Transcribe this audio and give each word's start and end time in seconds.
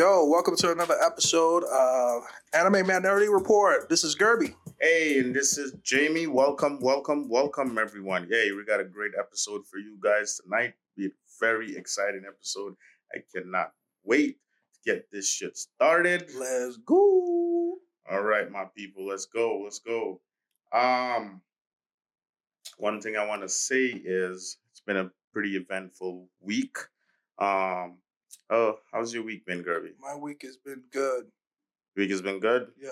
Yo, 0.00 0.24
welcome 0.24 0.56
to 0.56 0.72
another 0.72 0.96
episode 1.04 1.62
of 1.64 2.22
Anime 2.54 2.86
Minority 2.86 3.28
Report. 3.28 3.86
This 3.90 4.02
is 4.02 4.16
Guerby. 4.16 4.54
Hey, 4.80 5.18
and 5.18 5.36
this 5.36 5.58
is 5.58 5.74
Jamie. 5.82 6.26
Welcome, 6.26 6.80
welcome, 6.80 7.28
welcome, 7.28 7.76
everyone. 7.76 8.26
Hey, 8.30 8.50
we 8.52 8.64
got 8.64 8.80
a 8.80 8.84
great 8.84 9.12
episode 9.18 9.66
for 9.66 9.76
you 9.76 9.98
guys 10.02 10.40
tonight. 10.42 10.72
Be 10.96 11.08
a 11.08 11.10
very 11.38 11.76
exciting 11.76 12.22
episode. 12.26 12.76
I 13.14 13.18
cannot 13.30 13.72
wait 14.02 14.38
to 14.72 14.90
get 14.90 15.04
this 15.12 15.28
shit 15.28 15.58
started. 15.58 16.30
Let's 16.34 16.78
go. 16.78 17.74
All 18.10 18.22
right, 18.22 18.50
my 18.50 18.64
people, 18.74 19.06
let's 19.06 19.26
go. 19.26 19.60
Let's 19.64 19.80
go. 19.80 20.22
Um, 20.72 21.42
one 22.78 23.02
thing 23.02 23.18
I 23.18 23.26
want 23.26 23.42
to 23.42 23.50
say 23.50 23.84
is 23.84 24.56
it's 24.70 24.80
been 24.80 24.96
a 24.96 25.10
pretty 25.34 25.56
eventful 25.56 26.26
week. 26.40 26.78
Um, 27.38 27.98
oh, 28.50 28.78
how's 28.92 29.12
your 29.12 29.22
week 29.22 29.44
been, 29.46 29.62
Guerby? 29.62 29.92
My 30.00 30.16
week 30.16 30.42
has 30.42 30.56
been 30.56 30.82
good. 30.92 31.26
Week 31.96 32.10
has 32.10 32.22
been 32.22 32.40
good. 32.40 32.68
Yeah. 32.80 32.90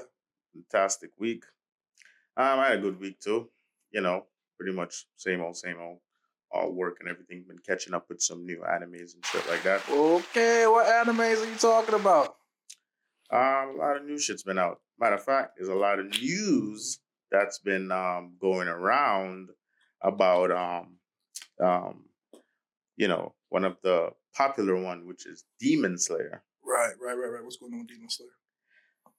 Fantastic 0.55 1.11
week. 1.19 1.45
Um, 2.37 2.61
I 2.61 2.69
had 2.69 2.79
a 2.79 2.83
good 2.83 3.01
week 3.01 3.21
too. 3.21 3.49
You 3.91 4.01
know, 4.01 4.27
pretty 4.59 4.75
much 4.75 5.07
same 5.17 5.41
old, 5.41 5.57
same 5.57 5.77
old. 5.81 5.99
All 6.51 6.73
work 6.73 6.97
and 7.01 7.09
everything. 7.09 7.45
Been 7.47 7.59
catching 7.59 7.93
up 7.93 8.09
with 8.09 8.23
some 8.23 8.47
new 8.47 8.61
animes 8.61 9.15
and 9.15 9.25
shit 9.27 9.47
like 9.51 9.63
that. 9.65 9.83
Okay, 9.91 10.67
what 10.67 10.87
animes 10.87 11.43
are 11.45 11.51
you 11.51 11.57
talking 11.57 11.95
about? 11.95 12.37
Um, 13.31 13.75
a 13.75 13.77
lot 13.79 13.97
of 13.99 14.07
new 14.07 14.19
shit's 14.19 14.43
been 14.43 14.59
out. 14.59 14.81
Matter 14.99 15.17
of 15.17 15.25
fact, 15.25 15.53
there's 15.57 15.69
a 15.69 15.75
lot 15.75 15.99
of 15.99 16.07
news 16.07 17.01
that's 17.31 17.59
been 17.59 17.93
um 17.93 18.33
going 18.41 18.69
around 18.69 19.51
about 20.03 20.51
um 20.51 20.97
um 21.63 22.05
you 22.97 23.09
know 23.09 23.35
one 23.51 23.65
of 23.65 23.77
the 23.83 24.11
popular 24.35 24.77
one 24.81 25.07
which 25.07 25.27
is 25.27 25.45
Demon 25.61 25.99
Slayer. 25.99 26.43
Right, 26.65 26.95
right, 27.01 27.15
right, 27.15 27.29
right. 27.33 27.45
What's 27.45 27.57
going 27.57 27.73
on 27.73 27.81
with 27.81 27.89
Demon 27.89 28.11
Slayer? 28.11 28.29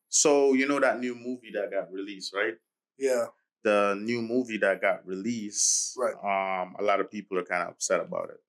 So 0.09 0.53
you 0.53 0.67
know 0.67 0.79
that 0.79 0.99
new 0.99 1.15
movie 1.15 1.51
that 1.53 1.71
got 1.71 1.91
released, 1.91 2.33
right? 2.33 2.55
Yeah, 2.97 3.25
The 3.63 3.95
new 3.99 4.21
movie 4.21 4.57
that 4.57 4.81
got 4.81 5.05
released, 5.05 5.97
Right. 5.97 6.15
Um, 6.15 6.75
a 6.79 6.83
lot 6.83 6.99
of 6.99 7.09
people 7.11 7.37
are 7.37 7.43
kind 7.45 7.63
of 7.63 7.69
upset 7.69 7.99
about 8.01 8.29
it, 8.29 8.41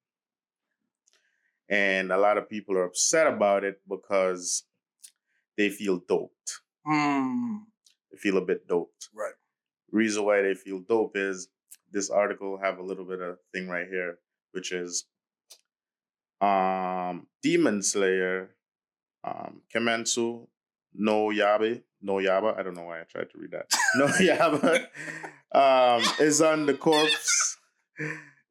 and 1.69 2.11
a 2.13 2.19
lot 2.19 2.39
of 2.39 2.49
people 2.49 2.77
are 2.77 2.85
upset 2.85 3.27
about 3.27 3.65
it 3.65 3.81
because 3.89 4.65
they 5.57 5.69
feel 5.69 5.99
doped. 6.09 6.61
Hmm. 6.87 7.59
They 8.11 8.19
feel 8.19 8.39
a 8.39 8.45
bit 8.45 8.67
doped. 8.67 9.09
Right. 9.15 9.35
reason 9.93 10.25
why 10.25 10.43
they 10.43 10.55
feel 10.55 10.81
dope 10.81 11.17
is 11.17 11.49
this 11.93 12.11
article 12.11 12.59
have 12.63 12.79
a 12.79 12.83
little 12.83 13.05
bit 13.05 13.21
of 13.21 13.39
thing 13.53 13.69
right 13.69 13.87
here, 13.89 14.19
which 14.53 14.73
is 14.73 15.05
um 16.41 17.27
Demon 17.43 17.83
Slayer, 17.83 18.51
um 19.25 19.63
Kemensu 19.75 20.47
no 20.95 21.29
Yabe, 21.29 21.83
no 22.03 22.15
Yaba. 22.15 22.59
I 22.59 22.63
don't 22.63 22.75
know 22.75 22.85
why 22.85 23.01
I 23.01 23.05
tried 23.05 23.31
to 23.31 23.39
read 23.39 23.53
that. 23.53 23.71
No 23.97 24.07
Yaba 24.07 24.87
um 25.53 26.03
is 26.21 26.41
on 26.41 26.67
the 26.67 26.75
corpse 26.75 27.59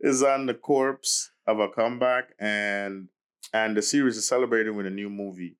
is 0.01 0.23
on 0.23 0.45
the 0.45 0.53
corpse 0.53 1.31
of 1.47 1.59
a 1.59 1.69
comeback 1.69 2.33
and 2.39 3.09
and 3.53 3.75
the 3.75 3.81
series 3.81 4.17
is 4.17 4.27
celebrating 4.27 4.75
with 4.75 4.85
a 4.85 4.91
new 4.91 5.09
movie. 5.09 5.57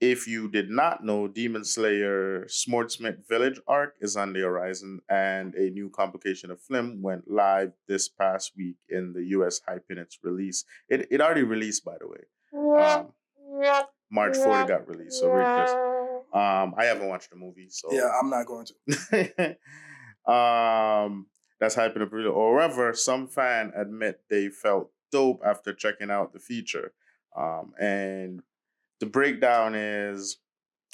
If 0.00 0.28
you 0.28 0.48
did 0.48 0.70
not 0.70 1.04
know, 1.04 1.26
Demon 1.26 1.64
Slayer 1.64 2.46
Swordsmith 2.48 3.28
Village 3.28 3.60
arc 3.66 3.96
is 4.00 4.16
on 4.16 4.32
the 4.32 4.40
horizon, 4.40 5.00
and 5.08 5.54
a 5.56 5.70
new 5.70 5.90
complication 5.90 6.52
of 6.52 6.60
film 6.60 7.02
went 7.02 7.28
live 7.28 7.72
this 7.88 8.08
past 8.08 8.52
week 8.56 8.76
in 8.88 9.12
the 9.12 9.24
US 9.38 9.60
hype 9.66 9.84
hyping 9.88 9.98
its 9.98 10.18
release. 10.22 10.64
It, 10.88 11.08
it 11.10 11.20
already 11.20 11.42
released, 11.42 11.84
by 11.84 11.96
the 11.98 12.06
way. 12.06 12.20
Um, 12.54 13.12
March 14.10 14.36
4th 14.36 14.64
it 14.64 14.68
got 14.68 14.88
released. 14.88 15.20
So 15.20 15.28
we're 15.28 15.56
just 15.56 15.74
um 16.34 16.74
I 16.76 16.84
haven't 16.84 17.08
watched 17.08 17.30
the 17.30 17.36
movie, 17.36 17.68
so 17.68 17.88
Yeah, 17.92 18.10
I'm 18.20 18.30
not 18.30 18.46
going 18.46 18.66
to. 18.66 19.56
um 20.32 21.26
that's 21.60 21.76
hyping 21.76 22.02
up 22.02 22.12
really. 22.12 22.30
However, 22.30 22.94
some 22.94 23.26
fan 23.26 23.72
admit 23.76 24.20
they 24.30 24.48
felt 24.48 24.90
dope 25.10 25.40
after 25.44 25.72
checking 25.72 26.10
out 26.10 26.32
the 26.32 26.38
feature. 26.38 26.92
Um 27.36 27.72
and 27.80 28.42
the 29.00 29.06
breakdown 29.06 29.74
is 29.74 30.38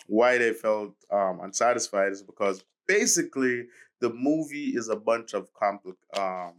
why 0.06 0.38
they 0.38 0.52
felt 0.52 0.94
um 1.10 1.40
unsatisfied 1.42 2.12
is 2.12 2.22
because 2.22 2.64
basically 2.86 3.64
the 4.00 4.10
movie 4.10 4.70
is 4.74 4.88
a 4.88 4.96
bunch 4.96 5.32
of 5.34 5.48
compli- 5.54 6.18
um 6.18 6.54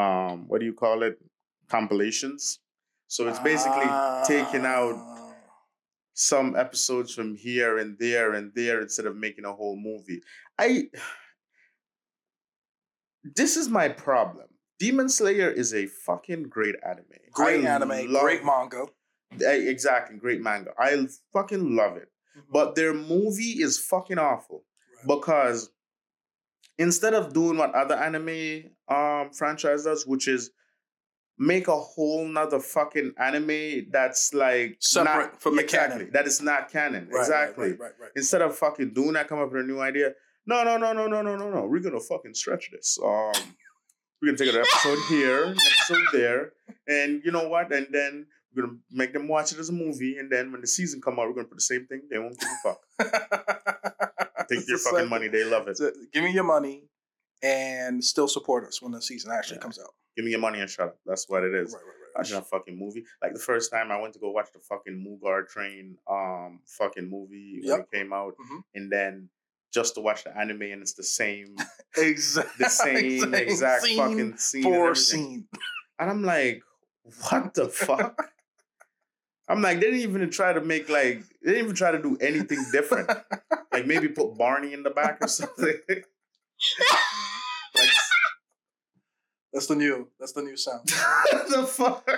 um 0.00 0.48
what 0.48 0.60
do 0.60 0.66
you 0.66 0.72
call 0.72 1.02
it 1.02 1.18
compilations 1.68 2.60
so 3.08 3.28
it's 3.28 3.38
basically 3.40 3.90
taking 4.26 4.64
out 4.64 4.94
Ah. 4.96 5.34
some 6.14 6.56
episodes 6.56 7.12
from 7.14 7.34
here 7.34 7.76
and 7.78 7.98
there 7.98 8.32
and 8.32 8.52
there 8.54 8.80
instead 8.80 9.04
of 9.06 9.16
making 9.16 9.44
a 9.44 9.52
whole 9.52 9.76
movie. 9.76 10.20
I 10.58 10.84
this 13.24 13.56
is 13.56 13.68
my 13.68 13.88
problem. 13.88 14.46
Demon 14.78 15.08
Slayer 15.08 15.50
is 15.50 15.72
a 15.74 15.86
fucking 15.86 16.44
great 16.44 16.74
anime. 16.84 17.04
great 17.32 17.64
I 17.64 17.68
anime, 17.74 18.10
love- 18.12 18.22
great 18.22 18.44
manga. 18.44 18.86
Exactly, 19.40 20.16
great 20.16 20.40
manga. 20.40 20.70
I 20.78 21.06
fucking 21.32 21.76
love 21.76 21.96
it. 21.96 22.08
But 22.50 22.74
their 22.74 22.94
movie 22.94 23.62
is 23.62 23.78
fucking 23.78 24.18
awful 24.18 24.64
Right. 25.06 25.16
because 25.16 25.70
instead 26.78 27.14
of 27.14 27.32
doing 27.32 27.58
what 27.58 27.74
other 27.74 27.94
anime 27.94 28.70
um 28.88 29.30
franchise 29.32 29.84
does, 29.84 30.06
which 30.06 30.28
is 30.28 30.50
make 31.38 31.66
a 31.68 31.76
whole 31.76 32.24
nother 32.26 32.60
fucking 32.60 33.12
anime 33.18 33.86
that's 33.90 34.32
like 34.34 34.76
Separate 34.80 35.32
not, 35.32 35.42
from 35.42 35.56
the 35.56 35.62
exactly, 35.62 35.98
canon. 36.00 36.12
That 36.12 36.26
is 36.26 36.40
not 36.42 36.70
canon. 36.70 37.08
Right, 37.10 37.20
exactly. 37.20 37.68
Right, 37.70 37.80
right, 37.80 37.92
right. 38.00 38.10
Instead 38.16 38.42
of 38.42 38.56
fucking 38.56 38.92
doing 38.94 39.14
that, 39.14 39.28
come 39.28 39.40
up 39.40 39.50
with 39.52 39.62
a 39.62 39.66
new 39.66 39.80
idea. 39.80 40.12
No, 40.46 40.62
no, 40.64 40.76
no, 40.76 40.92
no, 40.92 41.06
no, 41.06 41.22
no, 41.22 41.36
no, 41.36 41.50
no. 41.50 41.66
We're 41.66 41.80
gonna 41.80 42.00
fucking 42.00 42.34
stretch 42.34 42.70
this. 42.72 42.98
Um, 43.02 43.32
we're 44.20 44.26
gonna 44.32 44.38
take 44.38 44.54
an 44.54 44.60
episode 44.60 44.98
here, 45.08 45.44
an 45.46 45.56
episode 45.56 46.04
there, 46.12 46.52
and 46.86 47.22
you 47.24 47.32
know 47.32 47.48
what? 47.48 47.72
And 47.72 47.86
then 47.92 48.26
we're 48.54 48.62
gonna 48.66 48.78
make 48.90 49.12
them 49.12 49.28
watch 49.28 49.52
it 49.52 49.58
as 49.58 49.68
a 49.68 49.72
movie. 49.72 50.16
And 50.18 50.30
then 50.30 50.52
when 50.52 50.60
the 50.60 50.66
season 50.66 51.00
come 51.00 51.18
out, 51.18 51.28
we're 51.28 51.34
gonna 51.34 51.48
put 51.48 51.58
the 51.58 51.62
same 51.62 51.86
thing. 51.86 52.02
They 52.10 52.18
won't 52.18 52.38
give 52.38 52.48
a 52.48 52.74
fuck. 52.74 52.80
Take 54.48 54.68
your 54.68 54.78
fucking 54.78 54.98
same- 55.00 55.08
money. 55.08 55.28
They 55.28 55.44
love 55.44 55.68
it. 55.68 55.76
So, 55.76 55.90
give 56.12 56.24
me 56.24 56.32
your 56.32 56.44
money 56.44 56.84
and 57.42 58.04
still 58.04 58.28
support 58.28 58.66
us 58.66 58.82
when 58.82 58.92
the 58.92 59.00
season 59.02 59.32
actually 59.32 59.56
Yeah. 59.56 59.62
comes 59.62 59.78
out. 59.78 59.90
Give 60.16 60.24
me 60.24 60.30
your 60.32 60.40
money 60.40 60.60
and 60.60 60.68
shut 60.68 60.88
up. 60.88 60.98
That's 61.06 61.28
what 61.28 61.42
it 61.44 61.54
is. 61.54 61.72
Right, 61.72 61.80
right, 61.80 61.86
right. 61.86 62.18
Watching 62.18 62.36
a 62.36 62.42
fucking 62.42 62.78
movie. 62.78 63.04
Like 63.22 63.32
the 63.32 63.38
first 63.40 63.70
time 63.72 63.90
I 63.90 63.98
went 64.00 64.12
to 64.14 64.18
go 64.20 64.30
watch 64.30 64.48
the 64.52 64.58
fucking 64.60 64.94
Mugen 65.06 65.48
Train 65.48 65.96
um 66.10 66.60
fucking 66.66 67.08
movie 67.08 67.60
when 67.62 67.68
Yep. 67.78 67.80
it 67.80 67.96
came 67.96 68.12
out, 68.12 68.34
Mhm. 68.36 68.62
and 68.74 68.92
then 68.92 69.30
just 69.72 69.94
to 69.94 70.02
watch 70.02 70.24
the 70.24 70.36
anime 70.36 70.60
and 70.62 70.82
it's 70.82 70.92
the 70.92 71.02
same 71.02 71.56
Exactly. 71.96 72.52
the 72.64 72.68
same 73.24 73.34
exact 73.34 73.84
scene 73.84 73.96
fucking 73.96 74.36
scene. 74.36 74.64
and 74.66 74.74
for 74.74 74.80
everything. 74.90 74.94
scene. 74.96 75.48
And 75.98 76.10
I'm 76.10 76.22
like, 76.22 76.62
what 77.30 77.54
the 77.54 77.68
fuck? 77.70 78.14
I'm 79.52 79.60
like, 79.60 79.80
they 79.80 79.90
didn't 79.90 80.00
even 80.00 80.30
try 80.30 80.54
to 80.54 80.62
make 80.62 80.88
like 80.88 81.22
they 81.42 81.50
didn't 81.52 81.64
even 81.64 81.76
try 81.76 81.90
to 81.92 82.00
do 82.02 82.16
anything 82.22 82.64
different. 82.72 83.10
like 83.70 83.86
maybe 83.86 84.08
put 84.08 84.38
Barney 84.38 84.72
in 84.72 84.82
the 84.82 84.88
back 84.90 85.18
or 85.20 85.28
something. 85.28 85.78
like 85.88 86.06
That's 89.52 89.66
the 89.66 89.76
new. 89.76 90.08
That's 90.18 90.32
the 90.32 90.40
new 90.42 90.56
sound. 90.56 90.88
what 91.30 91.48
the 91.50 91.66
fuck? 91.66 92.08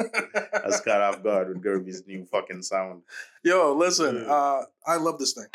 I 0.00 0.66
was 0.66 0.80
caught 0.80 1.00
off 1.00 1.22
guard 1.22 1.48
with 1.50 1.62
Guerby's 1.62 2.04
new 2.06 2.24
fucking 2.24 2.62
sound. 2.62 3.02
Yo, 3.44 3.72
listen. 3.74 4.16
Yeah. 4.16 4.32
Uh, 4.32 4.64
I 4.84 4.96
love 4.96 5.18
this 5.20 5.34
thing. 5.34 5.46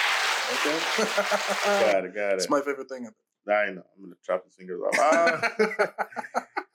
Okay. 0.54 0.80
Got 1.92 2.06
it, 2.06 2.16
got 2.16 2.32
it. 2.32 2.36
it's 2.36 2.50
my 2.50 2.62
favorite 2.62 2.88
thing. 2.88 3.10
I 3.50 3.66
know. 3.72 3.84
I'm 3.98 4.02
gonna 4.04 4.16
chop 4.26 4.46
his 4.46 4.56
fingers 4.56 4.80
off. 4.82 4.96
Ah. 4.98 5.52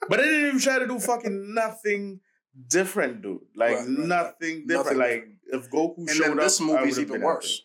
but 0.09 0.17
they 0.17 0.23
didn't 0.25 0.47
even 0.47 0.59
try 0.59 0.77
to 0.77 0.85
do 0.87 0.99
fucking 0.99 1.55
nothing 1.55 2.19
different, 2.67 3.21
dude. 3.21 3.39
Like 3.55 3.77
Right, 3.77 3.87
right, 3.87 3.97
right. 3.97 4.07
nothing 4.07 4.67
different. 4.67 4.97
Nothing 4.97 4.97
like 4.97 5.27
if 5.47 5.69
Goku 5.71 5.97
and 5.99 6.09
showed 6.09 6.39
this 6.39 6.59
up, 6.61 6.67
movie's 6.67 6.99
even 6.99 7.21
worse. 7.21 7.61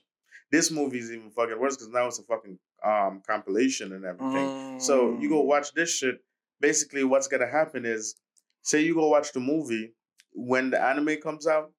This 0.50 0.70
movie's 0.70 1.10
even 1.12 1.30
fucking 1.30 1.58
worse 1.60 1.76
because 1.76 1.92
now 1.92 2.06
it's 2.06 2.18
a 2.18 2.22
fucking 2.22 2.58
um 2.84 3.22
compilation 3.26 3.92
and 3.92 4.04
everything. 4.04 4.78
So 4.80 5.16
you 5.20 5.28
go 5.28 5.42
Mm. 5.42 5.46
watch 5.46 5.72
this 5.74 5.90
shit. 5.94 6.22
Basically, 6.60 7.04
what's 7.04 7.28
gonna 7.28 7.46
happen 7.46 7.84
is, 7.84 8.16
say 8.62 8.80
you 8.82 8.94
go 8.94 9.08
watch 9.08 9.32
the 9.32 9.40
movie 9.40 9.92
when 10.32 10.70
the 10.70 10.80
anime 10.80 11.20
comes 11.22 11.46
out, 11.46 11.72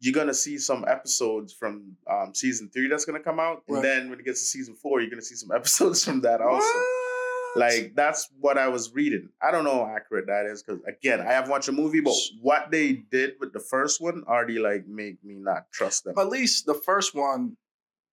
you're 0.00 0.14
gonna 0.14 0.34
see 0.34 0.58
some 0.58 0.84
episodes 0.88 1.52
from 1.52 1.96
um, 2.10 2.34
season 2.34 2.68
three 2.70 2.88
that's 2.88 3.04
gonna 3.04 3.20
come 3.20 3.38
out, 3.40 3.62
and 3.68 3.82
then 3.84 4.10
when 4.10 4.18
it 4.18 4.24
gets 4.24 4.40
to 4.40 4.46
season 4.46 4.74
four, 4.74 5.00
you're 5.00 5.10
gonna 5.10 5.22
see 5.22 5.36
some 5.36 5.50
episodes 5.56 6.04
from 6.04 6.20
that 6.22 6.40
also. 6.40 6.66
What? 6.66 7.11
Like 7.54 7.92
that's 7.94 8.28
what 8.40 8.56
I 8.56 8.68
was 8.68 8.92
reading. 8.94 9.28
I 9.42 9.50
don't 9.50 9.64
know 9.64 9.84
how 9.84 9.94
accurate 9.94 10.26
that 10.26 10.46
is 10.46 10.62
because 10.62 10.80
again, 10.86 11.20
I 11.20 11.32
haven't 11.32 11.50
watched 11.50 11.68
a 11.68 11.72
movie, 11.72 12.00
but 12.00 12.14
what 12.40 12.70
they 12.70 12.92
did 13.10 13.34
with 13.40 13.52
the 13.52 13.60
first 13.60 14.00
one 14.00 14.24
already 14.26 14.58
like 14.58 14.86
make 14.86 15.22
me 15.22 15.34
not 15.34 15.70
trust 15.70 16.04
them. 16.04 16.14
at 16.18 16.28
least 16.28 16.64
the 16.66 16.74
first 16.74 17.14
one, 17.14 17.56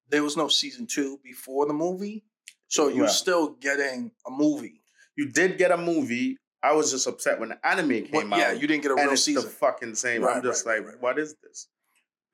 there 0.10 0.24
was 0.24 0.36
no 0.36 0.48
season 0.50 0.88
two 0.88 1.20
before 1.24 1.66
the 1.68 1.74
movie, 1.74 2.24
so 2.68 2.88
you're 2.90 3.06
Right. 3.06 3.12
still 3.12 3.52
getting 3.62 4.12
a 4.28 4.32
movie. 4.32 4.82
You 5.16 5.30
did 5.30 5.58
get 5.58 5.72
a 5.72 5.78
movie. 5.78 6.38
I 6.62 6.74
was 6.74 6.92
just 6.92 7.08
upset 7.08 7.40
when 7.40 7.50
the 7.50 7.66
anime 7.66 7.88
But 8.12 8.12
came 8.12 8.30
yeah, 8.32 8.36
out. 8.36 8.40
Yeah, 8.40 8.52
you 8.54 8.68
didn't 8.68 8.84
get 8.84 8.92
a 8.92 8.96
real 8.96 9.12
it's 9.12 9.24
season. 9.24 9.44
the 9.44 9.50
fucking 9.50 9.96
same. 9.96 10.24
Right, 10.24 10.36
I'm 10.38 10.44
just 10.44 10.66
right, 10.66 10.80
like, 10.80 10.88
right. 10.94 11.02
what 11.02 11.18
is 11.18 11.36
this? 11.44 11.68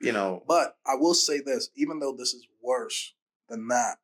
you 0.01 0.11
know, 0.11 0.43
But 0.47 0.75
I 0.85 0.95
will 0.95 1.13
say 1.13 1.39
this, 1.39 1.69
even 1.75 1.99
though 1.99 2.13
this 2.17 2.33
is 2.33 2.47
worse 2.61 3.13
than 3.49 3.67
that, 3.69 3.97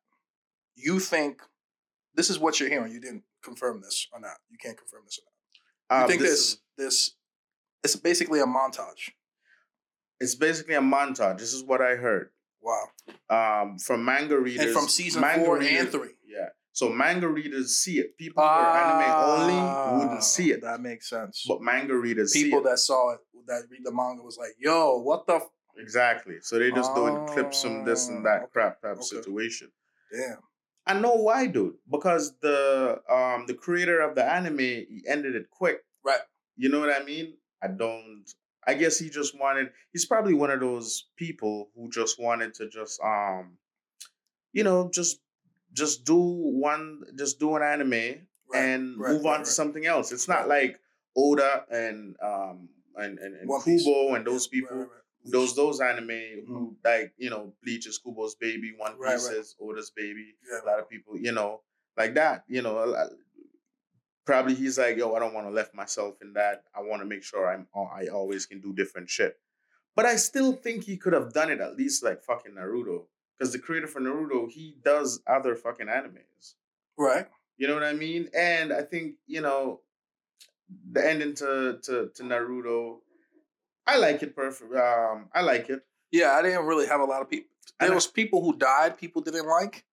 you 0.76 0.98
think 1.00 1.42
this 2.14 2.30
is 2.30 2.38
what 2.38 2.60
you're 2.60 2.68
hearing. 2.68 2.92
You 2.92 3.00
didn't 3.00 3.24
confirm 3.42 3.80
this 3.80 4.06
or 4.12 4.20
not. 4.20 4.36
You 4.50 4.58
can't 4.58 4.76
confirm 4.76 5.02
this 5.04 5.18
or 5.18 5.24
not. 5.26 5.98
You 5.98 6.02
um, 6.04 6.08
think 6.08 6.20
this 6.22 6.30
this 6.30 6.40
is- 6.40 6.60
this 6.76 7.16
it's 7.84 7.96
basically 7.96 8.40
a 8.40 8.44
montage. 8.46 9.10
it's 10.20 10.34
basically 10.36 10.74
a 10.74 10.80
montage. 10.80 11.38
This 11.38 11.52
is 11.52 11.64
what 11.64 11.80
I 11.80 11.96
heard. 11.96 12.30
Wow. 12.60 12.84
Um, 13.28 13.78
from 13.78 14.04
manga 14.04 14.38
readers 14.38 14.66
And 14.66 14.72
from 14.74 14.88
season 14.88 15.20
manga 15.20 15.44
four 15.44 15.60
and 15.60 15.88
three. 15.90 16.14
Yeah. 16.24 16.50
So 16.72 16.88
manga 16.88 17.28
readers 17.28 17.74
see 17.76 17.98
it. 17.98 18.16
People 18.16 18.42
who 18.42 18.48
are 18.48 18.76
anime 18.76 19.12
only 19.40 19.98
wouldn't 20.04 20.22
see 20.24 20.52
it. 20.52 20.60
Ah, 20.62 20.70
That 20.72 20.80
makes 20.80 21.10
sense. 21.10 21.44
But 21.46 21.60
manga 21.60 21.94
readers 21.96 22.32
People 22.32 22.60
see 22.60 22.68
it. 22.68 22.70
that 22.70 22.78
saw 22.78 23.14
it, 23.14 23.20
that 23.48 23.64
read 23.68 23.80
the 23.84 23.92
manga, 23.92 24.22
was 24.22 24.38
like, 24.38 24.54
"Yo, 24.58 24.98
what 25.00 25.26
the 25.26 25.34
f- 25.34 25.50
Exactly. 25.76 26.36
So 26.40 26.58
they 26.58 26.70
just 26.70 26.94
doing 26.94 27.26
clips 27.26 27.62
from 27.62 27.84
this 27.84 28.08
and 28.08 28.24
that 28.24 28.42
Ah, 28.44 28.46
crap 28.46 28.80
type 28.80 28.92
okay. 28.98 29.02
situation. 29.02 29.72
damn?" 30.12 30.38
I 30.86 30.98
know 30.98 31.14
why, 31.14 31.46
dude. 31.46 31.74
Because 31.90 32.34
the 32.40 33.00
um 33.10 33.46
the 33.46 33.54
creator 33.54 34.00
of 34.00 34.14
the 34.14 34.24
anime 34.24 34.58
he 34.58 35.02
ended 35.06 35.34
it 35.36 35.50
quick. 35.50 35.84
Right. 36.04 36.20
You 36.56 36.68
know 36.68 36.80
what 36.80 36.90
I 36.90 37.04
mean? 37.04 37.34
I 37.62 37.68
don't. 37.68 38.24
I 38.66 38.74
guess 38.74 38.98
he 38.98 39.10
just 39.10 39.38
wanted. 39.38 39.70
He's 39.92 40.06
probably 40.06 40.34
one 40.34 40.50
of 40.50 40.60
those 40.60 41.06
people 41.16 41.70
who 41.74 41.90
just 41.90 42.20
wanted 42.20 42.54
to 42.54 42.68
just 42.68 43.00
um, 43.02 43.58
you 44.52 44.64
know, 44.64 44.90
just 44.92 45.20
just 45.72 46.04
do 46.04 46.16
one, 46.16 47.02
just 47.18 47.38
do 47.38 47.56
an 47.56 47.62
anime 47.62 47.90
Right, 47.90 48.26
and 48.54 48.98
right, 49.00 49.12
move 49.12 49.24
right, 49.24 49.38
on 49.38 49.40
to 49.40 49.50
something 49.50 49.86
else. 49.86 50.12
It's 50.12 50.28
not 50.28 50.48
like 50.48 50.78
Oda 51.16 51.64
and 51.70 52.16
um 52.22 52.68
and 52.96 53.18
and, 53.18 53.36
and. 53.36 53.64
Kubo 53.64 54.14
and 54.14 54.26
those 54.26 54.46
people. 54.46 54.88
Those 55.24 55.54
those 55.54 55.80
anime 55.80 56.08
who 56.46 56.74
mm-hmm. 56.74 56.74
like 56.84 57.12
you 57.16 57.30
know 57.30 57.52
Bleach 57.62 57.86
is 57.86 58.00
Kubo's 58.04 58.34
baby, 58.34 58.72
One 58.76 58.98
Right, 58.98 59.14
Piece 59.14 59.28
right. 59.28 59.36
is 59.36 59.54
Oda's 59.60 59.90
baby. 59.90 60.34
Yeah. 60.50 60.64
A 60.64 60.66
lot 60.68 60.80
of 60.80 60.88
people, 60.88 61.16
you 61.18 61.32
know, 61.32 61.60
like 61.96 62.14
that. 62.14 62.44
You 62.48 62.62
know, 62.62 62.84
lot- 62.84 63.10
probably 64.24 64.54
he's 64.54 64.78
like, 64.78 64.96
yo, 64.96 65.14
I 65.14 65.18
don't 65.18 65.34
want 65.34 65.46
to 65.46 65.52
left 65.52 65.74
myself 65.74 66.16
in 66.22 66.32
that. 66.34 66.64
I 66.74 66.80
want 66.80 67.02
to 67.02 67.06
make 67.06 67.22
sure 67.22 67.52
I'm 67.52 67.66
I 67.74 68.06
always 68.08 68.46
can 68.46 68.60
do 68.60 68.72
different 68.72 69.10
shit. 69.10 69.38
But 69.94 70.06
I 70.06 70.16
still 70.16 70.54
think 70.54 70.84
he 70.84 70.96
could 70.96 71.12
have 71.12 71.32
done 71.32 71.50
it 71.50 71.60
at 71.60 71.76
least 71.76 72.02
like 72.02 72.22
fucking 72.22 72.52
Naruto, 72.52 73.04
because 73.38 73.52
the 73.52 73.58
creator 73.58 73.86
for 73.86 74.00
Naruto 74.00 74.50
he 74.50 74.76
does 74.84 75.20
other 75.26 75.54
fucking 75.54 75.86
animes. 75.86 76.54
Right. 76.98 77.26
You 77.58 77.68
know 77.68 77.74
what 77.74 77.84
I 77.84 77.92
mean? 77.92 78.28
And 78.36 78.72
I 78.72 78.82
think 78.82 79.16
you 79.26 79.40
know 79.40 79.80
the 80.90 81.06
ending 81.06 81.34
to 81.36 81.78
to 81.82 82.10
to 82.14 82.22
Naruto. 82.22 82.98
I 83.86 83.96
like 83.98 84.22
it 84.22 84.34
perfect. 84.36 84.74
Um, 84.74 85.28
I 85.34 85.40
like 85.42 85.68
it. 85.70 85.82
Yeah, 86.10 86.32
I 86.32 86.42
didn't 86.42 86.66
really 86.66 86.86
have 86.86 87.00
a 87.00 87.04
lot 87.04 87.22
of 87.22 87.30
people. 87.30 87.48
There 87.78 87.86
And 87.86 87.92
I- 87.92 87.94
was 87.94 88.06
people 88.06 88.42
who 88.42 88.56
died. 88.56 88.98
People 88.98 89.22
didn't 89.22 89.46
like 89.48 89.84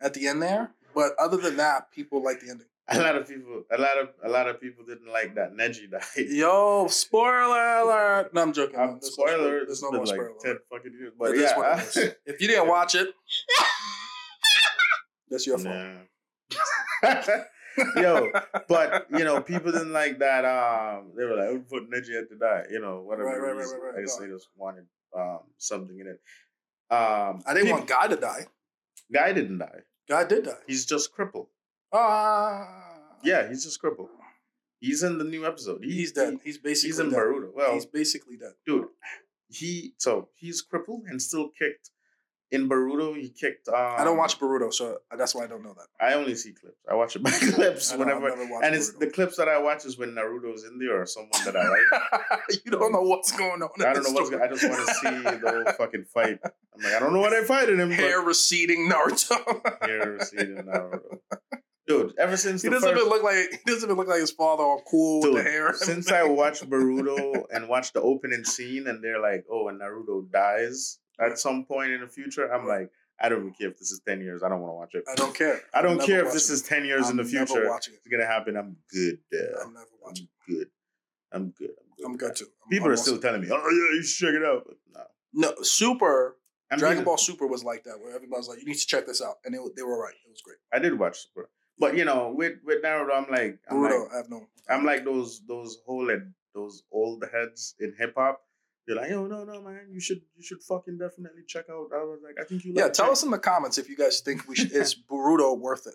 at 0.00 0.14
the 0.14 0.26
end 0.28 0.42
there, 0.42 0.70
but 0.94 1.12
other 1.18 1.36
than 1.38 1.56
that, 1.56 1.90
people 1.92 2.22
liked 2.22 2.42
the 2.42 2.50
ending. 2.50 2.66
A 2.88 3.00
lot 3.00 3.14
of 3.16 3.26
people, 3.28 3.62
a 3.70 3.78
lot 3.80 3.96
of 3.96 4.08
a 4.24 4.28
lot 4.28 4.48
of 4.48 4.60
people 4.60 4.84
didn't 4.84 5.10
like 5.10 5.34
that 5.36 5.54
Neji 5.54 5.88
died. 5.90 6.02
Yo, 6.28 6.88
spoiler 6.88 7.76
alert! 7.78 8.34
No, 8.34 8.42
I'm 8.42 8.52
joking. 8.52 8.78
Um, 8.78 8.98
There's 9.00 9.16
no 9.16 9.24
spoiler. 9.26 9.64
There's 9.66 9.82
no 9.82 9.88
it's 9.88 9.92
more 9.92 9.98
been 10.00 10.06
spoiler. 10.06 10.30
like 10.30 10.38
ten 10.40 10.58
fucking 10.70 10.92
years, 10.98 11.12
but 11.18 11.30
what 11.30 11.38
yeah. 11.96 12.10
If 12.26 12.40
you 12.40 12.48
didn't 12.48 12.68
watch 12.76 12.94
it, 12.96 13.08
that's 15.30 15.46
your 15.46 15.58
fault. 15.58 15.74
Nah. 17.02 17.22
Yo, 17.96 18.30
but 18.68 19.06
you 19.10 19.24
know, 19.24 19.40
people 19.40 19.72
didn't 19.72 19.92
like 19.92 20.18
that. 20.18 20.44
Um, 20.44 21.12
they 21.16 21.24
were 21.24 21.36
like, 21.36 21.48
"Oh, 21.48 21.58
put 21.68 21.90
Neji 21.90 22.14
had 22.16 22.28
to 22.30 22.36
die." 22.38 22.64
You 22.70 22.80
know, 22.80 23.00
whatever. 23.00 23.24
Right, 23.28 23.38
right, 23.38 23.66
right, 23.66 23.80
right. 23.82 23.98
I 23.98 24.00
guess 24.02 24.16
they 24.16 24.26
just 24.26 24.48
wanted 24.56 24.86
um 25.16 25.40
something 25.58 25.98
in 25.98 26.06
it. 26.06 26.20
Um, 26.94 27.42
I 27.46 27.54
didn't 27.54 27.66
peop- 27.68 27.76
want 27.76 27.88
Guy 27.88 28.06
to 28.08 28.16
die. 28.16 28.46
Guy 29.12 29.32
didn't 29.32 29.58
die. 29.58 29.80
Guy 30.08 30.24
did 30.24 30.44
die. 30.44 30.52
He's 30.66 30.84
just 30.86 31.12
crippled. 31.12 31.48
Ah, 31.92 32.66
Yeah, 33.22 33.48
he's 33.48 33.64
just 33.64 33.80
crippled. 33.80 34.08
He's 34.80 35.02
in 35.02 35.18
the 35.18 35.24
new 35.24 35.46
episode. 35.46 35.84
He- 35.84 35.92
he's 35.92 36.12
dead. 36.12 36.34
he- 36.34 36.40
He's 36.44 36.58
basically 36.58 36.88
he's 36.88 36.98
in 36.98 37.10
dead. 37.10 37.18
Boruto. 37.18 37.54
Well, 37.54 37.74
he's 37.74 37.86
basically 37.86 38.36
dead. 38.36 38.52
dude, 38.66 38.88
he 39.48 39.94
so 39.98 40.28
he's 40.34 40.60
crippled 40.62 41.04
and 41.06 41.20
still 41.22 41.48
kicked. 41.50 41.90
In 42.52 42.68
Boruto, 42.68 43.18
he 43.18 43.30
kicked. 43.30 43.66
Um, 43.68 43.74
I 43.76 44.04
don't 44.04 44.18
watch 44.18 44.38
Boruto, 44.38 44.72
so 44.72 44.98
that's 45.16 45.34
why 45.34 45.44
I 45.44 45.46
don't 45.46 45.62
know 45.64 45.74
that. 45.74 45.86
I 45.98 46.12
only 46.14 46.34
see 46.34 46.52
clips. 46.52 46.76
I 46.88 46.94
watch 46.94 47.16
it 47.16 47.22
by 47.22 47.30
clips 47.54 47.92
I 47.92 47.96
know, 47.96 48.02
I've 48.04 48.20
whenever, 48.22 48.28
and 48.62 48.74
it's 48.74 48.90
Boruto. 48.92 48.98
the 49.00 49.06
clips 49.10 49.36
that 49.38 49.48
I 49.48 49.58
watch 49.58 49.86
is 49.86 49.96
when 49.96 50.10
Naruto's 50.10 50.64
in 50.64 50.78
there 50.78 51.00
or 51.00 51.06
someone 51.06 51.30
that 51.46 51.56
I 51.56 51.66
like. 51.66 52.40
you 52.64 52.70
don't 52.70 52.92
know 52.92 53.00
what's 53.00 53.32
going 53.32 53.62
on. 53.62 53.70
I 53.80 53.94
don't 53.94 54.04
know 54.04 54.10
what's. 54.12 54.28
Going, 54.30 54.42
I 54.42 54.48
just 54.48 54.62
want 54.68 54.86
to 54.86 54.94
see 54.94 55.38
the 55.38 55.50
whole 55.64 55.72
fucking 55.74 56.04
fight. 56.12 56.38
I'm 56.44 56.82
like, 56.84 56.92
I 56.94 57.00
don't 57.00 57.14
know 57.14 57.20
why 57.20 57.30
they're 57.30 57.44
fighting 57.46 57.78
him. 57.78 57.90
hair 57.90 58.20
receding 58.20 58.88
Naruto. 58.90 59.60
hair 59.86 60.12
receding 60.12 60.56
Naruto. 60.56 61.18
Dude, 61.88 62.14
ever 62.18 62.36
since 62.36 62.62
he 62.62 62.68
the 62.68 62.74
doesn't 62.76 62.90
first, 62.90 63.00
even 63.00 63.10
look 63.10 63.24
like 63.24 63.34
he 63.50 63.58
doesn't 63.72 63.88
even 63.88 63.96
look 63.96 64.06
like 64.08 64.20
his 64.20 64.30
father 64.30 64.62
or 64.62 64.80
cool 64.88 65.20
with 65.22 65.32
Dude, 65.32 65.38
the 65.38 65.50
hair. 65.50 65.74
since 65.74 66.12
I 66.12 66.22
watched 66.22 66.68
Boruto 66.70 67.42
and 67.50 67.68
watched 67.68 67.94
the 67.94 68.00
opening 68.02 68.44
scene, 68.44 68.86
and 68.86 69.02
they're 69.02 69.20
like, 69.20 69.44
"Oh, 69.50 69.66
and 69.68 69.80
Naruto 69.80 70.30
dies 70.30 70.98
at 71.22 71.38
some 71.38 71.64
point 71.64 71.92
in 71.92 72.00
the 72.00 72.08
future," 72.08 72.52
I'm 72.52 72.66
like, 72.66 72.90
I 73.20 73.28
don't 73.28 73.40
even 73.40 73.54
care 73.54 73.68
if 73.68 73.78
this 73.78 73.90
is 73.92 74.00
ten 74.06 74.20
years. 74.20 74.42
I 74.42 74.48
don't 74.48 74.60
want 74.60 74.70
to 74.72 74.74
watch 74.74 74.94
it. 74.94 75.04
I 75.10 75.14
don't 75.14 75.34
care. 75.34 75.60
I 75.72 75.82
don't 75.82 76.00
I'm 76.00 76.06
care 76.06 76.20
if 76.26 76.32
this 76.32 76.48
watching 76.48 76.54
is 76.54 76.62
ten 76.62 76.84
years 76.84 77.08
it. 77.08 77.12
in 77.12 77.16
the 77.18 77.22
I'm 77.22 77.32
never 77.32 77.46
future. 77.46 77.68
watching 77.68 77.94
It's 77.94 78.08
gonna 78.08 78.26
happen. 78.26 78.56
I'm 78.56 78.76
good. 78.90 79.18
it. 79.30 79.54
Uh, 79.56 79.62
I'm 79.64 79.72
never 79.74 79.86
I'm 80.06 80.14
good. 80.48 80.68
I'm 81.32 81.50
good. 81.50 81.70
I'm 81.70 81.92
good. 81.96 82.06
I'm 82.06 82.16
good 82.16 82.36
too. 82.36 82.46
I'm 82.64 82.68
People 82.70 82.88
are 82.88 82.96
still 82.96 83.18
telling 83.18 83.40
me, 83.42 83.48
"Oh 83.50 83.56
yeah, 83.56 83.96
you 83.96 84.02
should 84.02 84.26
check 84.26 84.34
it 84.34 84.44
out." 84.44 84.64
But 84.66 84.76
no, 85.32 85.50
no 85.56 85.62
Super. 85.62 86.36
I'm 86.70 86.78
Dragon 86.78 87.04
Ball 87.04 87.18
Super 87.18 87.46
was 87.46 87.62
like 87.62 87.84
that, 87.84 88.00
where 88.00 88.14
everybody's 88.14 88.48
like, 88.48 88.58
"You 88.60 88.64
need 88.64 88.78
to 88.78 88.86
check 88.86 89.06
this 89.06 89.20
out," 89.20 89.36
and 89.44 89.54
it, 89.54 89.60
they 89.76 89.82
were 89.82 89.98
right. 90.00 90.14
It 90.14 90.30
was 90.30 90.40
great. 90.40 90.56
I 90.72 90.78
did 90.78 90.98
watch 90.98 91.18
Super, 91.18 91.50
but 91.78 91.96
you 91.96 92.04
know, 92.04 92.32
with 92.34 92.54
with 92.64 92.82
Naruto, 92.82 93.14
I'm 93.14 93.30
like, 93.30 93.58
I'm 93.68 93.76
Boruto, 93.76 94.04
like, 94.04 94.12
I 94.12 94.16
have 94.16 94.30
no. 94.30 94.46
I'm 94.70 94.84
like 94.84 95.04
those 95.04 95.42
those 95.46 95.78
whole 95.84 96.10
those 96.54 96.82
old 96.90 97.24
heads 97.32 97.74
in 97.78 97.94
hip 97.98 98.14
hop. 98.16 98.40
They're 98.86 98.96
like, 98.96 99.10
yo, 99.10 99.26
no, 99.26 99.44
no, 99.44 99.60
man, 99.62 99.86
you 99.90 100.00
should 100.00 100.22
you 100.36 100.42
should 100.42 100.62
fucking 100.62 100.98
definitely 100.98 101.42
check 101.46 101.66
out. 101.70 101.88
I 101.94 102.02
was 102.02 102.20
like, 102.24 102.34
I 102.40 102.44
think 102.44 102.64
you. 102.64 102.72
Yeah, 102.76 102.84
like 102.84 102.92
tell 102.94 103.08
it. 103.08 103.12
us 103.12 103.22
in 103.22 103.30
the 103.30 103.38
comments 103.38 103.78
if 103.78 103.88
you 103.88 103.96
guys 103.96 104.20
think 104.20 104.48
we 104.48 104.56
should, 104.56 104.72
is 104.72 104.96
Boruto 105.10 105.56
worth 105.58 105.86
it? 105.86 105.94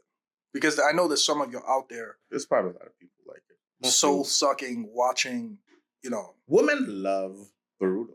Because 0.53 0.79
I 0.79 0.93
know 0.93 1.07
there's 1.07 1.25
some 1.25 1.41
of 1.41 1.51
you 1.51 1.59
out 1.67 1.89
there 1.89 2.15
There's 2.31 2.45
probably 2.45 2.71
a 2.71 2.73
lot 2.75 2.87
of 2.87 2.97
people 2.97 3.17
like 3.27 3.43
it. 3.49 3.57
Most 3.83 3.99
soul 3.99 4.23
sucking, 4.23 4.89
watching. 4.93 5.57
You 6.03 6.09
know, 6.11 6.35
women 6.47 6.85
love 7.03 7.35
Boruto. 7.81 8.13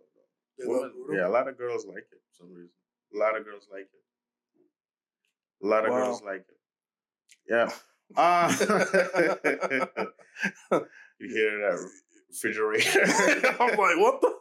they 0.58 0.64
Women, 0.66 0.82
love 0.82 0.92
Boruto. 0.92 1.16
yeah, 1.16 1.26
a 1.26 1.28
lot 1.28 1.48
of 1.48 1.58
girls 1.58 1.84
like 1.86 1.98
it 2.10 2.20
for 2.30 2.44
some 2.44 2.48
reason. 2.54 2.70
A 3.14 3.18
lot 3.18 3.36
of 3.36 3.44
girls 3.44 3.68
like 3.70 3.82
it. 3.82 5.64
A 5.64 5.66
lot 5.68 5.84
of 5.84 5.90
Wow. 5.92 6.04
girls 6.06 6.22
like 6.22 6.46
it. 6.48 6.58
Yeah. 7.48 7.70
Uh, 8.16 8.48
you 11.20 11.28
hear 11.28 11.58
that 11.60 11.90
refrigerator? 12.30 13.02
I'm 13.60 13.76
like, 13.76 13.98
what 13.98 14.20
the? 14.22 14.32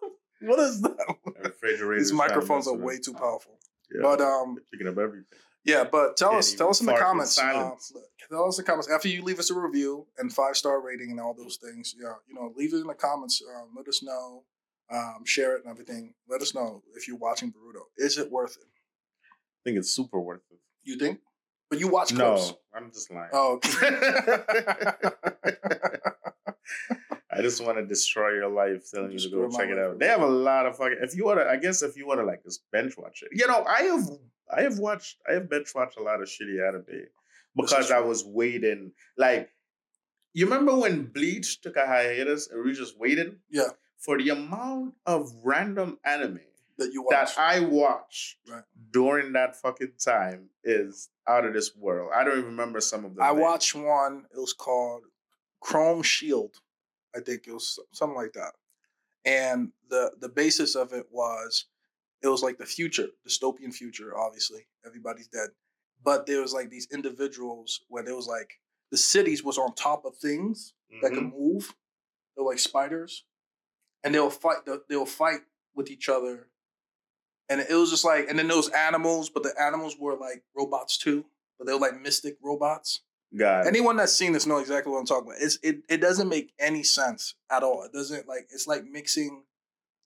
What 0.41 0.60
is 0.60 0.81
that? 0.81 0.98
refrigerator. 1.43 2.00
These 2.00 2.13
microphones 2.13 2.67
are 2.67 2.75
way 2.75 2.98
too 3.00 3.13
powerful. 3.13 3.60
Yeah, 3.93 4.01
But 4.03 4.21
um, 4.21 4.57
picking 4.71 4.88
up 4.88 4.98
everything. 4.98 5.25
yeah. 5.65 5.83
But 5.83 6.17
tell 6.17 6.29
Can't 6.29 6.39
us, 6.39 6.53
tell 6.53 6.69
us 6.69 6.79
in 6.79 6.86
the 6.88 6.93
in 6.93 7.00
comments. 7.00 7.38
Uh, 7.38 7.71
tell 8.29 8.48
us 8.48 8.57
in 8.57 8.63
the 8.63 8.67
comments 8.67 8.89
after 8.89 9.07
you 9.07 9.21
leave 9.24 9.39
us 9.39 9.50
a 9.51 9.55
review 9.55 10.07
and 10.17 10.31
five 10.33 10.55
star 10.57 10.81
rating 10.81 11.12
and 11.12 11.19
all 11.19 11.33
those 11.33 11.57
things. 11.57 11.93
Yeah, 12.01 12.13
you 12.27 12.33
know, 12.36 12.53
leave 12.55 12.74
it 12.74 12.77
in 12.77 12.88
the 12.88 12.93
comments. 12.93 13.41
Um, 13.55 13.69
let 13.75 13.88
us 13.88 14.01
know. 14.03 14.43
Um, 14.93 15.24
share 15.25 15.55
it 15.55 15.63
and 15.63 15.71
everything. 15.71 16.13
Let 16.27 16.41
us 16.41 16.53
know 16.53 16.83
if 16.95 17.07
you're 17.07 17.17
watching 17.17 17.50
Boruto. 17.51 17.83
Is 17.98 18.17
it 18.17 18.29
worth 18.29 18.57
it? 18.57 18.67
I 18.67 19.60
think 19.63 19.77
it's 19.77 19.89
super 19.89 20.19
worth 20.19 20.41
it. 20.51 20.60
You 20.83 20.98
think? 20.98 21.19
But 21.72 21.80
you 21.80 21.88
watch 21.88 22.13
No. 22.13 22.38
I'm 22.75 22.92
just 22.92 23.10
lying. 23.12 23.30
Oh, 23.32 23.60
I 27.32 27.42
just 27.42 27.63
want 27.66 27.78
to 27.78 27.86
destroy 27.86 28.34
your 28.34 28.50
life, 28.50 28.92
telling 28.94 29.13
you 29.13 29.20
to 29.20 29.30
go 29.30 29.50
check 29.50 29.70
it 29.70 29.80
out. 29.80 29.98
They 29.98 30.08
have 30.08 30.22
a 30.22 30.28
lot 30.28 30.66
of 30.66 30.75
fucking. 30.75 30.98
If 31.01 31.16
you 31.16 31.24
want 31.25 31.40
to, 31.40 31.48
I 31.48 31.56
guess 31.56 31.82
if 31.82 31.96
you 31.96 32.06
want 32.06 32.20
to 32.20 32.25
like 32.25 32.44
just 32.44 32.70
bench 32.74 32.96
watch 32.98 33.24
it, 33.24 33.30
you 33.32 33.48
know, 33.48 33.63
I 33.63 33.84
have, 33.84 34.10
I 34.54 34.62
have 34.63 34.80
watched, 34.80 35.18
I 35.30 35.34
have 35.36 35.50
bench 35.50 35.70
watched 35.74 35.98
a 35.98 36.04
lot 36.04 36.22
of 36.22 36.28
shitty 36.28 36.62
anime 36.68 37.08
because 37.56 37.90
I 37.90 38.00
was 38.01 38.25
waiting. 38.25 38.92
Like, 39.18 39.50
you 40.34 40.46
remember 40.46 40.75
when 40.75 41.06
Bleach 41.06 41.62
took 41.62 41.78
a 41.78 41.88
hiatus 41.88 42.50
and 42.51 42.66
we 42.66 42.74
just 42.74 43.00
waited? 43.00 43.38
Yeah. 43.50 43.70
For 43.98 44.18
the 44.18 44.28
amount 44.30 44.96
of 45.06 45.32
random 45.42 46.00
anime 46.04 46.42
that 46.84 46.94
you 46.94 47.06
that 47.10 47.28
watch. 47.28 47.38
I 47.38 47.60
watched 47.62 48.38
Right. 48.48 48.64
during 48.92 49.34
that 49.34 49.56
fucking 49.56 49.94
time 50.04 50.50
is 50.64 51.10
out 51.28 51.46
of 51.46 51.54
this 51.54 51.76
world. 51.76 52.12
I 52.16 52.24
don't 52.24 52.38
even 52.40 52.46
remember 52.52 52.82
some 52.82 53.06
of 53.06 53.16
them. 53.16 53.24
I 53.24 53.30
names. 53.32 53.42
watched 53.42 53.76
one. 53.76 54.26
It 54.34 54.40
was 54.40 54.54
called 54.54 55.04
Chrome 55.62 56.02
Shield. 56.04 56.56
I 57.16 57.20
think 57.20 57.48
it 57.48 57.52
was 57.54 57.80
something 57.92 58.16
like 58.16 58.34
that. 58.34 58.54
And 59.26 59.72
the 59.90 60.12
the 60.20 60.30
basis 60.30 60.76
of 60.76 60.94
it 60.94 61.08
was 61.12 61.66
it 62.24 62.28
was 62.28 62.42
like 62.44 62.58
the 62.58 62.66
future, 62.66 63.08
dystopian 63.28 63.74
future. 63.74 64.18
Obviously, 64.18 64.68
everybody's 64.86 65.28
dead, 65.28 65.50
but 66.04 66.26
there 66.26 66.42
was 66.42 66.54
like 66.54 66.70
these 66.70 66.88
individuals 66.92 67.82
where 67.88 68.04
there 68.04 68.16
was 68.16 68.28
like 68.28 68.60
the 68.92 68.98
cities 68.98 69.44
was 69.44 69.58
on 69.58 69.74
top 69.76 70.06
of 70.06 70.18
things 70.18 70.74
that 71.02 71.12
Mhm. 71.12 71.16
could 71.16 71.34
move. 71.34 71.76
They're 72.36 72.46
like 72.46 72.60
spiders, 72.60 73.26
and 74.04 74.14
they'll 74.16 74.30
fight. 74.30 74.66
They'll, 74.66 74.82
they'll 74.90 75.06
fight 75.06 75.42
with 75.76 75.90
each 75.92 76.10
other 76.10 76.50
and 77.51 77.60
it 77.70 77.75
was 77.75 77.89
just 77.91 78.05
like, 78.05 78.27
and 78.29 78.39
then 78.39 78.48
those 78.48 78.70
animals, 78.70 79.29
but 79.29 79.43
the 79.43 79.53
animals 79.62 79.96
were 80.00 80.15
like 80.15 80.43
robots 80.55 80.98
too, 80.98 81.25
but 81.58 81.67
they 81.67 81.74
were 81.74 81.79
like 81.79 82.00
mystic 82.01 82.38
robots. 82.41 83.01
God. 83.38 83.67
Anyone 83.67 83.96
that's 83.98 84.13
seen 84.13 84.31
this 84.34 84.46
know 84.48 84.58
exactly 84.58 84.91
what 84.91 85.00
I'm 85.00 85.05
talking 85.05 85.27
about. 85.29 85.41
It's 85.41 85.58
it 85.63 85.84
it 85.89 85.98
doesn't 86.01 86.27
make 86.29 86.51
any 86.60 86.84
sense 86.84 87.36
at 87.50 87.63
all. 87.63 87.84
It 87.84 87.93
doesn't 87.93 88.27
like 88.27 88.48
it's 88.51 88.67
like 88.67 88.84
mixing 88.86 89.43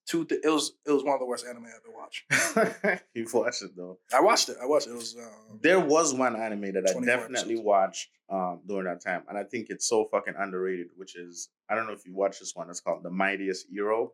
two. 0.07 0.25
Th- 0.25 0.41
it 0.43 0.49
was 0.49 0.73
it 0.85 0.91
was 0.91 1.03
one 1.03 1.13
of 1.15 1.19
the 1.19 1.25
worst 1.25 1.45
anime 1.47 1.65
I 1.65 1.69
ever 1.69 1.91
watched. 1.97 3.01
you 3.15 3.25
watched 3.33 3.63
it 3.63 3.71
though. 3.75 3.97
I 4.13 4.21
watched 4.21 4.49
it. 4.49 4.57
I 4.61 4.65
watched 4.67 4.87
it. 4.87 4.91
It 4.91 4.95
was 4.97 5.15
um, 5.17 5.59
There 5.61 5.79
was 5.79 6.13
one 6.13 6.35
anime 6.35 6.73
that 6.73 6.87
I 6.87 6.93
definitely 7.03 7.55
episodes. 7.55 7.61
watched 7.61 8.09
um, 8.29 8.61
during 8.67 8.85
that 8.85 9.03
time, 9.03 9.23
and 9.27 9.37
I 9.39 9.43
think 9.43 9.67
it's 9.69 9.87
so 9.89 10.07
fucking 10.11 10.35
underrated. 10.37 10.87
Which 10.95 11.15
is 11.15 11.49
I 11.69 11.73
don't 11.73 11.87
know 11.87 11.93
if 11.93 12.05
you 12.05 12.13
watched 12.15 12.41
this 12.41 12.55
one. 12.55 12.69
It's 12.69 12.79
called 12.79 13.01
The 13.01 13.09
Mightiest 13.09 13.65
Hero. 13.71 14.13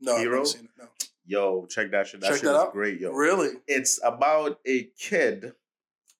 no 0.00 0.14
I've 0.14 0.20
Hero? 0.20 0.32
never 0.38 0.46
seen 0.46 0.64
it. 0.64 0.70
No, 0.78 0.86
Yo, 1.28 1.66
check 1.66 1.90
that 1.90 2.06
shit. 2.08 2.20
That 2.22 2.28
Check 2.28 2.36
shit 2.36 2.44
that 2.46 2.54
is 2.54 2.60
out? 2.62 2.72
great, 2.72 2.98
yo. 3.00 3.10
really. 3.12 3.50
It's 3.66 4.00
about 4.02 4.58
a 4.66 4.84
kid 4.98 5.52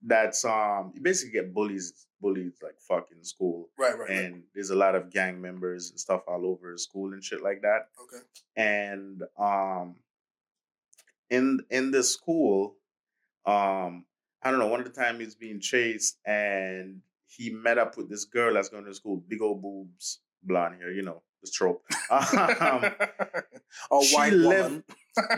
that's 0.06 0.44
um 0.44 0.92
you 0.94 1.00
basically 1.00 1.32
get 1.32 1.52
bullies 1.52 2.06
bullied 2.20 2.52
like 2.62 2.78
fuck 2.86 3.08
in 3.10 3.24
school. 3.24 3.68
Right, 3.78 3.98
right, 3.98 4.08
right. 4.08 4.10
And 4.10 4.42
there's 4.54 4.70
a 4.70 4.76
lot 4.76 4.94
of 4.94 5.10
gang 5.10 5.40
members 5.40 5.90
and 5.90 5.98
stuff 5.98 6.22
all 6.28 6.44
over 6.46 6.76
school 6.76 7.14
and 7.14 7.24
shit 7.24 7.42
like 7.42 7.62
that. 7.62 7.88
Okay. 8.04 8.22
and 8.56 9.22
um 9.38 9.96
in 11.30 11.60
in 11.70 11.90
the 11.90 12.02
school 12.02 12.76
um 13.46 14.04
i 14.42 14.50
don't 14.50 14.58
know 14.58 14.66
one 14.66 14.80
of 14.80 14.86
the 14.86 15.00
time 15.00 15.20
he's 15.20 15.34
being 15.34 15.60
chased 15.60 16.18
and 16.26 17.00
he 17.26 17.50
met 17.50 17.76
up 17.78 17.96
with 17.96 18.08
this 18.08 18.24
girl 18.24 18.54
that's 18.54 18.68
going 18.70 18.84
to 18.84 18.94
school 18.94 19.22
big 19.28 19.42
old 19.42 19.60
boobs 19.62 20.20
blonde 20.42 20.76
hair 20.80 20.90
you 20.90 21.02
know 21.02 21.22
the 21.42 21.50
trope 21.52 21.84
um, 22.10 22.20
a 23.92 24.02
she 24.04 24.14
white 24.16 24.32
lived- 24.32 24.64
woman. 24.70 24.84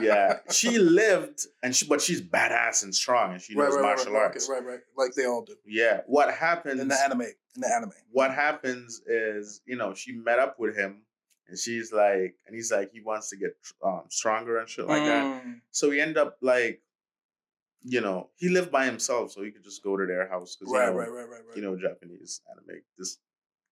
Yeah 0.00 0.38
she 0.50 0.78
lived 0.78 1.46
and 1.62 1.74
she 1.74 1.86
but 1.86 2.00
she's 2.00 2.20
badass 2.22 2.82
and 2.82 2.94
strong 2.94 3.32
and 3.32 3.40
she 3.42 3.54
knows 3.54 3.74
right, 3.74 3.82
martial 3.82 4.12
right, 4.12 4.22
arts 4.22 4.48
right, 4.50 4.64
right. 4.64 4.80
Like 4.96 5.12
they 5.14 5.26
all 5.26 5.42
do 5.42 5.54
yeah 5.66 6.00
what 6.06 6.32
happens 6.34 6.80
in 6.80 6.88
the 6.88 6.98
anime. 7.02 7.22
In 7.22 7.62
the 7.62 7.74
anime. 7.74 7.92
what 8.12 8.32
happens 8.32 9.02
is, 9.06 9.60
you 9.66 9.76
know, 9.76 9.92
she 9.92 10.12
met 10.12 10.38
up 10.38 10.58
with 10.60 10.76
him 10.76 11.02
and 11.48 11.58
she's 11.58 11.92
like, 11.92 12.36
and 12.46 12.54
he's 12.54 12.70
like, 12.70 12.92
he 12.92 13.00
wants 13.00 13.28
to 13.30 13.36
get 13.36 13.56
um, 13.84 14.02
stronger 14.08 14.58
and 14.58 14.68
shit 14.68 14.86
like 14.86 15.02
that. 15.04 15.44
Mm, 15.44 15.60
So 15.72 15.90
he 15.90 16.00
end 16.00 16.16
up 16.16 16.36
like, 16.40 16.80
you 17.82 18.00
know, 18.00 18.28
he 18.36 18.48
lived 18.50 18.70
by 18.70 18.84
himself, 18.84 19.32
so 19.32 19.42
he 19.42 19.50
could 19.50 19.64
just 19.64 19.82
go 19.82 19.96
to 19.96 20.06
their 20.06 20.28
house 20.28 20.54
because 20.54 20.72
Right, 20.72 20.84
you 20.86 20.90
know, 20.92 20.96
right, 20.98 21.10
right, 21.10 21.28
right, 21.28 21.40
right. 21.48 21.56
you 21.56 21.62
know, 21.62 21.76
Japanese 21.76 22.40
anime, 22.52 22.82
this 22.96 23.18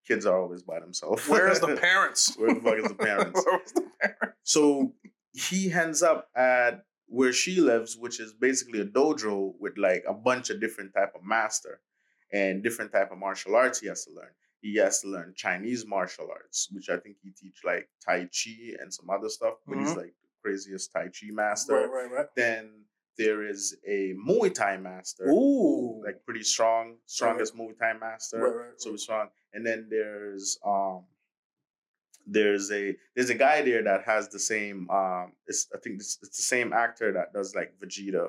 kids 0.06 0.26
are 0.26 0.40
always 0.40 0.62
by 0.62 0.80
themselves. 0.80 1.28
Where's 1.28 1.60
the 1.60 1.76
parents? 1.80 2.34
Where 2.36 2.54
the 2.54 2.60
fuck 2.60 2.78
is 2.78 2.88
the 2.88 2.94
parents? 3.10 3.44
Where 3.46 3.58
was 3.60 3.72
the 3.72 3.82
parents? 4.00 4.34
so 4.42 4.92
he 5.32 5.72
ends 5.72 6.02
up 6.02 6.28
at 6.36 6.84
where 7.06 7.32
she 7.32 7.60
lives, 7.60 7.96
which 7.96 8.20
is 8.20 8.32
basically 8.34 8.80
a 8.80 8.84
dojo 8.86 9.54
with 9.58 9.78
like 9.78 10.04
a 10.06 10.12
bunch 10.14 10.50
of 10.50 10.60
different 10.60 10.92
type 10.94 11.12
of 11.14 11.22
master 11.24 11.80
and 12.32 12.62
different 12.62 12.92
type 12.92 13.10
of 13.10 13.18
martial 13.18 13.56
arts 13.56 13.80
he 13.80 13.86
has 13.88 14.04
to 14.04 14.12
learn. 14.12 14.30
He 14.60 14.76
has 14.76 15.00
to 15.02 15.08
learn 15.08 15.32
Chinese 15.36 15.86
martial 15.86 16.28
arts, 16.30 16.68
which 16.72 16.88
I 16.90 16.98
think 16.98 17.16
he 17.22 17.30
teach 17.30 17.60
like 17.64 17.88
Tai 18.04 18.24
Chi 18.24 18.74
and 18.80 18.92
some 18.92 19.08
other 19.08 19.28
stuff, 19.28 19.54
but 19.66 19.78
he's 19.78 19.92
Mhm. 19.92 19.96
like 19.96 20.14
the 20.20 20.28
craziest 20.42 20.92
Tai 20.92 21.04
Chi 21.08 21.30
master. 21.30 21.74
Right, 21.74 21.90
right, 21.90 22.10
right. 22.10 22.26
Then 22.36 22.84
there 23.16 23.42
is 23.48 23.76
a 23.86 24.14
Muay 24.14 24.52
Thai 24.52 24.76
master, 24.76 25.28
Ooh. 25.28 26.02
like 26.04 26.24
pretty 26.24 26.42
strong, 26.42 26.98
strongest 27.06 27.54
Muay 27.56 27.78
Thai 27.78 27.94
master 27.94 28.38
right, 28.40 28.54
right, 28.68 28.80
so 28.80 28.90
right. 28.90 29.00
strong. 29.00 29.28
And 29.54 29.64
then 29.64 29.88
there's 29.88 30.58
um 30.64 31.06
there's 32.30 32.70
a 32.70 32.94
there's 33.16 33.30
a 33.30 33.34
guy 33.34 33.62
there 33.62 33.82
that 33.82 34.02
has 34.04 34.28
the 34.28 34.38
same 34.38 34.88
um 34.90 35.32
it's 35.46 35.66
I 35.74 35.78
think 35.78 35.96
it's, 35.96 36.18
it's 36.22 36.36
the 36.36 36.42
same 36.42 36.72
actor 36.72 37.12
that 37.12 37.32
does 37.32 37.54
like 37.54 37.72
Vegeta 37.82 38.28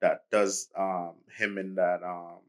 that 0.00 0.22
does 0.30 0.68
um 0.76 1.14
him 1.38 1.56
in 1.58 1.76
that 1.76 2.02
um 2.02 2.40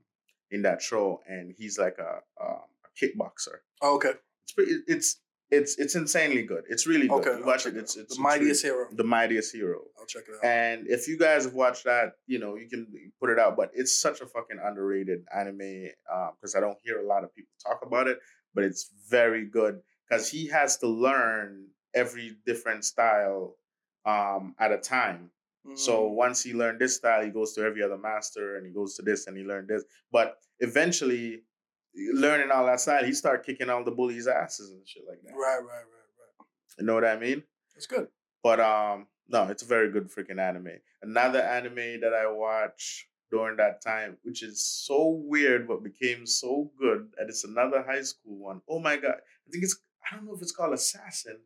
in 0.52 0.64
that 0.64 0.82
show 0.82 1.22
and 1.28 1.54
he's 1.58 1.78
like 1.78 1.98
a 2.00 2.20
um, 2.44 2.62
a 2.86 2.90
kickboxer. 3.06 3.58
Oh, 3.82 3.96
okay. 3.96 4.14
It's 4.44 4.54
pretty 4.54 4.72
it's 4.88 5.20
it's 5.52 5.78
it's 5.78 5.96
insanely 5.96 6.42
good. 6.44 6.64
It's 6.68 6.88
really 6.88 7.08
good. 7.08 7.28
Okay. 7.28 7.38
You 7.40 7.46
watch 7.46 7.68
it, 7.68 7.76
it 7.76 7.82
it's 7.82 7.96
it's 7.96 7.96
the 7.96 8.02
it's 8.02 8.18
really- 8.18 8.24
mightiest 8.24 8.64
hero. 8.64 8.88
the 8.92 9.04
mightiest 9.04 9.54
hero. 9.54 9.82
I'll 10.00 10.06
check 10.08 10.24
it 10.28 10.36
out. 10.36 10.44
And 10.44 10.88
if 10.88 11.08
you 11.08 11.18
guys 11.18 11.46
have 11.46 11.54
watched 11.54 11.84
that, 11.86 12.14
you 12.26 12.40
know, 12.40 12.56
you 12.56 12.68
can 12.68 12.88
put 13.20 13.30
it 13.30 13.38
out. 13.38 13.56
But 13.56 13.70
it's 13.76 14.00
such 14.00 14.22
a 14.22 14.26
fucking 14.26 14.58
underrated 14.64 15.26
anime 15.36 15.90
because 16.36 16.56
I 16.56 16.60
don't 16.60 16.78
hear 16.84 17.00
a 17.00 17.06
lot 17.06 17.24
of 17.24 17.34
people 17.36 17.52
talk 17.64 17.82
about 17.86 18.08
it. 18.08 18.18
But 18.56 18.64
it's 18.64 18.90
very 19.10 19.46
good 19.46 19.82
because 20.08 20.30
he 20.30 20.48
has 20.48 20.78
to 20.78 20.88
learn 20.88 21.68
every 21.94 22.36
different 22.46 22.86
style 22.86 23.58
um, 24.06 24.56
at 24.60 24.72
a 24.72 24.78
time. 24.78 25.30
So 25.76 26.10
Mm. 26.10 26.16
once 26.16 26.44
he 26.44 26.54
learned 26.54 26.80
this 26.80 26.98
style, 26.98 27.24
he 27.24 27.30
goes 27.30 27.54
to 27.54 27.62
every 27.64 27.82
other 27.82 27.98
master 27.98 28.58
and 28.58 28.66
he 28.68 28.74
goes 28.74 28.96
to 28.98 29.02
this 29.02 29.28
and 29.28 29.38
he 29.38 29.44
learned 29.46 29.70
this. 29.70 29.84
But 30.12 30.38
eventually, 30.60 31.44
learning 32.14 32.52
all 32.52 32.66
that 32.66 32.82
style, 32.82 33.06
he 33.06 33.14
start 33.14 33.46
kicking 33.46 33.70
all 33.70 33.84
the 33.84 33.92
bullies' 33.92 34.28
asses 34.28 34.72
and 34.72 34.86
shit 34.86 35.04
like 35.08 35.22
that. 35.24 35.32
right, 35.34 35.60
right, 35.60 35.64
right, 35.64 36.10
right. 36.20 36.48
You 36.80 36.86
know 36.86 36.96
what 36.96 37.06
I 37.06 37.18
mean? 37.18 37.44
It's 37.78 37.88
good. 37.88 38.08
But 38.44 38.60
um, 38.60 39.08
no, 39.30 39.44
it's 39.48 39.64
a 39.64 39.66
very 39.66 39.90
good 39.90 40.10
freaking 40.12 40.40
anime. 40.40 40.80
Another 41.02 41.40
anime 41.40 42.02
that 42.02 42.14
I 42.14 42.30
watched 42.30 43.06
during 43.32 43.56
that 43.58 43.82
time, 43.82 44.18
which 44.24 44.44
is 44.44 44.68
so 44.68 45.08
weird 45.24 45.66
but 45.68 45.82
became 45.82 46.26
so 46.26 46.72
good, 46.78 47.14
and 47.18 47.30
it's 47.30 47.46
another 47.46 47.84
high 47.84 48.02
school 48.02 48.36
one. 48.38 48.62
Oh 48.68 48.80
my 48.80 48.98
god! 48.98 49.16
I 49.48 49.50
think 49.50 49.64
it's 49.64 49.80
I 50.12 50.16
don't 50.16 50.26
know 50.26 50.34
if 50.36 50.42
it's 50.42 50.52
called 50.52 50.74
Assassin, 50.74 51.40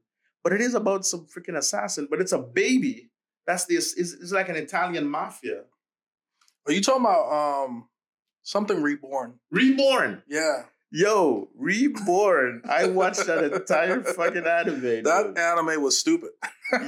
but 0.44 0.54
it 0.54 0.62
is 0.62 0.74
about 0.76 1.06
some 1.06 1.26
freaking 1.28 1.58
assassin. 1.58 2.08
But 2.10 2.22
it's 2.22 2.32
a 2.32 2.40
baby. 2.40 3.10
That's 3.46 3.66
the 3.66 3.76
it's, 3.76 3.94
it's 3.96 4.32
like 4.32 4.50
an 4.50 4.56
Italian 4.56 5.10
mafia. 5.10 5.64
Are 6.66 6.74
you 6.74 6.82
talking 6.82 7.02
about 7.02 7.32
um 7.66 7.88
something 8.44 8.82
reborn? 8.82 9.40
Reborn. 9.52 10.24
Yeah. 10.28 10.64
Yo, 10.90 11.50
Reborn. 11.58 12.62
I 12.70 12.88
watched 12.88 13.26
that 13.28 13.44
entire 13.44 14.02
fucking 14.04 14.46
anime. 14.48 14.82
That 15.04 15.38
anime 15.38 15.82
was 15.82 15.98
stupid. 16.00 16.30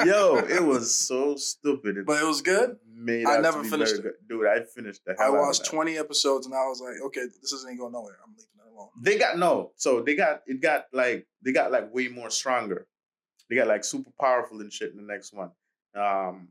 Yo, 0.05 0.37
it 0.49 0.63
was 0.63 0.93
so 0.95 1.35
stupid. 1.35 1.97
It 1.97 2.05
But 2.05 2.21
it 2.21 2.25
was 2.25 2.41
good. 2.41 2.77
Made 2.93 3.25
I 3.25 3.39
never 3.39 3.61
finished 3.63 3.95
it. 3.95 4.03
good. 4.03 4.13
Dude, 4.29 4.45
I 4.47 4.61
finished 4.73 5.01
the 5.05 5.15
I 5.19 5.23
hell 5.23 5.33
out 5.33 5.39
of 5.39 5.45
watched 5.47 5.63
that. 5.65 5.71
20 5.71 5.97
episodes 5.97 6.45
and 6.45 6.55
I 6.55 6.63
was 6.67 6.81
like, 6.81 6.95
okay, 7.07 7.25
this 7.41 7.51
isn't 7.51 7.77
going 7.77 7.91
nowhere. 7.91 8.17
I'm 8.25 8.31
leaving 8.37 8.47
They 9.01 9.17
got 9.17 9.37
no, 9.37 9.71
so 9.75 10.01
they 10.01 10.15
got 10.15 10.41
it 10.47 10.61
got 10.61 10.85
like 10.93 11.27
they 11.43 11.51
got 11.51 11.71
like 11.71 11.93
way 11.93 12.07
more 12.07 12.29
stronger. 12.29 12.87
They 13.49 13.55
got 13.55 13.67
like 13.67 13.83
super 13.83 14.11
powerful 14.19 14.61
and 14.61 14.71
shit 14.71 14.91
in 14.91 14.97
the 14.97 15.03
next 15.13 15.33
one. 15.33 15.51
Um, 15.95 16.49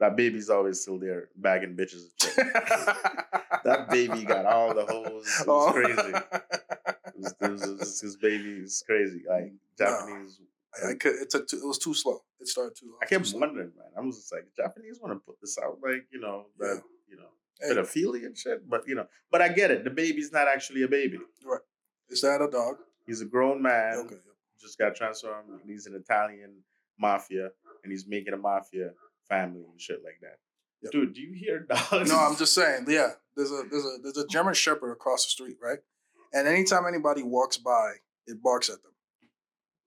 that 0.00 0.16
baby's 0.16 0.50
always 0.50 0.80
still 0.80 0.98
there 0.98 1.28
bagging 1.36 1.76
bitches. 1.76 2.02
And 2.02 2.34
shit. 2.34 2.36
that 3.64 3.88
baby 3.90 4.24
got 4.24 4.44
all 4.46 4.74
the 4.74 4.84
hoes. 4.86 5.26
It 5.40 5.46
was 5.46 5.68
Oh. 5.68 5.72
crazy. 5.72 6.12
It 7.16 7.20
was, 7.20 7.34
it 7.40 7.50
was, 7.50 7.62
it 7.62 7.78
was- 7.78 8.00
his 8.00 8.16
baby 8.16 8.50
is 8.64 8.82
crazy. 8.86 9.22
Like 9.28 9.52
Japanese. 9.78 10.40
I, 10.84 10.90
I 10.90 10.94
could. 10.94 11.14
It 11.14 11.30
took. 11.30 11.46
Too, 11.48 11.58
it 11.58 11.64
was 11.66 11.78
too 11.78 11.94
slow. 11.94 12.20
It 12.40 12.48
started 12.48 12.76
too. 12.76 12.94
I 13.00 13.06
too 13.06 13.14
kept 13.14 13.26
slow. 13.28 13.40
wondering, 13.40 13.70
man. 13.76 13.86
I 13.96 14.00
was 14.00 14.16
just 14.16 14.32
like, 14.32 14.46
Japanese 14.56 14.98
want 15.00 15.14
to 15.14 15.20
put 15.24 15.36
this 15.40 15.56
out, 15.62 15.78
like 15.80 16.06
you 16.10 16.18
know, 16.20 16.46
that 16.58 16.82
you 17.08 17.16
know, 17.16 17.28
pedophilia 17.62 18.26
and 18.26 18.36
shit. 18.36 18.68
But 18.68 18.82
you 18.86 18.94
know, 18.94 19.06
but 19.30 19.42
I 19.42 19.48
get 19.48 19.70
it. 19.70 19.84
The 19.84 19.90
baby's 19.90 20.32
not 20.32 20.48
actually 20.48 20.82
a 20.82 20.88
baby. 20.88 21.18
Right. 21.44 21.60
Is 22.08 22.20
that 22.22 22.40
a 22.42 22.50
dog? 22.50 22.76
He's 23.06 23.20
a 23.20 23.26
grown 23.26 23.62
man. 23.62 24.04
Okay. 24.06 24.16
Just 24.60 24.78
got 24.78 24.94
transformed. 24.94 25.60
He's 25.66 25.86
an 25.86 25.94
Italian 25.94 26.62
mafia, 26.98 27.50
and 27.82 27.92
he's 27.92 28.06
making 28.06 28.32
a 28.34 28.36
mafia 28.38 28.90
family 29.28 29.62
and 29.70 29.80
shit 29.80 30.00
like 30.04 30.18
that. 30.22 30.38
Yep. 30.82 30.92
Dude, 30.92 31.14
do 31.14 31.20
you 31.20 31.32
hear 31.34 31.60
dogs? 31.68 32.08
No, 32.10 32.18
I'm 32.18 32.36
just 32.36 32.54
saying. 32.54 32.86
Yeah, 32.88 33.10
there's 33.36 33.50
a 33.50 33.62
there's 33.70 33.84
a 33.84 33.96
there's 34.02 34.16
a 34.18 34.26
German 34.26 34.54
Shepherd 34.54 34.92
across 34.92 35.24
the 35.24 35.30
street, 35.30 35.56
right? 35.62 35.78
And 36.32 36.48
anytime 36.48 36.84
anybody 36.86 37.22
walks 37.22 37.56
by, 37.58 37.92
it 38.26 38.42
barks 38.42 38.68
at 38.68 38.82
them. 38.82 38.92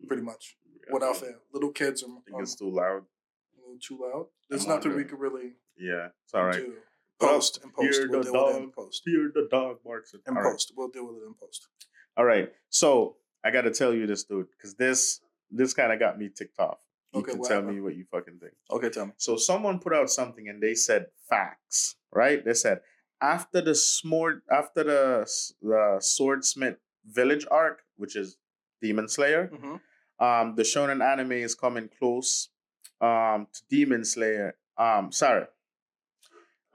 Pretty 0.07 0.21
much, 0.23 0.55
Yeah, 0.87 0.93
without 0.93 1.15
I 1.17 1.19
fail. 1.19 1.35
Little 1.53 1.71
kids 1.71 2.03
are 2.03 2.05
think 2.23 2.35
um, 2.37 2.41
it's 2.43 2.55
too 2.55 2.69
loud. 2.69 3.01
a 3.03 3.59
little 3.61 3.79
too 3.81 3.99
loud. 4.01 4.27
There's 4.49 4.63
I'm 4.63 4.69
nothing 4.69 4.95
we 4.95 5.03
could 5.03 5.19
really 5.19 5.53
Yeah, 5.77 6.09
it's 6.23 6.33
all 6.33 6.45
right. 6.45 6.53
do. 6.55 6.73
Post 7.19 7.59
and 7.63 7.73
post. 7.73 7.97
hear 7.99 8.09
We'll 8.09 8.23
the 8.23 8.29
it 8.29 8.55
in 8.55 8.61
dog. 8.63 8.73
post. 8.73 9.01
Hear 9.05 9.31
the 9.33 9.47
dog 9.49 9.77
barks. 9.83 10.13
In 10.13 10.19
All 10.27 10.41
right. 10.43 10.51
post. 10.51 10.73
We'll 10.75 10.89
deal 10.89 11.07
with 11.07 11.17
it 11.17 11.25
in 11.25 11.33
post. 11.33 11.67
All 12.15 12.25
right. 12.25 12.49
So 12.69 13.15
I 13.43 13.51
got 13.51 13.61
to 13.61 13.71
tell 13.71 13.93
you 13.93 14.05
this, 14.07 14.23
dude, 14.23 14.47
because 14.51 14.75
this 14.75 15.21
this 15.49 15.73
kind 15.73 15.91
of 15.93 15.99
got 15.99 16.17
me 16.19 16.29
ticked 16.29 16.59
off. 16.59 16.77
You 17.13 17.21
Okay, 17.21 17.31
can 17.33 17.41
tell 17.43 17.57
happened? 17.61 17.75
me 17.75 17.81
what 17.81 17.95
you 17.95 18.05
fucking 18.11 18.37
think. 18.39 18.53
Okay, 18.69 18.89
tell 18.89 19.05
me. 19.07 19.13
So 19.17 19.37
someone 19.37 19.79
put 19.79 19.93
out 19.93 20.09
something 20.09 20.47
and 20.49 20.61
they 20.61 20.75
said 20.75 21.05
facts, 21.29 21.95
right? 22.13 22.43
They 22.43 22.53
said 22.53 22.81
after 23.21 23.61
the 23.61 23.71
smord 23.71 24.41
after 24.51 24.83
the 24.83 25.27
the 25.61 25.97
swordsmith 26.01 26.77
village 27.05 27.47
arc, 27.49 27.81
which 27.95 28.15
is 28.15 28.37
Demon 28.81 29.07
Slayer, 29.07 29.47
hmm 29.47 29.75
um, 30.19 30.55
the 30.55 30.63
shonen 30.63 31.03
anime 31.05 31.31
is 31.33 31.53
coming 31.55 31.89
close 31.99 32.49
um 33.01 33.47
to 33.53 33.61
Demon 33.69 34.03
Slayer. 34.03 34.55
Um, 34.77 35.11
sorry. 35.11 35.45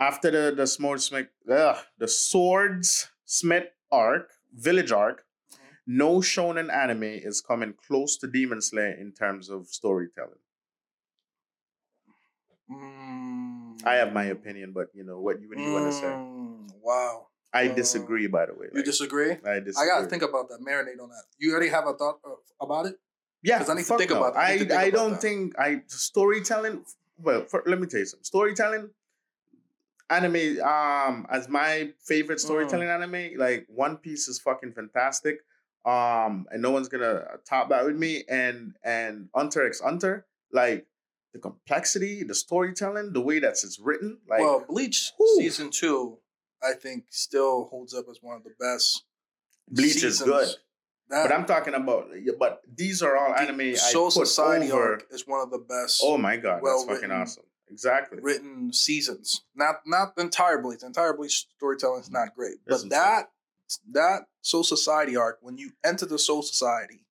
After 0.08 0.30
the 0.36 0.44
the 0.60 0.66
swordsmith, 0.66 1.28
ugh, 1.58 1.78
the 2.02 2.08
swordsmith 2.08 3.68
arc, 4.04 4.26
village 4.68 4.92
arc, 5.02 5.18
no 5.86 6.10
shonen 6.30 6.68
anime 6.84 7.04
is 7.30 7.40
coming 7.50 7.74
close 7.86 8.16
to 8.22 8.26
Demon 8.36 8.60
Slayer 8.68 8.94
in 9.04 9.12
terms 9.12 9.50
of 9.56 9.68
storytelling. 9.80 10.42
Mm, 12.70 13.84
I 13.92 13.94
have 14.00 14.12
my 14.12 14.24
opinion, 14.36 14.72
but 14.78 14.88
you 14.94 15.04
know 15.04 15.18
what 15.20 15.40
you 15.40 15.48
what 15.48 15.58
do 15.58 15.64
you 15.68 15.72
want 15.78 15.86
to 15.92 15.92
say? 15.92 16.06
Mm, 16.06 16.70
Wow. 16.90 17.28
I 17.54 17.68
uh, 17.68 17.74
disagree, 17.74 18.26
by 18.36 18.46
the 18.46 18.54
way. 18.54 18.66
You 18.72 18.78
like, 18.80 18.84
disagree? 18.92 19.32
I 19.54 19.60
disagree. 19.60 19.82
I 19.82 19.86
gotta 19.92 20.06
think 20.12 20.22
about 20.30 20.48
that. 20.48 20.60
Marinate 20.68 21.00
on 21.02 21.10
that. 21.10 21.24
You 21.38 21.52
already 21.52 21.68
have 21.68 21.86
a 21.86 21.94
thought 22.00 22.18
about 22.60 22.86
it? 22.86 22.96
Yeah, 23.42 23.58
'Cause 23.58 23.68
I 23.70 23.74
need 23.74 23.84
to 23.86 23.98
think 23.98 24.10
no. 24.10 24.18
about 24.20 24.34
that. 24.34 24.40
I 24.40 24.52
I 24.52 24.58
think 24.58 24.70
I 24.72 24.84
about 24.84 24.96
don't 24.98 25.10
that. 25.12 25.20
think 25.26 25.58
I 25.66 25.68
storytelling. 25.88 26.76
Well, 27.18 27.44
for, 27.50 27.62
let 27.66 27.78
me 27.82 27.86
tell 27.86 28.00
you 28.00 28.06
something. 28.06 28.24
Storytelling, 28.24 28.84
anime. 30.12 30.60
Um, 30.60 31.26
as 31.30 31.48
my 31.48 31.92
favorite 32.04 32.38
Mm. 32.38 32.44
storytelling 32.48 32.88
anime, 32.88 33.36
like 33.38 33.66
One 33.68 33.96
Piece 33.96 34.28
is 34.28 34.38
fucking 34.38 34.72
fantastic. 34.72 35.40
Um, 35.84 36.46
and 36.52 36.62
no 36.62 36.70
one's 36.70 36.88
gonna 36.88 37.24
top 37.44 37.68
that 37.70 37.84
with 37.84 37.96
me. 37.96 38.24
And 38.28 38.74
and 38.84 39.28
Hunter 39.34 39.66
x 39.66 39.80
Hunter, 39.80 40.26
like 40.52 40.86
the 41.32 41.38
complexity, 41.40 42.22
the 42.22 42.34
storytelling, 42.34 43.12
the 43.12 43.20
way 43.20 43.38
that 43.40 43.52
it's 43.52 43.78
written, 43.80 44.18
like 44.28 44.40
well, 44.40 44.64
Bleach 44.68 45.12
whew. 45.16 45.36
season 45.40 45.70
two, 45.70 46.18
I 46.62 46.74
think, 46.74 47.06
still 47.10 47.64
holds 47.64 47.94
up 47.94 48.04
as 48.10 48.18
one 48.22 48.36
of 48.36 48.44
the 48.44 48.54
best. 48.60 49.04
Bleach 49.68 50.04
is 50.04 50.20
good. 50.22 50.48
That, 51.08 51.28
But 51.28 51.32
I'm 51.34 51.44
talking 51.46 51.74
about. 51.74 52.10
But 52.38 52.62
these 52.74 53.02
are 53.02 53.16
all 53.16 53.34
anime 53.34 53.74
Soul 53.76 54.10
Society 54.10 54.70
over. 54.70 54.92
arc 54.92 55.06
is 55.10 55.26
one 55.26 55.40
of 55.40 55.50
the 55.50 55.58
best 55.58 56.00
Oh 56.04 56.16
my 56.16 56.36
god, 56.36 56.62
that's 56.64 56.84
fucking 56.84 57.10
awesome. 57.10 57.44
Exactly. 57.72 58.18
written 58.20 58.72
seasons. 58.72 59.44
Not 59.54 59.76
not 59.86 60.14
the 60.16 60.22
entire 60.22 60.60
Bleach. 60.60 60.80
The 60.80 60.86
entire 60.86 61.16
Bleach 61.16 61.46
storytelling 61.56 62.02
is 62.02 62.10
not 62.10 62.34
great, 62.36 62.56
but 62.66 62.88
that 62.90 63.30
that 63.90 64.22
Soul 64.42 64.64
Society 64.64 65.16
arc, 65.16 65.38
when 65.40 65.56
you 65.56 65.72
enter 65.84 66.06
the 66.06 66.18
Soul 66.18 66.42
Society, 66.42 67.06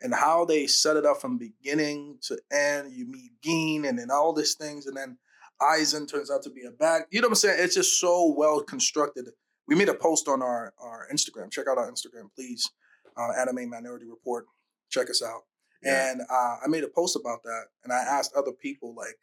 and 0.00 0.14
how 0.14 0.44
they 0.44 0.66
set 0.66 0.96
it 0.96 1.04
up 1.04 1.20
from 1.20 1.38
beginning 1.38 2.18
to 2.22 2.38
end, 2.50 2.92
you 2.92 3.06
meet 3.06 3.32
Gin 3.42 3.84
and 3.84 3.98
then 3.98 4.10
all 4.10 4.32
these 4.32 4.54
things, 4.54 4.86
and 4.86 4.96
then 4.96 5.18
Aizen 5.60 6.10
turns 6.10 6.30
out 6.30 6.42
to 6.44 6.50
be 6.50 6.64
a 6.64 6.70
bad. 6.70 7.02
You 7.10 7.20
know 7.20 7.26
what 7.26 7.32
I'm 7.32 7.36
saying? 7.36 7.56
It's 7.62 7.74
just 7.74 8.00
so 8.00 8.34
well 8.36 8.60
constructed. 8.62 9.28
We 9.68 9.74
made 9.76 9.88
a 9.88 9.94
post 9.94 10.28
on 10.28 10.42
our 10.42 10.72
our 10.80 11.06
Instagram. 11.12 11.50
Check 11.50 11.66
out 11.70 11.78
our 11.78 11.90
Instagram, 11.90 12.32
please. 12.34 12.70
Uh, 13.16 13.32
Anime 13.38 13.68
Minority 13.68 14.06
Report. 14.06 14.46
Check 14.88 15.10
us 15.10 15.22
out. 15.22 15.42
Yeah. 15.82 16.10
And 16.10 16.20
uh, 16.22 16.56
I 16.64 16.68
made 16.68 16.84
a 16.84 16.88
post 16.88 17.16
about 17.16 17.42
that, 17.44 17.64
and 17.84 17.92
I 17.92 17.98
asked 17.98 18.32
other 18.36 18.52
people 18.52 18.94
like, 18.94 19.18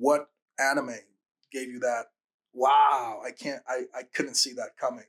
"What 0.00 0.28
anime 0.58 0.94
gave 1.52 1.68
you 1.68 1.78
that? 1.80 2.06
Wow, 2.52 3.20
I 3.24 3.30
can't, 3.32 3.62
I, 3.68 3.82
I 3.94 4.02
couldn't 4.14 4.34
see 4.34 4.52
that 4.54 4.76
coming." 4.78 5.04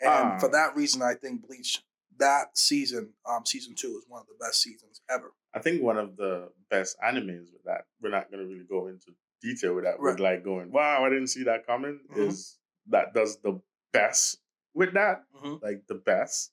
And 0.00 0.32
Ah. 0.34 0.38
for 0.38 0.48
that 0.50 0.74
reason, 0.76 1.00
I 1.02 1.14
think 1.14 1.46
Bleach 1.46 1.82
that 2.18 2.58
season, 2.58 3.14
um, 3.24 3.46
season 3.46 3.74
two, 3.74 3.96
is 3.96 4.04
one 4.08 4.20
of 4.20 4.26
the 4.26 4.44
best 4.44 4.60
seasons 4.62 5.00
ever. 5.08 5.32
I 5.54 5.60
think 5.60 5.82
one 5.82 5.96
of 5.98 6.16
the 6.16 6.50
best 6.70 6.96
animes 7.00 7.52
with 7.52 7.62
that, 7.64 7.86
we're 8.00 8.10
not 8.10 8.30
going 8.30 8.42
to 8.42 8.46
really 8.52 8.66
go 8.68 8.88
into 8.88 9.14
detail 9.40 9.74
with 9.74 9.84
that, 9.84 9.98
with 9.98 10.18
like 10.20 10.44
going, 10.44 10.70
wow, 10.70 11.04
I 11.04 11.08
didn't 11.08 11.28
see 11.28 11.44
that 11.44 11.66
coming, 11.66 12.00
Mhm. 12.10 12.28
is 12.28 12.58
that 12.88 13.14
does 13.14 13.38
the 13.38 13.60
best 13.92 14.38
with 14.74 14.92
that, 14.94 15.24
Mm-hmm. 15.34 15.64
like 15.64 15.86
the 15.86 15.94
best, 15.94 16.52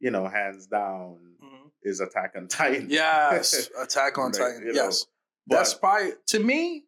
you 0.00 0.10
know, 0.10 0.26
hands 0.26 0.66
down 0.66 1.36
is 1.82 2.00
Attack 2.00 2.34
on 2.36 2.48
Titan. 2.48 2.88
Yes, 2.90 3.70
Attack 3.78 4.18
on 4.18 4.32
Like, 4.32 4.40
Titan. 4.40 4.66
you 4.66 4.72
know, 4.72 4.84
Yes, 4.84 5.06
But, 5.46 5.56
that's 5.56 5.74
probably 5.74 6.12
to 6.26 6.38
me. 6.40 6.85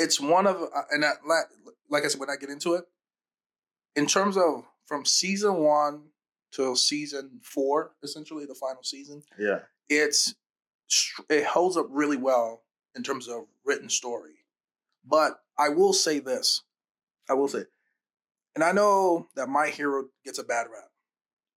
It's 0.00 0.18
one 0.18 0.46
of 0.46 0.56
uh, 0.62 0.82
and 0.90 1.02
that, 1.02 1.16
like, 1.28 1.44
like 1.90 2.04
I 2.04 2.08
said 2.08 2.20
when 2.20 2.30
I 2.30 2.36
get 2.36 2.48
into 2.48 2.72
it, 2.72 2.84
in 3.94 4.06
terms 4.06 4.36
of 4.38 4.64
from 4.86 5.04
season 5.04 5.58
one 5.58 6.04
till 6.52 6.74
season 6.74 7.40
four, 7.42 7.92
essentially 8.02 8.46
the 8.46 8.54
final 8.54 8.82
season, 8.82 9.22
yeah. 9.38 9.60
it's 9.90 10.34
it 11.28 11.44
holds 11.44 11.76
up 11.76 11.86
really 11.90 12.16
well 12.16 12.62
in 12.96 13.02
terms 13.02 13.28
of 13.28 13.44
written 13.64 13.90
story. 13.90 14.36
But 15.04 15.38
I 15.58 15.68
will 15.68 15.92
say 15.92 16.18
this, 16.18 16.62
I 17.28 17.34
will 17.34 17.48
say, 17.48 17.64
and 18.54 18.64
I 18.64 18.72
know 18.72 19.28
that 19.36 19.50
My 19.50 19.68
Hero 19.68 20.06
gets 20.24 20.38
a 20.38 20.44
bad 20.44 20.66
rap. 20.72 20.88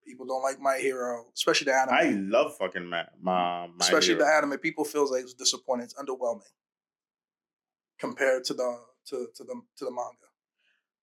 People 0.06 0.26
don't 0.26 0.44
like 0.44 0.60
My 0.60 0.80
Hero, 0.80 1.28
especially 1.34 1.66
the 1.72 1.76
anime 1.76 1.94
I 1.94 2.10
love 2.10 2.58
fucking 2.58 2.86
Ma- 2.86 3.04
Ma- 3.22 3.68
My 3.68 3.74
especially 3.80 4.16
Hero. 4.16 4.26
the 4.26 4.34
anime, 4.34 4.60
people 4.60 4.84
feels 4.84 5.12
like 5.12 5.22
it's 5.22 5.34
disappointing. 5.34 5.86
It's 5.86 5.94
underwhelming 5.94 6.52
compared 8.04 8.44
to 8.44 8.54
the 8.54 8.80
to 9.10 9.28
to 9.36 9.44
the 9.46 9.56
to 9.78 9.86
the 9.86 9.92
manga. 9.92 10.28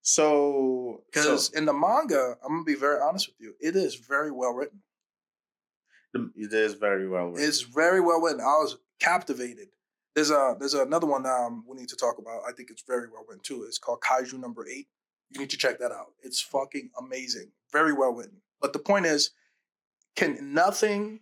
So, 0.02 1.02
Because 1.06 1.46
so 1.46 1.58
in 1.58 1.64
the 1.64 1.72
manga, 1.72 2.36
I'm 2.44 2.52
gonna 2.52 2.64
be 2.64 2.74
very 2.74 3.00
honest 3.00 3.28
with 3.28 3.36
you, 3.40 3.54
it 3.60 3.74
is 3.76 3.94
very 3.94 4.30
well 4.30 4.52
written. 4.52 4.82
it 6.14 6.52
is 6.52 6.74
very 6.74 7.08
well 7.08 7.28
written. 7.28 7.48
It's 7.48 7.62
very 7.62 8.00
well 8.00 8.20
written. 8.20 8.40
I 8.40 8.56
was 8.64 8.76
captivated. 9.00 9.68
There's 10.14 10.30
a 10.30 10.56
there's 10.58 10.74
another 10.74 11.06
one 11.06 11.24
um 11.26 11.64
we 11.66 11.76
need 11.76 11.88
to 11.88 11.96
talk 11.96 12.18
about. 12.18 12.42
I 12.48 12.52
think 12.52 12.70
it's 12.70 12.84
very 12.86 13.08
well 13.12 13.24
written 13.26 13.42
too. 13.42 13.64
It's 13.66 13.78
called 13.78 14.00
Kaiju 14.00 14.38
Number 14.38 14.66
Eight. 14.68 14.88
You 15.30 15.40
need 15.40 15.50
to 15.50 15.56
check 15.56 15.78
that 15.78 15.92
out. 15.92 16.12
It's 16.22 16.42
fucking 16.42 16.90
amazing. 16.98 17.52
Very 17.72 17.92
well 17.92 18.12
written. 18.12 18.42
But 18.60 18.72
the 18.72 18.78
point 18.78 19.06
is, 19.06 19.30
can 20.16 20.52
nothing 20.52 21.20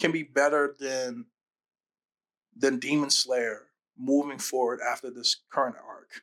can 0.00 0.12
be 0.12 0.22
better 0.22 0.76
than 0.78 1.26
than 2.54 2.78
Demon 2.78 3.10
Slayer 3.10 3.65
moving 3.98 4.38
forward 4.38 4.80
after 4.86 5.10
this 5.10 5.36
current 5.50 5.76
arc. 5.86 6.22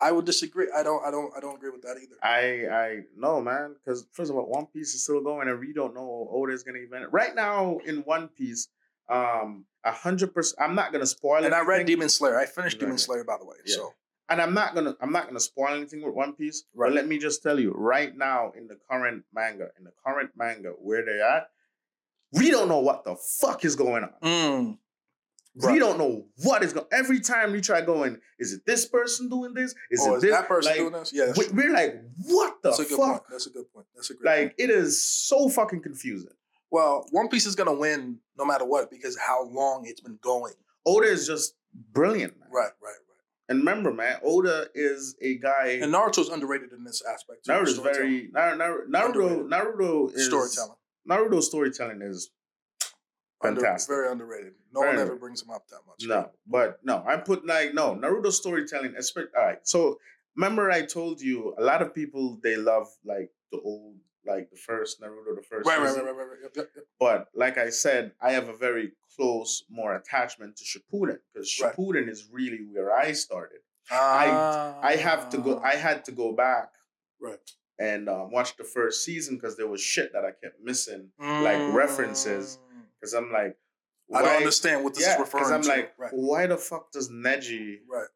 I 0.00 0.12
would 0.12 0.26
disagree. 0.26 0.68
I 0.76 0.82
don't 0.82 1.02
I 1.06 1.10
don't 1.10 1.32
I 1.36 1.40
don't 1.40 1.56
agree 1.56 1.70
with 1.70 1.82
that 1.82 1.96
either. 1.96 2.16
I 2.22 2.66
I 2.70 3.00
no 3.16 3.40
man, 3.40 3.74
because 3.74 4.06
first 4.12 4.30
of 4.30 4.36
all, 4.36 4.44
One 4.46 4.66
Piece 4.66 4.94
is 4.94 5.02
still 5.04 5.22
going, 5.22 5.48
and 5.48 5.58
we 5.58 5.72
don't 5.72 5.94
know 5.94 6.28
Oda's 6.30 6.62
gonna 6.62 6.78
event 6.80 7.04
it. 7.04 7.12
Right 7.12 7.34
now 7.34 7.78
in 7.86 7.98
One 8.02 8.28
Piece, 8.28 8.68
um, 9.08 9.64
a 9.84 9.92
hundred 9.92 10.34
percent. 10.34 10.60
I'm 10.60 10.74
not 10.74 10.92
gonna 10.92 11.06
spoil 11.06 11.42
it. 11.42 11.46
and 11.46 11.54
I 11.54 11.62
read 11.62 11.86
Demon 11.86 12.10
Slayer. 12.10 12.38
I 12.38 12.44
finished 12.44 12.78
Demon 12.78 12.92
Right. 12.92 13.00
Slayer 13.00 13.24
by 13.24 13.38
the 13.38 13.46
way. 13.46 13.56
Yeah. 13.64 13.76
So 13.76 13.94
and 14.28 14.42
I'm 14.42 14.52
not 14.52 14.74
gonna 14.74 14.94
I'm 15.00 15.12
not 15.12 15.28
gonna 15.28 15.40
spoil 15.40 15.72
anything 15.74 16.02
with 16.04 16.14
One 16.14 16.34
Piece. 16.34 16.64
Right. 16.74 16.88
But 16.88 16.94
let 16.94 17.06
me 17.08 17.16
just 17.18 17.42
tell 17.42 17.58
you, 17.58 17.72
right 17.72 18.14
now 18.14 18.52
in 18.54 18.66
the 18.66 18.76
current 18.90 19.24
manga, 19.32 19.68
in 19.78 19.84
the 19.84 19.92
current 20.04 20.30
manga 20.36 20.70
where 20.78 21.06
they 21.06 21.22
at, 21.22 21.48
we 22.32 22.50
don't 22.50 22.68
know 22.68 22.80
what 22.80 23.04
the 23.04 23.16
fuck 23.16 23.64
is 23.64 23.76
going 23.76 24.04
on. 24.04 24.10
mm, 24.22 24.78
We 25.64 25.78
don't 25.78 25.96
know 25.98 26.26
what 26.42 26.62
is 26.62 26.72
going. 26.72 26.86
Every 26.92 27.20
time 27.20 27.52
we 27.52 27.60
try 27.60 27.80
going, 27.80 28.18
is 28.38 28.52
it 28.52 28.66
this 28.66 28.86
person 28.86 29.28
doing 29.28 29.54
this? 29.54 29.74
Is 29.90 30.00
oh, 30.02 30.14
it 30.14 30.16
is 30.16 30.22
this? 30.22 30.30
that 30.32 30.48
person 30.48 30.70
like, 30.70 30.80
doing 30.80 30.92
this? 30.92 31.12
Yeah, 31.14 31.32
we, 31.36 31.48
we're 31.50 31.72
like, 31.72 32.02
what 32.26 32.62
the 32.62 32.70
that's 32.70 32.80
a 32.80 32.84
good 32.84 32.98
point. 32.98 33.12
fuck? 33.14 33.26
That's 33.30 33.46
a 33.46 33.50
good 33.50 33.72
point. 33.72 33.86
That's 33.94 34.10
a 34.10 34.14
great 34.14 34.34
point. 34.34 34.44
Like 34.48 34.54
it 34.58 34.70
is 34.70 35.02
so 35.02 35.48
fucking 35.48 35.82
confusing. 35.82 36.32
Well, 36.70 37.06
One 37.10 37.28
Piece 37.28 37.46
is 37.46 37.54
gonna 37.54 37.72
win 37.72 38.18
no 38.36 38.44
matter 38.44 38.66
what 38.66 38.90
because 38.90 39.16
how 39.16 39.44
long 39.44 39.84
it's 39.86 40.00
been 40.00 40.18
going. 40.20 40.54
Oda 40.84 41.06
is 41.06 41.26
just 41.26 41.54
brilliant, 41.92 42.38
man. 42.38 42.48
Right, 42.52 42.62
right, 42.64 42.70
right. 42.82 43.16
And 43.48 43.60
remember, 43.60 43.92
man, 43.92 44.18
Oda 44.22 44.68
is 44.74 45.16
a 45.22 45.38
guy. 45.38 45.78
And 45.80 45.92
Naruto's 45.92 46.28
underrated 46.28 46.72
in 46.72 46.84
this 46.84 47.02
aspect. 47.10 47.44
too, 47.46 47.52
Naruto's 47.52 47.78
very 47.78 48.28
Nar- 48.32 48.56
Nar- 48.56 48.86
Naruto. 48.90 49.40
Underrated. 49.40 49.50
Naruto 49.50 50.14
is 50.14 50.26
storytelling. 50.26 50.76
Naruto's 51.08 51.46
storytelling 51.46 52.02
is 52.02 52.30
Under- 53.42 53.60
fantastic. 53.60 53.88
very 53.94 54.10
underrated. 54.10 54.54
No 54.72 54.80
Very 54.80 54.96
one 54.96 55.06
ever 55.06 55.16
brings 55.16 55.42
him 55.42 55.50
up 55.50 55.68
that 55.68 55.80
much. 55.86 56.02
No, 56.06 56.30
but 56.46 56.78
no, 56.84 57.04
I 57.06 57.16
put 57.16 57.46
like 57.46 57.74
no 57.74 57.94
Naruto 57.94 58.32
storytelling. 58.32 58.94
Especially, 58.96 59.30
all 59.36 59.44
right. 59.44 59.58
So 59.62 59.98
remember, 60.36 60.70
I 60.70 60.82
told 60.86 61.20
you 61.20 61.54
a 61.58 61.62
lot 61.62 61.82
of 61.82 61.94
people 61.94 62.38
they 62.42 62.56
love 62.56 62.86
like 63.04 63.30
the 63.52 63.58
old, 63.60 63.96
like 64.26 64.48
the 64.50 64.56
first 64.56 65.00
Naruto, 65.02 65.36
the 65.36 65.42
first. 65.42 65.66
Right, 65.68 65.78
right, 65.78 65.88
season. 65.88 66.04
right, 66.06 66.14
right, 66.16 66.18
right, 66.18 66.28
right. 66.28 66.38
Yep, 66.44 66.52
yep, 66.56 66.70
yep. 66.76 66.84
But 66.98 67.28
like 67.34 67.58
I 67.58 67.68
said, 67.70 68.12
I 68.22 68.32
have 68.32 68.48
a 68.48 68.56
very 68.56 68.92
close, 69.16 69.64
more 69.70 69.94
attachment 69.94 70.56
to 70.56 70.64
Shippuden 70.64 71.18
because 71.32 71.58
Right. 71.62 71.74
Shippuden 71.74 72.08
is 72.08 72.28
really 72.32 72.60
where 72.72 72.92
I 72.92 73.12
started. 73.12 73.58
I 73.90 74.74
I 74.82 74.96
have 74.96 75.28
to 75.30 75.38
go. 75.38 75.60
Ah. 75.62 75.68
I 75.68 75.76
had 75.76 76.04
to 76.06 76.12
go 76.12 76.32
back 76.32 76.70
right. 77.20 77.38
and 77.78 78.08
um, 78.08 78.30
watch 78.32 78.56
the 78.56 78.64
first 78.64 79.04
season 79.04 79.36
because 79.36 79.56
there 79.56 79.68
was 79.68 79.80
shit 79.80 80.12
that 80.12 80.24
I 80.24 80.32
kept 80.42 80.60
missing. 80.62 81.10
like 81.20 81.72
references. 81.74 82.58
Because 83.00 83.14
I'm 83.14 83.32
like, 83.32 83.56
I 84.14 84.22
don't 84.22 84.36
understand 84.36 84.84
what 84.84 84.94
this 84.94 85.02
Yeah, 85.04 85.20
is 85.22 85.28
because 85.28 85.50
referring 85.50 85.54
I'm 85.54 85.62
to. 85.62 85.68
like, 85.68 85.92
right, 85.98 86.10
why 86.14 86.46
the 86.46 86.56
fuck 86.56 86.92
does 86.92 87.10
Neji 87.10 87.78
right. 87.90 88.06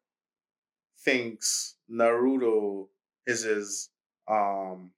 thinks 1.03 1.75
Naruto 1.91 2.87
is 3.27 3.43
his 3.43 3.89
um 4.27 4.91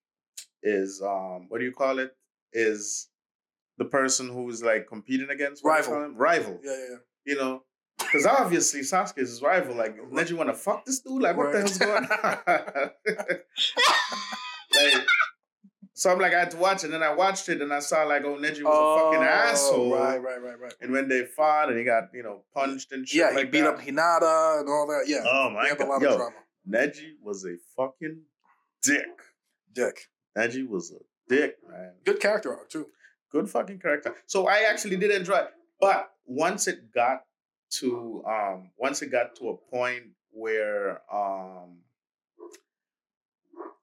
is 0.61 1.01
um 1.01 1.45
what 1.49 1.59
do 1.59 1.65
you 1.65 1.71
call 1.71 1.99
it 1.99 2.15
is 2.53 3.09
the 3.77 3.85
person 3.85 4.29
who's 4.29 4.61
like 4.63 4.87
competing 4.87 5.29
against 5.29 5.63
what 5.63 5.83
do 5.83 5.89
you 5.89 5.95
Rival. 5.97 6.13
rival 6.15 6.59
Yeah, 6.63 6.71
yeah, 6.71 6.85
yeah. 6.91 6.97
you 7.25 7.35
know 7.35 7.63
because 7.97 8.25
obviously 8.25 8.81
Sasuke 8.81 9.17
is 9.17 9.29
his 9.29 9.41
rival 9.41 9.75
like 9.75 9.97
Right. 9.97 10.25
Neji 10.27 10.33
want 10.33 10.49
to 10.49 10.53
fuck 10.53 10.85
this 10.85 10.99
dude 10.99 11.21
like 11.21 11.35
what 11.35 11.51
the 11.51 11.59
Right. 11.59 11.67
hell's 11.67 11.77
going 11.79 12.05
on 12.05 12.13
like 14.75 15.05
so 15.93 16.11
I'm 16.11 16.19
like 16.19 16.33
I 16.33 16.39
had 16.39 16.51
to 16.51 16.57
watch 16.57 16.83
it 16.83 16.85
and 16.85 16.93
then 16.93 17.03
I 17.03 17.13
watched 17.13 17.49
it 17.49 17.61
and 17.61 17.71
I 17.73 17.79
saw 17.79 18.03
like 18.03 18.23
oh 18.25 18.35
Neji 18.37 18.63
was 18.63 18.77
a 18.77 19.03
fucking 19.03 19.23
asshole 19.27 19.93
Oh, 19.93 19.99
Right, 19.99 20.17
right, 20.21 20.41
right, 20.41 20.59
right. 20.59 20.73
and 20.81 20.91
when 20.91 21.07
they 21.07 21.25
fought 21.25 21.69
and 21.69 21.77
he 21.77 21.83
got 21.83 22.05
you 22.13 22.23
know 22.23 22.43
punched 22.53 22.91
and 22.91 23.07
shit 23.07 23.19
Yeah, 23.19 23.29
he 23.31 23.37
like 23.37 23.51
beat 23.51 23.61
that. 23.61 23.75
up 23.75 23.79
Hinata 23.79 24.59
and 24.61 24.69
all 24.69 24.87
that. 24.87 25.05
Yeah, 25.07 25.23
oh 25.25 25.49
my 25.51 25.69
god 25.69 25.87
lot 25.87 26.01
yo 26.01 26.09
of 26.11 26.17
drama. 26.17 26.35
Neji 26.69 27.11
was 27.21 27.45
a 27.45 27.55
fucking 27.77 28.21
dick. 28.81 29.05
Dick. 29.73 30.07
Neji 30.37 30.67
was 30.67 30.91
a 30.91 30.99
dick, 31.33 31.57
man. 31.69 31.91
Good 32.05 32.19
character 32.19 32.55
arc 32.55 32.69
too. 32.69 32.87
Good 33.31 33.49
fucking 33.49 33.79
character. 33.79 34.15
So 34.27 34.47
I 34.47 34.65
actually 34.69 34.95
did 34.97 35.11
enjoy 35.11 35.35
it. 35.37 35.49
But 35.81 36.09
once 36.25 36.67
it 36.67 36.93
got 36.93 37.23
to 37.79 38.23
um 38.27 38.71
once 38.77 39.01
it 39.01 39.07
got 39.11 39.35
to 39.37 39.49
a 39.49 39.57
point 39.57 40.03
where 40.31 41.01
um 41.13 41.79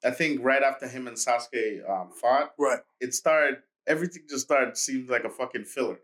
I 0.04 0.10
think 0.10 0.40
right 0.42 0.62
after 0.62 0.86
him 0.88 1.06
and 1.08 1.16
Sasuke 1.16 1.88
um, 1.88 2.10
fought, 2.12 2.52
Right. 2.58 2.80
it 3.00 3.14
started 3.14 3.58
everything 3.86 4.22
just 4.28 4.44
started 4.44 4.76
seemed 4.76 5.08
like 5.10 5.24
a 5.24 5.30
fucking 5.30 5.64
filler. 5.64 5.98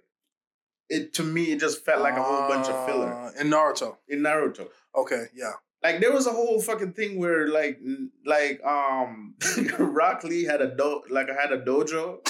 It 0.89 1.13
to 1.15 1.23
me 1.23 1.53
it 1.53 1.61
just 1.61 1.85
felt 1.85 2.03
like 2.03 2.17
a 2.17 2.23
whole 2.23 2.49
bunch 2.49 2.69
of 2.69 2.87
filler 2.87 3.13
Uh, 3.13 3.33
in 3.41 3.49
Naruto. 3.51 3.97
in 4.09 4.21
Naruto. 4.21 4.69
Okay, 4.95 5.27
yeah. 5.35 5.53
Like 5.83 6.01
there 6.01 6.13
was 6.13 6.27
a 6.27 6.33
whole 6.33 6.61
fucking 6.61 6.93
thing 6.95 7.19
where 7.19 7.49
like 7.49 7.79
like 8.25 8.61
um 8.65 9.35
Rock 9.79 10.25
Lee 10.25 10.45
had 10.45 10.61
a 10.61 10.75
do 10.75 11.03
like 11.11 11.29
I 11.31 11.35
had 11.41 11.53
a 11.53 11.63
dojo 11.65 12.27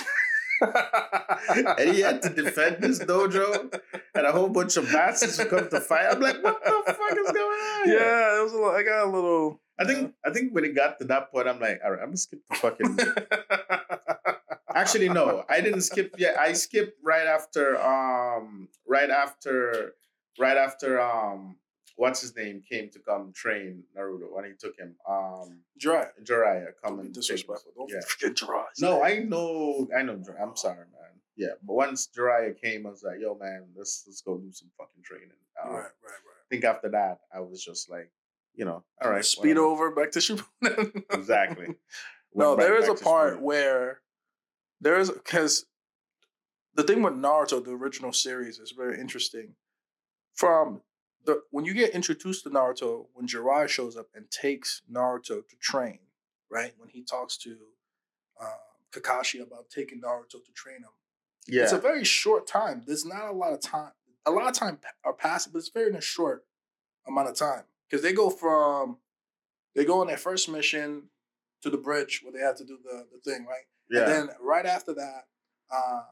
and 1.79 1.95
he 1.95 2.01
had 2.01 2.23
to 2.23 2.31
defend 2.31 2.83
this 2.83 2.99
dojo 2.99 3.73
and 4.15 4.27
a 4.27 4.33
whole 4.33 4.49
bunch 4.49 4.77
of 4.77 4.91
bastards 4.91 5.43
come 5.45 5.69
to 5.69 5.81
fight. 5.81 6.07
I'm 6.11 6.21
like, 6.21 6.43
what 6.43 6.63
the 6.65 6.93
fuck 6.93 7.19
is 7.19 7.33
going 7.33 7.37
on? 7.37 7.87
here? 7.87 7.99
yeah, 7.99 8.39
it 8.39 8.43
was 8.43 8.53
a 8.53 8.57
little, 8.57 8.71
I 8.71 8.83
got 8.83 9.07
a 9.07 9.11
little. 9.11 9.61
I 9.79 9.85
think 9.85 10.15
I 10.25 10.31
think 10.31 10.55
when 10.55 10.65
it 10.65 10.75
got 10.75 10.99
to 11.01 11.05
that 11.07 11.31
point, 11.31 11.49
I'm 11.49 11.61
like, 11.61 11.81
all 11.85 11.91
right, 11.91 12.01
I'm 12.01 12.09
gonna 12.09 12.17
skip 12.17 12.41
the 12.49 12.57
fucking. 12.57 12.99
Actually, 14.75 15.09
no, 15.09 15.45
I 15.49 15.61
didn't 15.61 15.83
skip 15.83 16.15
yet. 16.19 16.39
I 16.39 16.53
skipped 16.55 16.99
right 17.03 17.27
after 17.27 17.81
um 17.81 18.69
right 18.87 19.11
after 19.11 19.95
right 20.39 20.57
after 20.57 21.01
um 21.01 21.57
what's 21.97 22.21
his 22.21 22.37
name 22.37 22.63
came 22.71 22.89
to 22.91 22.99
come 23.01 23.33
train 23.35 23.83
Naruto 23.97 24.31
when 24.31 24.45
he 24.45 24.53
took 24.59 24.77
him 24.79 24.95
um 25.09 25.61
Dry. 25.79 26.07
Jiraiya 26.23 26.69
come 26.83 27.01
and 27.01 27.13
disrespectful. 27.13 27.73
Don't 27.77 27.91
Yeah. 27.91 28.01
forget 28.07 28.37
dry. 28.37 28.65
No, 28.81 29.03
I 29.03 29.19
know, 29.19 29.89
I 29.97 30.03
know. 30.03 30.17
Jir- 30.17 30.41
I'm 30.41 30.57
sorry, 30.57 30.77
man. 30.93 31.21
Yeah, 31.37 31.55
but 31.63 31.75
once 31.75 32.09
Jiraiya 32.17 32.59
came, 32.61 32.87
I 32.87 32.91
was 32.91 33.03
like, 33.03 33.21
"Yo, 33.21 33.35
man, 33.37 33.67
let's 33.77 34.05
let's 34.07 34.23
go 34.23 34.39
do 34.39 34.51
some 34.53 34.71
fucking 34.79 35.03
training." 35.03 35.37
Um, 35.63 35.71
Right, 35.73 35.83
right, 35.83 35.85
I 36.05 36.07
right. 36.09 36.49
think 36.51 36.65
after 36.65 36.89
that, 36.91 37.19
I 37.35 37.41
was 37.41 37.63
just 37.63 37.91
like, 37.91 38.11
you 38.55 38.65
know, 38.65 38.85
all 39.03 39.11
right, 39.11 39.25
Speed 39.25 39.57
whatever. 39.59 39.67
over 39.67 39.91
back 39.95 40.13
to 40.13 40.19
Shippuden. 40.21 41.03
Exactly. 41.13 41.67
no, 42.35 42.49
Went 42.55 42.61
there 42.61 42.77
is 42.79 42.89
a 42.89 42.95
part 42.95 43.35
Shippuden. 43.39 43.41
where 43.43 44.01
there 44.81 44.99
is 44.99 45.11
because 45.11 45.67
the 46.75 46.83
thing 46.83 47.03
with 47.03 47.15
Naruto, 47.15 47.63
the 47.65 47.73
original 47.73 48.13
series, 48.13 48.59
is 48.59 48.73
very 48.73 48.99
interesting. 49.01 49.55
From 50.35 50.83
the 51.27 51.43
when 51.51 51.65
you 51.65 51.75
get 51.75 51.91
introduced 51.91 52.45
to 52.45 52.51
Naruto, 52.51 53.07
when 53.13 53.27
Jiraiya 53.27 53.69
shows 53.69 53.97
up 53.97 54.07
and 54.15 54.31
takes 54.31 54.83
Naruto 54.91 55.47
to 55.47 55.57
train, 55.61 55.99
right? 56.51 56.73
When 56.79 56.89
he 56.89 57.03
talks 57.03 57.37
to 57.39 57.57
um, 58.41 58.49
Kakashi 58.93 59.43
about 59.43 59.69
taking 59.69 60.01
Naruto 60.01 60.43
to 60.45 60.53
train 60.55 60.79
him, 60.79 60.91
yeah, 61.47 61.65
it's 61.65 61.73
a 61.73 61.79
very 61.79 62.05
short 62.05 62.47
time. 62.47 62.83
There's 62.87 63.05
not 63.05 63.29
a 63.29 63.33
lot 63.33 63.53
of 63.53 63.61
time. 63.61 63.93
A 64.25 64.31
lot 64.31 64.49
of 64.49 64.55
time 64.55 64.79
are 65.05 65.13
passing, 65.13 65.53
but 65.53 65.59
it's 65.59 65.69
very 65.69 65.91
in 65.91 65.97
a 65.97 66.01
short 66.01 66.45
amount 67.07 67.29
of 67.29 67.37
time 67.37 67.65
because 67.89 68.03
they 68.03 68.13
go 68.13 68.31
from 68.31 68.99
they 69.75 69.85
go 69.85 70.01
on 70.01 70.07
their 70.07 70.17
first 70.17 70.49
mission 70.49 71.11
to 71.63 71.71
the 71.71 71.77
bridge 71.77 72.23
where 72.23 72.33
they 72.33 72.41
have 72.41 72.57
to 72.57 72.65
do 72.65 72.79
the 72.83 73.07
the 73.13 73.19
thing, 73.31 73.47
right? 73.47 73.67
yeah, 73.91 74.03
And 74.03 74.13
then 74.29 74.37
right 74.41 74.67
after 74.67 74.95
that, 74.95 75.27
um, 75.75 76.05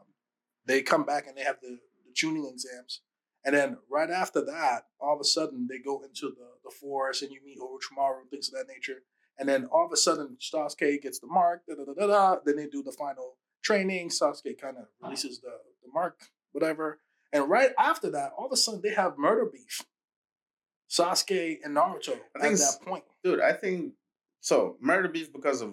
they 0.67 0.83
come 0.83 1.05
back 1.05 1.27
and 1.27 1.37
they 1.37 1.43
have 1.43 1.61
the, 1.61 1.79
the 2.07 2.13
Chunin 2.15 2.49
exams. 2.51 3.01
And 3.45 3.55
then 3.55 3.77
right 3.91 4.11
after 4.11 4.43
that, 4.45 4.87
all 5.01 5.15
of 5.15 5.21
a 5.21 5.25
sudden 5.25 5.67
they 5.69 5.79
go 5.79 6.03
into 6.03 6.29
the, 6.29 6.49
the 6.65 6.71
forest 6.71 7.23
and 7.23 7.31
you 7.31 7.41
meet 7.45 7.59
Orochimaru 7.59 8.23
and 8.23 8.31
things 8.31 8.49
of 8.49 8.55
that 8.55 8.73
nature. 8.73 9.03
And 9.39 9.49
then 9.49 9.67
all 9.67 9.85
of 9.85 9.93
a 9.93 9.97
sudden 9.97 10.37
Sasuke 10.41 11.03
gets 11.03 11.19
the 11.19 11.27
mark, 11.27 11.63
da 11.69 11.75
da 11.75 11.85
da 11.85 11.93
da 11.93 12.07
da. 12.07 12.41
Then 12.45 12.57
they 12.57 12.67
do 12.67 12.83
the 12.83 12.93
final 12.93 13.37
training. 13.63 14.09
Sasuke 14.09 14.59
kind 14.61 14.77
of 14.79 14.85
releases 15.03 15.41
the, 15.41 15.51
the 15.83 15.93
mark, 15.93 16.21
whatever. 16.53 17.01
And 17.33 17.51
right 17.51 17.71
after 17.79 18.11
that, 18.11 18.33
all 18.39 18.47
of 18.47 18.53
a 18.53 18.57
sudden 18.57 18.81
they 18.83 18.95
have 18.95 19.19
murder 19.19 19.45
beef. 19.45 19.83
Sasuke 20.89 21.59
and 21.65 21.77
Naruto 21.77 22.17
I 22.41 22.47
at 22.47 22.53
that 22.59 22.79
point. 22.85 23.05
dude. 23.23 23.41
I 23.41 23.53
think 23.53 23.95
so. 24.41 24.77
Murder 24.81 25.09
beef 25.09 25.33
because 25.33 25.61
of 25.61 25.73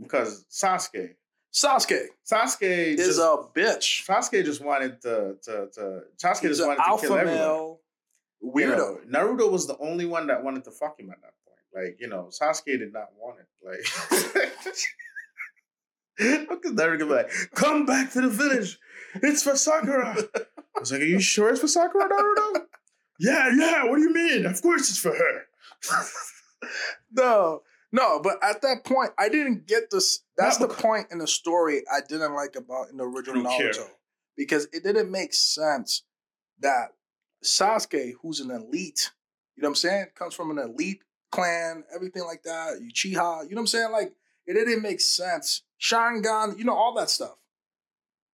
because 0.00 0.44
Sasuke. 0.50 1.14
Sasuke 1.52 2.06
Sasuke 2.30 2.62
is 2.62 3.06
just, 3.16 3.18
a 3.18 3.42
bitch. 3.54 4.04
Sasuke 4.06 4.44
just 4.44 4.62
wanted 4.62 5.00
to 5.02 5.36
to 5.42 5.68
to 5.72 6.00
Sasuke 6.22 6.48
He's 6.48 6.58
just 6.58 6.66
wanted 6.66 6.82
to 6.82 6.98
kill 7.00 7.16
everyone. 7.16 7.34
male 7.38 7.80
You 8.42 8.52
weirdo. 8.54 8.76
know, 8.76 8.98
Naruto 9.08 9.50
was 9.50 9.66
the 9.66 9.76
only 9.78 10.06
one 10.06 10.26
that 10.28 10.42
wanted 10.44 10.64
to 10.64 10.70
fuck 10.70 11.00
him 11.00 11.10
at 11.10 11.20
that 11.22 11.32
point. 11.44 11.58
Like, 11.74 12.00
you 12.00 12.08
know, 12.08 12.28
Sasuke 12.30 12.78
did 12.78 12.92
not 12.92 13.08
want 13.18 13.38
it. 13.40 13.46
Like, 13.66 13.84
Naruto 16.20 16.98
be 16.98 17.04
like, 17.04 17.30
come 17.54 17.86
back 17.86 18.12
to 18.12 18.20
the 18.20 18.28
village. 18.28 18.78
It's 19.22 19.42
for 19.42 19.56
Sakura. 19.56 20.16
I 20.36 20.80
was 20.80 20.92
like, 20.92 21.00
are 21.00 21.04
you 21.04 21.20
sure 21.20 21.50
it's 21.50 21.60
for 21.60 21.68
Sakura, 21.68 22.08
Naruto? 22.08 22.60
yeah, 23.20 23.50
yeah. 23.56 23.84
What 23.84 23.96
do 23.96 24.02
you 24.02 24.12
mean? 24.12 24.44
Of 24.46 24.60
course 24.60 24.90
it's 24.90 24.98
for 24.98 25.14
her. 25.14 25.46
No, 27.12 27.62
no, 27.92 28.20
but 28.22 28.34
at 28.42 28.62
that 28.62 28.84
point, 28.84 29.10
I 29.18 29.28
didn't 29.28 29.66
get 29.66 29.90
this. 29.90 30.20
That's 30.36 30.58
the 30.58 30.68
point 30.68 31.08
in 31.10 31.18
the 31.18 31.26
story 31.26 31.82
I 31.90 32.00
didn't 32.06 32.34
like 32.34 32.56
about 32.56 32.90
in 32.90 32.96
the 32.96 33.04
original 33.04 33.42
don't 33.42 33.56
care. 33.56 33.72
Naruto 33.72 33.88
because 34.38 34.68
it 34.72 34.84
didn't 34.84 35.10
make 35.10 35.34
sense 35.34 36.04
that 36.60 36.92
Sasuke, 37.44 38.14
who's 38.22 38.40
an 38.40 38.50
elite, 38.50 39.10
you 39.56 39.62
know 39.62 39.68
what 39.68 39.72
I'm 39.72 39.74
saying, 39.74 40.06
comes 40.14 40.32
from 40.32 40.56
an 40.56 40.58
elite 40.58 41.02
clan, 41.32 41.84
everything 41.94 42.24
like 42.24 42.44
that, 42.44 42.78
Uchiha, 42.80 43.12
you 43.12 43.16
know 43.16 43.56
what 43.56 43.58
I'm 43.58 43.66
saying? 43.66 43.92
Like, 43.92 44.14
it 44.46 44.54
didn't 44.54 44.80
make 44.80 45.00
sense. 45.00 45.62
Sharingan, 45.80 46.56
you 46.56 46.64
know, 46.64 46.74
all 46.74 46.94
that 46.94 47.10
stuff. 47.10 47.36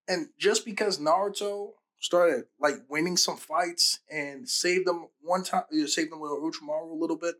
And 0.06 0.28
just 0.38 0.64
because 0.66 0.98
Naruto 0.98 1.70
started 1.98 2.44
like 2.60 2.74
winning 2.90 3.16
some 3.16 3.38
fights 3.38 4.00
and 4.10 4.46
saved 4.46 4.86
them 4.86 5.08
one 5.22 5.42
time, 5.42 5.64
you 5.72 5.80
know, 5.80 5.86
saved 5.86 6.12
them 6.12 6.20
with 6.20 6.30
Orochimaru 6.30 6.92
a 6.92 6.94
little 6.94 7.16
bit, 7.16 7.36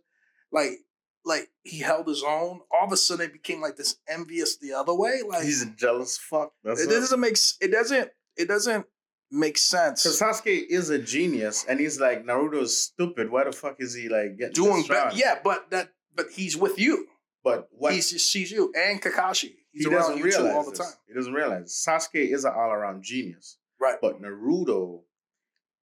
like 0.51 0.79
like 1.25 1.49
he 1.63 1.79
held 1.79 2.07
his 2.09 2.23
own. 2.23 2.61
All 2.71 2.87
of 2.87 2.93
a 2.93 2.97
sudden, 2.97 3.27
it 3.27 3.33
became 3.33 3.61
like 3.61 3.77
this 3.77 3.97
envious 4.09 4.57
the 4.59 4.73
other 4.73 4.95
way. 4.95 5.23
Like 5.27 5.45
He's 5.45 5.63
a 5.63 5.71
jealous 5.71 6.19
fuck. 6.19 6.53
That's 6.63 6.81
it 6.83 6.89
doesn't 6.91 7.21
make 7.21 7.37
it 7.61 7.71
doesn't 7.73 8.11
it 8.37 8.49
doesn't 8.49 8.87
make 9.31 9.59
sense. 9.59 10.03
Because 10.03 10.21
Sasuke 10.21 10.65
is 10.69 10.91
a 10.91 10.99
genius, 10.99 11.65
and 11.69 11.81
he's 11.81 12.01
like 12.01 12.25
Naruto's 12.25 12.77
stupid. 12.77 13.31
Why 13.31 13.45
the 13.45 13.53
fuck 13.53 13.77
is 13.79 13.95
he 13.95 14.09
like 14.09 14.39
getting 14.39 14.53
Doing 14.55 14.77
this 14.79 14.89
better, 14.89 15.17
yeah, 15.17 15.39
but 15.43 15.71
that 15.71 15.91
but 16.15 16.27
he's 16.33 16.57
with 16.57 16.79
you. 16.79 17.07
But 17.43 17.69
what 17.73 17.93
He 17.93 17.99
just 18.01 18.31
sees 18.33 18.51
you 18.51 18.73
and 18.75 19.03
Kakashi. 19.03 19.53
He's 19.73 19.85
he 19.85 19.91
around 19.91 20.01
doesn't 20.01 20.19
you 20.19 20.25
realize 20.25 20.51
too 20.53 20.57
all 20.57 20.65
the 20.65 20.71
this. 20.71 20.79
time. 20.79 20.95
He 21.09 21.15
doesn't 21.15 21.33
realize 21.35 21.85
Sasuke 21.87 22.33
is 22.33 22.45
an 22.45 22.53
all-around 22.57 23.03
genius, 23.03 23.59
Right. 23.81 23.97
but 24.01 24.23
Naruto, 24.23 25.01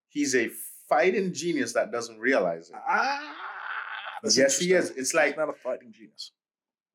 he's 0.07 0.33
a 0.35 0.49
fighting 0.89 1.33
genius 1.33 1.73
that 1.73 1.91
doesn't 1.91 2.19
realize 2.19 2.69
it. 2.69 2.75
Ah, 2.87 3.35
that's 4.23 4.37
yes, 4.37 4.59
he 4.59 4.65
is. 4.65 4.71
interesting. 4.71 5.01
It's 5.01 5.11
He's 5.11 5.15
like 5.15 5.37
not 5.37 5.49
a 5.49 5.53
fighting 5.53 5.91
genius. 5.91 6.31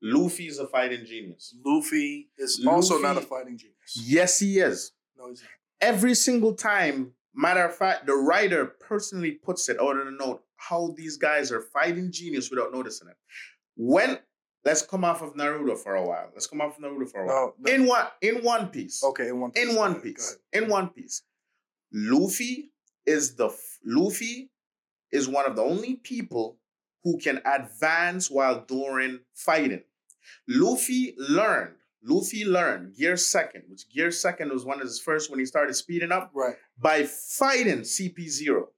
Luffy 0.02 0.46
is 0.46 0.58
a 0.58 0.66
fighting 0.66 1.04
genius. 1.04 1.54
Luffy 1.64 2.28
is 2.38 2.64
also 2.66 2.98
not 2.98 3.16
a 3.16 3.20
fighting 3.20 3.56
genius. 3.56 3.76
Yes, 4.04 4.38
he 4.38 4.58
is. 4.58 4.92
No, 5.16 5.28
he's 5.28 5.42
not. 5.42 5.50
Every 5.80 6.14
single 6.14 6.54
time, 6.54 7.12
matter 7.34 7.64
of 7.64 7.74
fact, 7.74 8.06
the 8.06 8.14
writer 8.14 8.66
personally 8.66 9.32
puts 9.32 9.68
it 9.68 9.80
out 9.80 9.96
in 9.96 10.06
a 10.06 10.10
note 10.10 10.42
how 10.56 10.94
these 10.96 11.16
guys 11.16 11.52
are 11.52 11.60
fighting 11.60 12.10
genius 12.10 12.50
without 12.50 12.72
noticing 12.72 13.08
it. 13.08 13.16
When 13.76 14.18
let's 14.64 14.82
come 14.82 15.04
off 15.04 15.22
of 15.22 15.34
Naruto 15.34 15.78
for 15.78 15.94
a 15.94 16.04
while. 16.04 16.28
Let's 16.34 16.46
come 16.46 16.60
off 16.60 16.76
of 16.76 16.82
Naruto 16.84 17.08
for 17.10 17.22
a 17.22 17.26
while. 17.26 17.54
No, 17.58 17.70
no. 17.70 17.74
In 17.74 17.86
what? 17.86 18.16
In 18.20 18.42
One 18.42 18.68
Piece. 18.68 19.02
Okay, 19.02 19.28
in 19.28 19.40
one 19.40 19.52
piece. 19.52 19.68
in 19.68 19.76
One 19.76 19.90
ahead, 19.92 20.02
Piece. 20.02 20.36
In 20.52 20.68
One 20.68 20.88
Piece, 20.88 21.22
Luffy 21.92 22.72
is 23.06 23.36
the 23.36 23.48
Luffy 23.84 24.50
is 25.12 25.28
one 25.28 25.46
of 25.46 25.56
the 25.56 25.62
only 25.62 25.94
people 25.96 26.58
who 27.06 27.16
can 27.18 27.40
advance 27.46 28.28
while 28.28 28.64
during 28.66 29.20
fighting. 29.32 29.80
Luffy 30.48 31.14
learned. 31.16 31.76
Luffy 32.02 32.44
learned 32.44 32.96
Gear 32.96 33.16
Second, 33.16 33.62
which 33.68 33.88
Gear 33.94 34.10
Second 34.10 34.50
was 34.50 34.64
one 34.64 34.80
of 34.80 34.88
his 34.88 34.98
first 35.00 35.30
when 35.30 35.38
he 35.38 35.46
started 35.46 35.74
speeding 35.74 36.10
up 36.10 36.32
Right. 36.34 36.56
by 36.76 37.04
fighting 37.04 37.82
CP 37.84 38.28
Zero. 38.28 38.70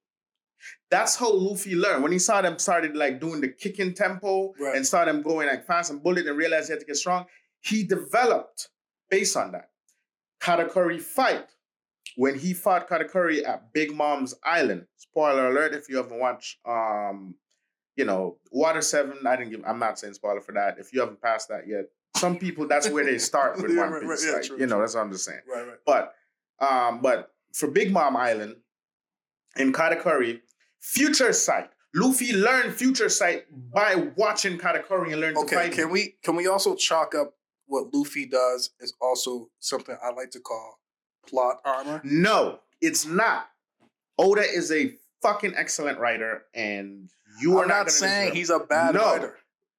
That's 0.90 1.16
how 1.16 1.32
Luffy 1.32 1.74
learned. 1.74 2.02
When 2.02 2.12
he 2.12 2.18
saw 2.18 2.42
them 2.42 2.58
started 2.58 2.94
like 2.94 3.18
doing 3.18 3.40
the 3.40 3.48
kicking 3.48 3.94
tempo 3.94 4.52
Right. 4.60 4.76
and 4.76 4.86
saw 4.86 5.06
them 5.06 5.22
going 5.22 5.48
like 5.48 5.64
fast 5.66 5.90
and 5.90 6.02
bullet 6.02 6.26
and 6.26 6.36
realized 6.36 6.66
he 6.68 6.72
had 6.72 6.80
to 6.80 6.86
get 6.86 6.96
strong, 6.96 7.24
he 7.60 7.82
developed 7.82 8.68
based 9.08 9.38
on 9.38 9.52
that. 9.52 9.70
Katakuri 10.42 11.00
fight. 11.00 11.48
When 12.16 12.38
he 12.38 12.52
fought 12.52 12.88
Katakuri 12.90 13.46
at 13.48 13.72
Big 13.72 13.94
Mom's 13.94 14.34
Island. 14.44 14.86
Spoiler 14.96 15.48
alert 15.48 15.72
if 15.72 15.88
you 15.88 15.96
haven't 15.96 16.18
watched 16.18 16.58
um, 16.66 17.36
you 17.98 18.04
know, 18.04 18.36
Water 18.52 18.80
7, 18.80 19.26
I 19.26 19.36
didn't 19.36 19.50
give 19.50 19.62
I'm 19.66 19.78
not 19.80 19.98
saying 19.98 20.14
spoiler 20.14 20.40
for 20.40 20.52
that. 20.52 20.78
If 20.78 20.92
you 20.92 21.00
haven't 21.00 21.20
passed 21.20 21.48
that 21.48 21.66
yet, 21.66 21.86
some 22.16 22.38
people 22.38 22.66
that's 22.66 22.88
where 22.88 23.04
they 23.04 23.18
start 23.18 23.60
with 23.60 23.70
Yeah, 23.74 23.80
One 23.82 23.92
right, 23.92 24.02
Piece. 24.02 24.10
right, 24.10 24.20
yeah, 24.30 24.32
like, 24.36 24.42
true, 24.44 24.58
you 24.60 24.66
know, 24.66 24.76
true. 24.76 24.82
that's 24.82 24.94
what 24.94 25.00
I'm 25.02 25.12
just 25.12 25.24
saying. 25.24 25.40
Right, 25.52 25.66
right. 25.66 25.76
But 25.84 26.14
um, 26.60 27.00
but 27.02 27.32
for 27.52 27.68
Big 27.68 27.92
Mom 27.92 28.16
Island 28.16 28.56
in 29.56 29.72
Katakuri, 29.72 30.40
Future 30.80 31.32
Sight. 31.32 31.68
Luffy 31.94 32.32
learned 32.34 32.72
Future 32.74 33.08
Sight 33.08 33.46
by 33.72 34.10
watching 34.16 34.58
Katakuri 34.58 35.12
and 35.12 35.20
learned 35.20 35.36
to 35.36 35.42
Okay, 35.42 35.56
fight. 35.56 35.72
can 35.72 35.90
we 35.90 36.14
can 36.22 36.36
we 36.36 36.46
also 36.46 36.74
chalk 36.76 37.14
up 37.14 37.34
what 37.66 37.92
Luffy 37.92 38.26
does 38.26 38.70
is 38.78 38.94
also 39.00 39.48
something 39.58 39.96
I 40.02 40.12
like 40.12 40.30
to 40.32 40.40
call 40.40 40.78
plot 41.26 41.56
armor? 41.64 42.00
No, 42.04 42.60
it's 42.80 43.06
not. 43.06 43.48
Oda 44.18 44.42
is 44.42 44.70
a 44.70 44.94
fucking 45.22 45.54
excellent 45.56 45.98
writer, 45.98 46.42
and 46.54 47.08
You 47.40 47.58
are 47.58 47.62
I'm 47.62 47.68
not, 47.68 47.78
not 47.78 47.90
saying 47.90 48.34
he's 48.34 48.50
a 48.50 48.58
bad 48.58 48.94
No. 48.94 49.00
fighter. 49.00 49.36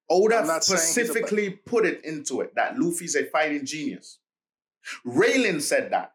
Oda 0.10 0.46
not 0.46 0.64
saying 0.64 0.80
he's 0.80 0.90
specifically 0.90 1.50
put 1.52 1.86
it 1.86 2.04
into 2.04 2.42
it 2.42 2.56
that 2.56 2.80
Luffy's 2.80 3.16
a 3.16 3.26
fighting 3.26 3.66
genius. 3.66 4.20
Rayleigh 5.06 5.60
said 5.60 5.92
that. 5.92 6.14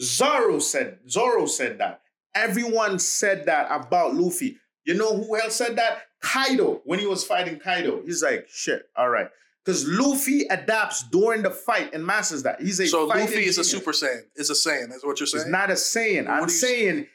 Zoro 0.00 0.58
said 0.58 0.98
Zoro 1.08 1.46
said 1.46 1.78
that. 1.78 2.02
Everyone 2.34 2.98
said 2.98 3.46
that 3.46 3.68
about 3.70 4.14
Luffy. 4.14 4.58
You 4.84 4.94
know 4.94 5.16
who 5.16 5.38
else 5.38 5.56
said 5.56 5.76
that? 5.76 6.02
Kaido 6.22 6.80
when 6.84 6.98
he 6.98 7.06
was 7.06 7.24
fighting 7.24 7.58
Kaido. 7.58 8.02
He's 8.04 8.22
like, 8.22 8.46
shit, 8.48 8.88
all 8.96 9.08
right. 9.08 9.28
Because 9.64 9.86
Luffy 9.86 10.42
adapts 10.48 11.02
during 11.08 11.42
the 11.42 11.50
fight 11.50 11.92
and 11.92 12.06
masters 12.06 12.44
that. 12.44 12.60
He's 12.60 12.78
a 12.78 12.86
So 12.86 13.06
Luffy 13.06 13.46
is 13.46 13.58
a 13.58 13.64
super 13.64 13.90
saiyan. 13.92 14.22
Is 14.36 14.48
a 14.48 14.52
saiyan. 14.52 14.92
Is 14.94 15.04
what 15.04 15.18
you're 15.18 15.26
saying? 15.26 15.42
It's 15.42 15.50
not 15.50 15.70
a 15.70 15.76
saying. 15.76 16.26
What 16.26 16.42
I'm 16.42 16.48
saying 16.48 17.06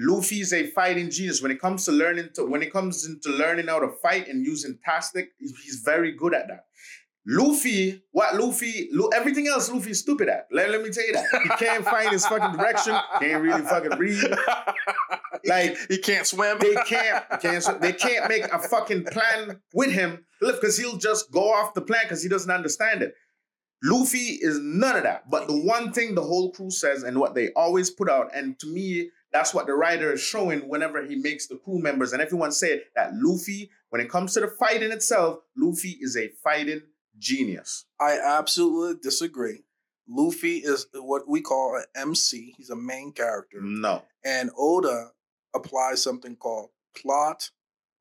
Luffy 0.00 0.40
is 0.40 0.52
a 0.54 0.66
fighting 0.68 1.10
genius. 1.10 1.42
When 1.42 1.50
it 1.50 1.60
comes 1.60 1.84
to 1.84 1.92
learning 1.92 2.30
to 2.34 2.46
when 2.46 2.62
it 2.62 2.72
comes 2.72 3.06
into 3.06 3.28
learning 3.36 3.66
how 3.66 3.80
to 3.80 3.88
fight 4.02 4.28
and 4.28 4.44
using 4.44 4.78
tastic, 4.84 5.32
he's 5.38 5.52
he's 5.62 5.82
very 5.84 6.12
good 6.12 6.34
at 6.34 6.48
that. 6.48 6.64
Luffy, 7.26 8.02
what 8.12 8.34
Luffy, 8.34 8.88
Lu- 8.92 9.10
everything 9.14 9.46
else 9.46 9.70
Luffy 9.70 9.90
is 9.90 10.00
stupid 10.00 10.28
at. 10.30 10.46
Let, 10.50 10.70
let 10.70 10.82
me 10.82 10.88
tell 10.90 11.06
you 11.06 11.12
that. 11.12 11.26
He 11.42 11.48
can't 11.64 11.84
find 11.84 12.10
his 12.10 12.26
fucking 12.26 12.56
direction, 12.58 12.96
can't 13.20 13.42
really 13.42 13.62
fucking 13.62 13.98
read. 13.98 14.34
Like 15.46 15.76
he 15.88 15.96
can't 15.96 16.26
swim. 16.26 16.58
they 16.60 16.74
can't, 16.86 17.24
can't 17.40 17.80
they 17.80 17.92
can't 17.94 18.28
make 18.28 18.44
a 18.44 18.58
fucking 18.58 19.04
plan 19.04 19.60
with 19.72 19.90
him 19.90 20.26
because 20.38 20.76
he'll 20.76 20.98
just 20.98 21.30
go 21.30 21.52
off 21.52 21.72
the 21.72 21.80
plan 21.80 22.02
because 22.02 22.22
he 22.22 22.28
doesn't 22.28 22.50
understand 22.50 23.00
it. 23.02 23.14
Luffy 23.82 24.38
is 24.40 24.58
none 24.60 24.96
of 24.96 25.04
that. 25.04 25.30
But 25.30 25.46
the 25.46 25.56
one 25.56 25.92
thing 25.92 26.14
the 26.14 26.22
whole 26.22 26.52
crew 26.52 26.70
says 26.70 27.04
and 27.04 27.18
what 27.18 27.34
they 27.34 27.50
always 27.52 27.90
put 27.90 28.10
out, 28.10 28.30
and 28.34 28.58
to 28.58 28.66
me, 28.66 29.08
that's 29.32 29.54
what 29.54 29.66
the 29.66 29.74
writer 29.74 30.12
is 30.12 30.20
showing 30.20 30.68
whenever 30.68 31.04
he 31.04 31.16
makes 31.16 31.46
the 31.46 31.56
crew 31.56 31.78
members 31.78 32.12
and 32.12 32.20
everyone 32.22 32.52
say 32.52 32.82
that 32.96 33.12
Luffy, 33.14 33.70
when 33.90 34.00
it 34.00 34.10
comes 34.10 34.34
to 34.34 34.40
the 34.40 34.48
fighting 34.48 34.90
itself, 34.92 35.38
Luffy 35.56 35.96
is 36.00 36.16
a 36.16 36.28
fighting 36.42 36.82
genius. 37.18 37.86
I 38.00 38.18
absolutely 38.18 39.00
disagree. 39.02 39.64
Luffy 40.08 40.56
is 40.58 40.86
what 40.94 41.28
we 41.28 41.40
call 41.40 41.76
an 41.76 41.84
MC. 41.94 42.54
He's 42.56 42.70
a 42.70 42.76
main 42.76 43.12
character, 43.12 43.58
No. 43.60 44.02
and 44.24 44.50
Oda 44.58 45.10
applies 45.54 46.02
something 46.02 46.36
called 46.36 46.70
plot 46.96 47.50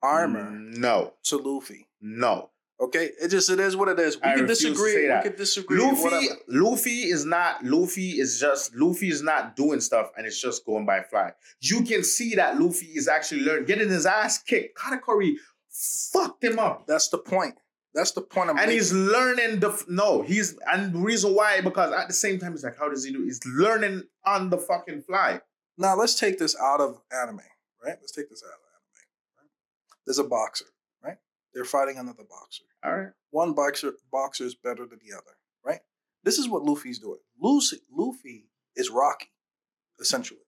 armor 0.02 0.50
No. 0.52 1.14
to 1.26 1.38
Luffy. 1.38 1.88
No. 2.02 2.50
Okay, 2.82 3.10
it 3.22 3.28
just 3.28 3.50
it 3.50 3.60
is 3.60 3.76
what 3.76 3.90
it 3.90 4.00
is. 4.00 4.16
We 4.16 4.30
I 4.30 4.36
can 4.36 4.46
disagree. 4.46 5.08
We 5.10 5.22
can 5.22 5.36
disagree. 5.36 5.82
Luffy, 5.82 6.02
whatever. 6.02 6.36
Luffy 6.48 7.02
is 7.04 7.26
not. 7.26 7.64
Luffy 7.64 8.12
is 8.12 8.40
just. 8.40 8.74
Luffy 8.74 9.10
is 9.10 9.22
not 9.22 9.58
doing 9.58 9.82
stuff, 9.82 10.12
and 10.18 10.26
it's 10.26 10.42
just 10.42 10.66
going 10.66 10.86
by 10.86 11.02
fly. 11.02 11.34
You 11.60 11.84
can 11.84 12.04
see 12.04 12.36
that 12.36 12.58
Luffy 12.60 12.86
is 12.88 13.10
actually 13.10 13.42
learning, 13.42 13.66
getting 13.66 13.90
his 13.90 14.06
ass 14.06 14.42
kicked. 14.42 14.78
Katakuri 14.78 15.34
fucked 15.70 16.44
him 16.44 16.58
up, 16.58 16.88
That's 16.88 17.10
the 17.10 17.18
point. 17.18 17.56
That's 17.94 18.12
the 18.12 18.22
point 18.22 18.50
I'm 18.50 18.58
and 18.58 18.68
making. 18.68 18.76
he's 18.76 18.94
learning 18.94 19.60
the. 19.60 19.84
No, 19.90 20.22
he's 20.22 20.58
and 20.72 20.94
the 20.94 21.00
reason 21.00 21.36
why 21.36 21.60
because 21.60 21.92
at 21.92 22.08
the 22.08 22.14
same 22.14 22.40
time 22.40 22.52
he's 22.52 22.64
like, 22.64 22.78
how 22.78 22.88
does 22.88 23.04
he 23.04 23.12
do? 23.12 23.24
He's 23.24 23.42
learning 23.46 24.04
on 24.26 24.50
the 24.50 24.58
fucking 24.58 25.02
fly. 25.02 25.42
Now 25.78 25.96
let's 25.96 26.16
take 26.16 26.40
this 26.40 26.56
out 26.62 26.80
of 26.80 27.02
anime, 27.12 27.42
right? 27.84 27.98
Let's 28.00 28.12
take 28.12 28.30
this 28.30 28.44
out 28.44 28.54
of 28.54 28.60
anime. 28.60 29.40
Right? 29.40 29.50
There's 30.06 30.20
a 30.20 30.24
boxer? 30.24 30.66
They're 31.54 31.66
fighting 31.66 31.98
another 31.98 32.24
boxer. 32.30 32.64
All 32.84 32.96
right. 32.98 33.10
One 33.32 33.54
boxer 33.54 33.94
boxer 34.12 34.46
is 34.46 34.56
better 34.56 34.86
than 34.86 35.00
the 35.08 35.16
other, 35.16 35.38
right? 35.66 35.80
This 36.24 36.38
is 36.38 36.48
what 36.50 36.64
Luffy's 36.64 37.00
doing. 37.00 37.20
Lucy, 37.42 37.78
Luffy 37.92 38.50
is 38.76 38.90
Rocky, 38.90 39.30
essentially. 40.00 40.40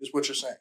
Is 0.00 0.10
what 0.12 0.28
you're 0.28 0.34
saying. 0.34 0.54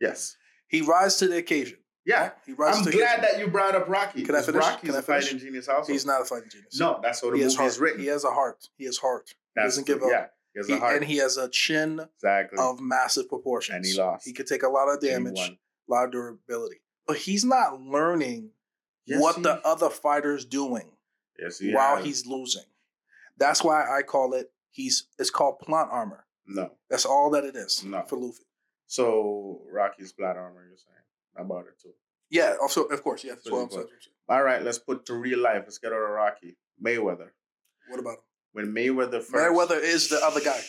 Yes. 0.00 0.36
He 0.68 0.80
rises 0.82 1.18
to 1.20 1.28
the 1.28 1.38
occasion. 1.38 1.78
Yeah. 2.04 2.20
right? 2.22 2.32
He 2.46 2.52
rises 2.52 2.78
I'm 2.78 2.84
to 2.84 2.90
the 2.92 2.96
glad 2.98 3.18
occasion. 3.18 3.38
that 3.38 3.44
you 3.44 3.50
brought 3.50 3.74
up 3.74 3.88
Rocky. 3.88 4.22
Can 4.22 4.34
I 4.36 4.42
finish? 4.42 4.60
Rocky's 4.60 4.86
Can 4.90 4.94
I 4.96 4.98
a 4.98 5.02
fighting 5.02 5.28
finish? 5.28 5.42
genius 5.42 5.68
also. 5.68 5.92
He's 5.92 6.06
not 6.06 6.22
a 6.22 6.24
fighting 6.24 6.48
genius. 6.50 6.78
No, 6.78 7.00
that's 7.02 7.22
what 7.22 7.32
the 7.32 7.38
he 7.38 7.44
movie 7.44 7.64
is 7.64 7.78
written. 7.80 8.00
He 8.00 8.06
has 8.06 8.24
a 8.24 8.30
heart. 8.30 8.68
He 8.76 8.84
has 8.84 8.96
heart. 8.98 9.28
He 9.56 9.62
doesn't 9.62 9.86
give 9.86 10.02
up. 10.02 10.08
Yeah. 10.10 10.26
He 10.54 10.60
has 10.60 10.66
He- 10.68 10.74
a 10.74 10.78
heart. 10.78 10.96
and 10.96 11.04
he 11.04 11.16
has 11.16 11.36
a 11.36 11.48
chin 11.48 12.00
exactly. 12.14 12.58
of 12.60 12.80
massive 12.80 13.28
proportions. 13.28 13.74
And 13.76 13.84
he 13.84 13.94
lost. 14.00 14.24
He 14.24 14.32
could 14.32 14.46
take 14.46 14.62
a 14.62 14.68
lot 14.68 14.88
of 14.88 15.00
damage, 15.00 15.38
a 15.38 15.58
lot 15.88 16.04
of 16.04 16.12
durability. 16.12 16.80
But 17.08 17.16
he's 17.18 17.44
not 17.44 17.80
learning 17.80 18.50
Yes, 19.06 19.20
what 19.20 19.36
he- 19.36 19.42
the 19.42 19.60
other 19.66 19.90
fighter's 19.90 20.44
doing 20.44 20.90
Yes, 21.38 21.58
he 21.58 21.72
while 21.74 21.96
has. 21.96 22.04
he's 22.04 22.26
losing. 22.26 22.64
That's 23.36 23.62
why 23.62 23.84
I 23.98 24.02
call 24.02 24.34
it 24.34 24.52
he's 24.70 25.08
it's 25.18 25.30
called 25.30 25.58
plot 25.60 25.88
armor. 25.90 26.26
no. 26.46 26.70
That's 26.90 27.04
all 27.06 27.30
that 27.30 27.44
it 27.44 27.56
is 27.56 27.82
No. 27.84 28.02
for 28.08 28.16
Luffy. 28.18 28.44
So 28.86 29.62
Rocky's 29.70 30.12
plot 30.12 30.36
armor, 30.36 30.64
you're 30.68 30.76
saying 30.76 31.04
about 31.36 31.66
it 31.66 31.78
too. 31.80 31.92
Yeah, 32.30 32.54
oh, 32.58 32.62
also 32.62 32.84
of 32.84 33.02
course, 33.02 33.22
yeah, 33.24 33.34
that's 33.34 33.50
What 33.50 33.60
what 33.62 33.70
is 33.70 33.76
I'm 33.76 33.82
saying. 33.82 33.90
All 34.28 34.42
right, 34.42 34.62
let's 34.62 34.78
put 34.78 35.06
to 35.06 35.14
real 35.14 35.38
life. 35.40 35.62
Let's 35.64 35.78
get 35.78 35.92
out 35.92 36.02
of 36.02 36.10
Rocky. 36.10 36.56
Mayweather. 36.82 37.30
What 37.88 38.00
about 38.00 38.18
him? 38.18 38.24
When 38.52 38.66
Mayweather 38.74 39.22
first. 39.22 39.34
Mayweather 39.34 39.80
is 39.80 40.08
the 40.08 40.18
other 40.24 40.40
guy. 40.40 40.60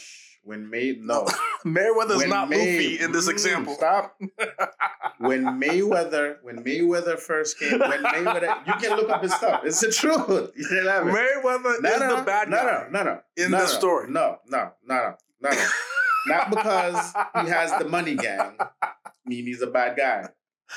When 0.48 0.70
May 0.70 0.96
no. 1.00 1.26
Mayweather's 1.66 2.18
When 2.18 2.30
not 2.30 2.50
May- 2.50 2.58
Luffy 2.58 3.00
in 3.04 3.12
this 3.12 3.28
Mm, 3.28 3.32
example. 3.32 3.76
Stop. 3.76 4.18
When 5.20 5.44
Mayweather, 5.60 6.38
when 6.44 6.64
Mayweather 6.64 7.18
first 7.20 7.58
came, 7.60 7.80
when 7.80 8.04
Mayweather, 8.04 8.66
you 8.68 8.74
can 8.76 8.96
look 8.98 9.10
up 9.10 9.24
his 9.24 9.34
stuff. 9.34 9.62
It's 9.66 9.80
the 9.82 9.92
truth. 9.92 10.52
You 10.56 10.66
can 10.68 10.86
have 10.86 11.08
it. 11.08 11.12
Mayweather 11.14 11.82
No, 11.82 11.90
is 11.90 12.00
no, 12.00 12.16
the 12.18 12.22
bad 12.22 12.50
no, 12.50 12.58
guy. 12.58 12.88
no, 12.92 13.04
no, 13.04 13.04
no. 13.04 13.22
in 13.36 13.52
no, 13.52 13.58
the 13.62 13.66
story. 13.68 14.10
No, 14.12 14.38
no, 14.48 14.72
no, 14.88 14.96
no, 14.96 15.16
no, 15.42 15.50
no. 15.50 15.66
Not 16.28 16.50
because 16.52 17.14
he 17.44 17.50
has 17.50 17.72
the 17.80 17.86
money 17.90 18.16
gang. 18.16 18.58
Mean 19.26 19.46
he's 19.46 19.62
a 19.64 19.68
bad 19.68 19.98
guy. 19.98 20.30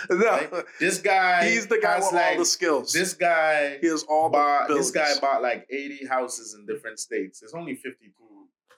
no, 0.08 0.16
Right? 0.16 0.50
This 0.78 0.98
guy, 0.98 1.50
he's 1.50 1.66
the 1.66 1.78
guy 1.78 1.96
has 1.96 2.04
with 2.06 2.14
like, 2.14 2.32
all 2.32 2.38
the 2.38 2.44
skills. 2.46 2.92
This 2.94 3.12
guy 3.12 3.76
he 3.80 3.88
has 3.88 4.04
all 4.04 4.30
the 4.30 4.38
bought 4.38 4.68
this 4.68 4.90
guy 4.90 5.12
bought 5.20 5.42
like 5.42 5.66
80 5.70 6.06
houses 6.06 6.54
in 6.58 6.64
different 6.66 6.98
states. 6.98 7.40
There's 7.40 7.52
only 7.54 7.74
52 7.74 8.10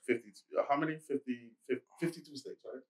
52 0.06 0.62
how 0.68 0.76
many 0.76 0.96
50, 0.96 1.50
50 1.68 1.84
52 2.00 2.36
states, 2.36 2.60
right? 2.64 2.82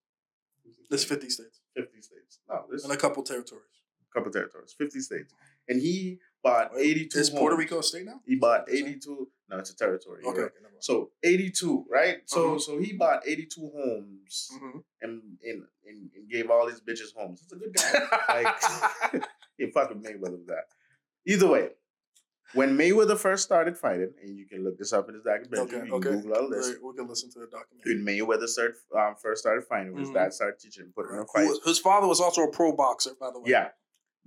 There's 0.89 1.05
50 1.05 1.29
states 1.31 1.61
50 1.77 2.03
states. 2.03 2.39
No, 2.49 2.65
there's 2.69 2.85
and 2.85 2.93
a 2.93 2.97
couple 2.97 3.23
territories. 3.23 3.65
a 4.11 4.13
couple 4.19 4.31
territories, 4.33 4.75
50 4.79 5.01
states. 5.01 5.35
And 5.69 5.81
he 5.81 6.19
bought 6.43 6.73
82 6.77 7.19
Is 7.19 7.31
Puerto. 7.31 7.57
Rico 7.57 7.79
a 7.79 7.83
state 7.83 8.05
now? 8.05 8.21
He 8.27 8.37
bought 8.37 8.69
82 8.71 9.29
No, 9.49 9.59
it's 9.59 9.71
a 9.71 9.77
territory. 9.77 10.23
Okay. 10.25 10.43
right. 10.43 10.51
So 10.81 11.13
82, 11.23 11.87
right? 11.91 12.19
So 12.27 12.57
Mhm. 12.57 12.61
so 12.61 12.79
he 12.79 12.93
bought 12.95 13.23
82 13.27 13.71
homes 13.75 14.51
Mhm. 14.55 14.85
and, 15.03 15.23
and 15.45 15.63
and 15.87 16.11
and 16.17 16.29
gave 16.29 16.51
all 16.51 16.67
his 16.69 16.81
bitches 16.81 17.13
homes. 17.15 17.43
It's 17.43 17.53
a 17.53 17.57
good 17.57 17.73
guy. 17.75 17.93
like 18.29 19.25
he 19.59 19.71
fucking 19.71 20.03
Mayweather 20.03 20.39
with 20.39 20.49
that. 20.49 20.65
Either 21.27 21.47
way, 21.49 21.71
when 22.55 22.77
Mayweather 22.77 23.17
first 23.19 23.45
started 23.45 23.77
fighting, 23.79 24.13
and 24.23 24.37
you 24.39 24.47
can 24.47 24.65
look 24.65 24.79
this 24.79 24.93
up 24.93 25.09
in 25.09 25.15
his 25.15 25.25
documentary, 25.25 25.61
okay, 25.79 25.87
you 25.87 25.93
can 25.93 25.93
okay. 25.95 26.11
Google 26.23 26.35
all 26.37 26.49
this. 26.51 26.69
Right, 26.69 26.77
we 26.83 26.95
can 26.95 27.09
listen 27.09 27.31
to 27.33 27.39
the 27.41 27.47
documentary. 27.47 27.97
When 27.97 28.05
Mayweather 28.05 28.47
started, 28.47 28.77
um, 28.97 29.15
first 29.23 29.43
started 29.43 29.65
fighting, 29.65 29.97
his 29.97 30.11
dad 30.11 30.33
started 30.35 30.59
teaching 30.61 30.85
him, 30.87 30.93
putting 30.95 31.13
him 31.13 31.21
in 31.21 31.27
Who 31.27 31.33
fights. 31.33 31.49
was- 31.49 31.65
his 31.65 31.79
father 31.79 32.07
was 32.07 32.21
also 32.21 32.43
a 32.43 32.51
pro 32.51 32.73
boxer, 32.75 33.13
by 33.19 33.31
the 33.33 33.41
way. 33.41 33.51
Yeah, 33.51 33.69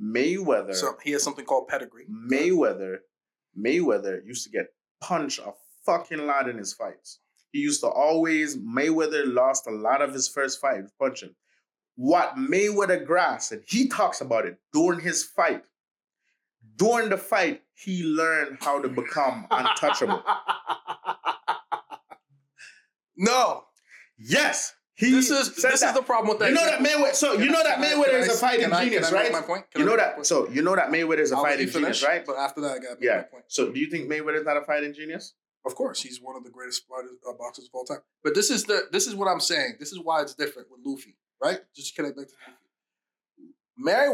Mayweather, 0.02 0.76
So 0.76 0.98
he 1.04 1.12
has 1.12 1.24
something 1.24 1.46
called 1.46 1.68
pedigree. 1.68 2.06
Mayweather, 2.10 2.98
Mayweather 3.58 4.26
used 4.26 4.44
to 4.44 4.50
get 4.50 4.68
punched 5.02 5.40
a 5.40 5.54
fucking 5.86 6.26
lot 6.26 6.50
in 6.50 6.58
his 6.58 6.74
fights. 6.74 7.20
He 7.52 7.60
used 7.60 7.82
to 7.82 7.88
always 7.88 8.58
Mayweather 8.58 9.24
lost 9.32 9.68
a 9.68 9.72
lot 9.72 10.02
of 10.02 10.14
his 10.14 10.28
first 10.28 10.60
fight 10.60 10.82
with 10.84 10.98
punching. 11.00 11.36
What 11.96 12.36
Mayweather 12.36 13.06
grasped, 13.06 13.52
and 13.54 13.64
he 13.68 13.88
talks 13.88 14.20
about 14.20 14.46
it 14.46 14.58
during 14.74 15.00
his 15.00 15.24
fight. 15.24 15.64
During 16.76 17.10
the 17.10 17.18
fight, 17.18 17.62
he 17.74 18.04
learned 18.04 18.58
how 18.62 18.82
to 18.82 18.88
become 18.90 19.48
untouchable. 19.52 20.24
no, 23.18 23.64
Yes, 24.18 24.74
he 24.94 25.12
this 25.12 25.30
is 25.30 25.56
this 25.56 25.82
that. 25.82 25.90
is 25.90 25.94
the 25.94 26.02
problem 26.02 26.30
with 26.30 26.40
that. 26.40 26.48
You 26.50 26.56
know 26.56 26.66
that. 26.66 26.80
Mayweather. 26.80 27.14
So 27.16 27.34
you 27.34 27.52
know 27.52 27.62
that 27.64 27.80
Mayweather 27.80 28.20
is 28.22 28.30
a 28.30 28.38
fighting 28.38 28.70
genius, 28.72 29.10
can 29.10 29.18
I 29.18 29.22
right? 29.24 29.32
make 29.34 29.42
my 29.42 29.46
point? 29.46 29.66
You 29.76 29.84
know 29.84 29.98
that. 29.98 30.26
So 30.26 30.48
you 30.50 30.62
know 30.62 30.74
that 30.76 30.88
Mayweather 30.90 31.20
is 31.20 31.32
a 31.34 31.36
fighting 31.36 31.68
genius, 31.70 32.02
right? 32.04 32.26
But 32.26 32.38
after 32.38 32.62
that, 32.62 32.72
I 32.72 32.80
got 32.80 32.98
Yeah. 33.02 33.18
my 33.18 33.24
point. 33.24 33.44
So 33.50 33.72
do 33.74 33.80
you 33.80 33.90
think 33.90 34.10
Mayweather 34.10 34.38
is 34.40 34.46
not 34.46 34.56
a 34.56 34.62
fighting 34.62 34.94
genius? 34.94 35.34
Of 35.66 35.76
course, 35.76 36.02
he's 36.02 36.22
one 36.22 36.38
of 36.38 36.44
the 36.46 36.50
greatest 36.50 36.84
uh, 36.94 37.34
boxers 37.34 37.66
of 37.66 37.72
all 37.74 37.84
time. 37.84 38.00
But 38.24 38.36
this 38.36 38.50
is 38.50 38.64
the 38.66 38.84
this 38.92 39.06
is 39.06 39.16
what 39.16 39.28
I'm 39.28 39.42
saying. 39.42 39.76
This 39.80 39.92
is 39.92 40.00
why 40.00 40.22
it's 40.22 40.34
different 40.34 40.70
with 40.72 40.80
Luffy, 40.86 41.18
right? 41.44 41.60
Just 41.76 41.94
to 41.94 42.02
connect 42.02 42.18
back 42.18 42.28
to 42.28 42.34
Luffy. 42.48 43.54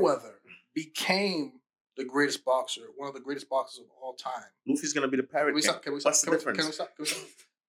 Mayweather 0.04 0.34
became 0.74 1.60
the 1.97 2.06
greatest 2.06 2.43
boxer, 2.45 2.82
one 2.95 3.08
of 3.10 3.13
the 3.13 3.19
greatest 3.21 3.49
boxers 3.49 3.80
of 3.80 3.86
all 4.01 4.13
time. 4.13 4.43
Luffy's 4.67 4.93
gonna 4.93 5.08
be 5.08 5.17
the 5.17 5.23
parrot 5.23 5.47
Can 5.49 5.56
we 5.56 5.62
stop? 5.62 5.84
Can 5.84 5.93
we 5.93 5.99
stop? 5.99 6.10
What's 6.12 6.21
the 6.21 6.32
we, 6.32 6.38
difference? 6.38 6.58
can 6.58 6.65
we 6.67 6.71
stop? 6.71 6.95
Can 6.95 7.04
we 7.04 7.08
stop? 7.08 7.23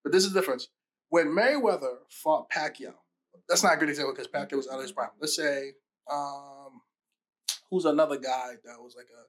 But 0.05 0.13
this 0.13 0.25
is 0.25 0.33
the 0.33 0.41
difference. 0.41 0.69
When 1.09 1.27
Mayweather 1.29 1.97
fought 2.11 2.51
Pacquiao, 2.51 2.95
that's 3.49 3.63
not 3.63 3.75
a 3.75 3.77
good 3.77 3.89
example 3.89 4.15
because 4.15 4.29
Pacquiao 4.29 4.57
was 4.57 4.69
out 4.69 4.77
of 4.77 4.83
his 4.83 4.93
prime. 4.93 5.11
Let's 5.21 5.37
say, 5.37 5.73
um, 6.11 6.81
who's 7.71 7.85
another 7.85 8.17
guy 8.17 8.53
that 8.65 8.81
was 8.81 8.95
like 8.97 9.07
a. 9.13 9.23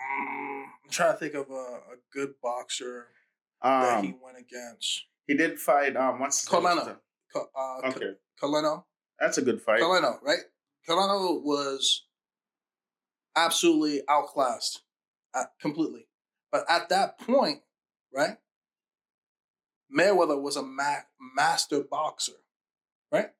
Mm, 0.00 0.62
I'm 0.84 0.90
trying 0.90 1.12
to 1.12 1.18
think 1.18 1.34
of 1.34 1.50
a, 1.50 1.54
a 1.54 1.96
good 2.12 2.34
boxer 2.42 3.06
that 3.62 4.02
he 4.04 4.10
Um, 4.10 4.20
went 4.22 4.38
against. 4.38 5.04
he 5.26 5.34
did 5.34 5.58
fight. 5.58 5.96
Um, 5.96 6.18
what's 6.20 6.50
name? 6.50 6.62
Colano. 6.62 6.96
Uh, 7.34 7.88
Okay, 7.88 8.12
Coleno. 8.40 8.84
that's 9.18 9.38
a 9.38 9.42
good 9.42 9.60
fight. 9.62 9.80
Coleno, 9.80 10.18
right? 10.22 10.40
Coleno 10.88 11.42
was 11.42 12.04
absolutely 13.36 14.02
outclassed, 14.08 14.82
uh, 15.34 15.44
completely. 15.60 16.06
But 16.50 16.64
at 16.68 16.88
that 16.90 17.18
point, 17.18 17.60
right, 18.14 18.36
Mayweather 19.96 20.40
was 20.40 20.56
a 20.56 20.62
ma- 20.62 21.06
master 21.34 21.82
boxer, 21.82 22.32
right? 23.10 23.30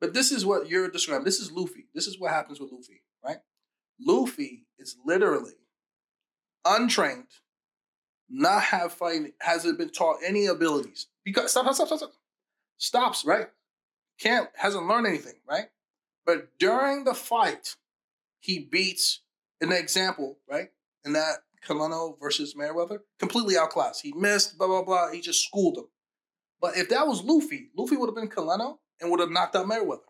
But 0.00 0.14
this 0.14 0.32
is 0.32 0.46
what 0.46 0.68
you're 0.68 0.90
describing. 0.90 1.24
This 1.24 1.40
is 1.40 1.50
Luffy. 1.50 1.86
This 1.94 2.06
is 2.06 2.18
what 2.18 2.30
happens 2.32 2.60
with 2.60 2.72
Luffy, 2.72 3.02
right? 3.24 3.38
Luffy 4.00 4.66
is 4.78 4.96
literally 5.04 5.54
untrained, 6.64 7.26
not 8.28 8.62
have 8.64 8.92
fighting, 8.92 9.32
hasn't 9.40 9.78
been 9.78 9.90
taught 9.90 10.18
any 10.24 10.46
abilities. 10.46 11.08
Because 11.24 11.50
stop, 11.50 11.72
stop, 11.74 11.86
stop, 11.88 11.98
stop. 11.98 12.12
Stops, 12.78 13.24
right? 13.24 13.48
Can't 14.20 14.48
hasn't 14.56 14.86
learned 14.86 15.06
anything, 15.06 15.34
right? 15.48 15.66
But 16.24 16.58
during 16.58 17.04
the 17.04 17.14
fight, 17.14 17.76
he 18.40 18.68
beats 18.70 19.22
an 19.60 19.72
example, 19.72 20.38
right? 20.48 20.68
In 21.04 21.12
that 21.14 21.38
Canelo 21.66 22.18
versus 22.20 22.54
Mayweather, 22.54 22.98
completely 23.18 23.56
outclassed. 23.56 24.02
He 24.02 24.12
missed, 24.12 24.58
blah, 24.58 24.66
blah, 24.66 24.82
blah. 24.82 25.10
He 25.10 25.20
just 25.20 25.44
schooled 25.44 25.78
him. 25.78 25.84
But 26.60 26.76
if 26.76 26.88
that 26.88 27.06
was 27.06 27.22
Luffy, 27.22 27.70
Luffy 27.76 27.96
would 27.96 28.08
have 28.08 28.16
been 28.16 28.28
Canelo 28.28 28.78
and 29.00 29.10
would 29.10 29.20
have 29.20 29.30
knocked 29.30 29.56
out 29.56 29.66
Mayweather. 29.66 29.98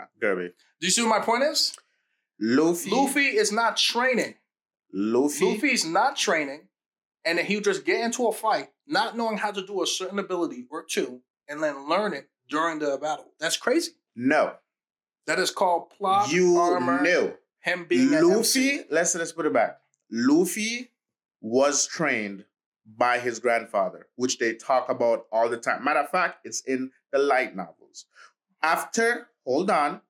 Ah, 0.00 0.06
Guerby. 0.22 0.50
Do 0.80 0.86
you 0.86 0.92
see 0.92 1.02
what 1.02 1.18
my 1.18 1.24
point 1.24 1.42
is? 1.42 1.74
Luffy. 2.40 2.90
Luffy 2.90 3.26
is 3.26 3.50
not 3.50 3.76
training. 3.76 4.36
Luffy. 4.92 5.44
Luffy's 5.44 5.84
not 5.84 6.16
training, 6.16 6.68
and 7.24 7.36
then 7.36 7.44
he'll 7.46 7.60
just 7.60 7.84
get 7.84 8.00
into 8.00 8.28
a 8.28 8.32
fight, 8.32 8.68
not 8.86 9.16
knowing 9.16 9.38
how 9.38 9.50
to 9.50 9.66
do 9.66 9.82
a 9.82 9.86
certain 9.88 10.20
ability 10.20 10.66
or 10.70 10.84
two, 10.84 11.22
and 11.48 11.60
then 11.60 11.88
learn 11.88 12.12
it 12.12 12.28
during 12.48 12.78
the 12.78 12.98
battle. 13.00 13.26
That's 13.38 13.56
crazy. 13.56 13.92
No. 14.16 14.54
That 15.26 15.38
is 15.38 15.50
called 15.50 15.90
plot 15.90 16.30
You 16.32 16.56
armor. 16.56 17.02
knew. 17.02 17.34
Him 17.60 17.86
being 17.88 18.10
Luffy, 18.10 18.80
let's 18.90 19.14
let's 19.14 19.32
put 19.32 19.44
it 19.46 19.52
back. 19.52 19.78
Luffy 20.10 20.90
was 21.40 21.86
trained 21.86 22.44
by 22.96 23.18
his 23.18 23.38
grandfather, 23.38 24.06
which 24.16 24.38
they 24.38 24.54
talk 24.54 24.88
about 24.88 25.26
all 25.30 25.48
the 25.48 25.58
time. 25.58 25.84
Matter 25.84 26.00
of 26.00 26.08
fact, 26.08 26.38
it's 26.44 26.62
in 26.62 26.90
the 27.12 27.18
light 27.18 27.54
novels. 27.54 28.06
After, 28.62 29.28
hold 29.44 29.70
on, 29.70 30.00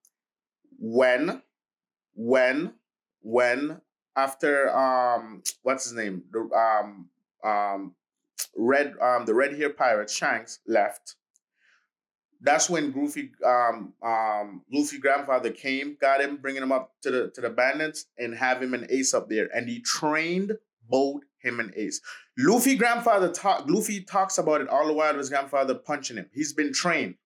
when, 0.78 1.42
when, 2.14 2.74
when, 3.20 3.80
after 4.14 4.70
um, 4.76 5.42
what's 5.62 5.84
his 5.84 5.94
name? 5.94 6.22
The 6.30 6.48
um 6.56 7.08
um 7.44 7.94
red 8.56 8.94
um 9.00 9.24
the 9.26 9.34
red 9.34 9.54
hair 9.56 9.70
pirate 9.70 10.10
Shanks 10.10 10.60
left. 10.66 11.16
That's 12.40 12.70
when 12.70 12.92
Goofy 12.92 13.32
um 13.44 13.94
um 14.02 14.62
Luffy 14.72 14.98
grandfather 14.98 15.50
came, 15.50 15.96
got 16.00 16.20
him, 16.20 16.36
bringing 16.36 16.62
him 16.62 16.72
up 16.72 16.92
to 17.02 17.10
the 17.10 17.30
to 17.30 17.40
the 17.40 17.50
bandits, 17.50 18.06
and 18.16 18.34
have 18.34 18.62
him 18.62 18.74
and 18.74 18.88
Ace 18.90 19.14
up 19.14 19.28
there, 19.28 19.48
and 19.54 19.68
he 19.68 19.80
trained 19.80 20.52
both 20.88 21.22
him 21.38 21.60
and 21.60 21.72
Ace. 21.76 22.00
Luffy 22.36 22.76
grandfather 22.76 23.30
talk. 23.32 23.64
Luffy 23.68 24.02
talks 24.02 24.38
about 24.38 24.60
it 24.60 24.68
all 24.68 24.86
the 24.86 24.92
while. 24.92 25.16
His 25.16 25.30
grandfather 25.30 25.74
punching 25.74 26.16
him. 26.16 26.30
He's 26.32 26.52
been 26.52 26.72
trained. 26.72 27.16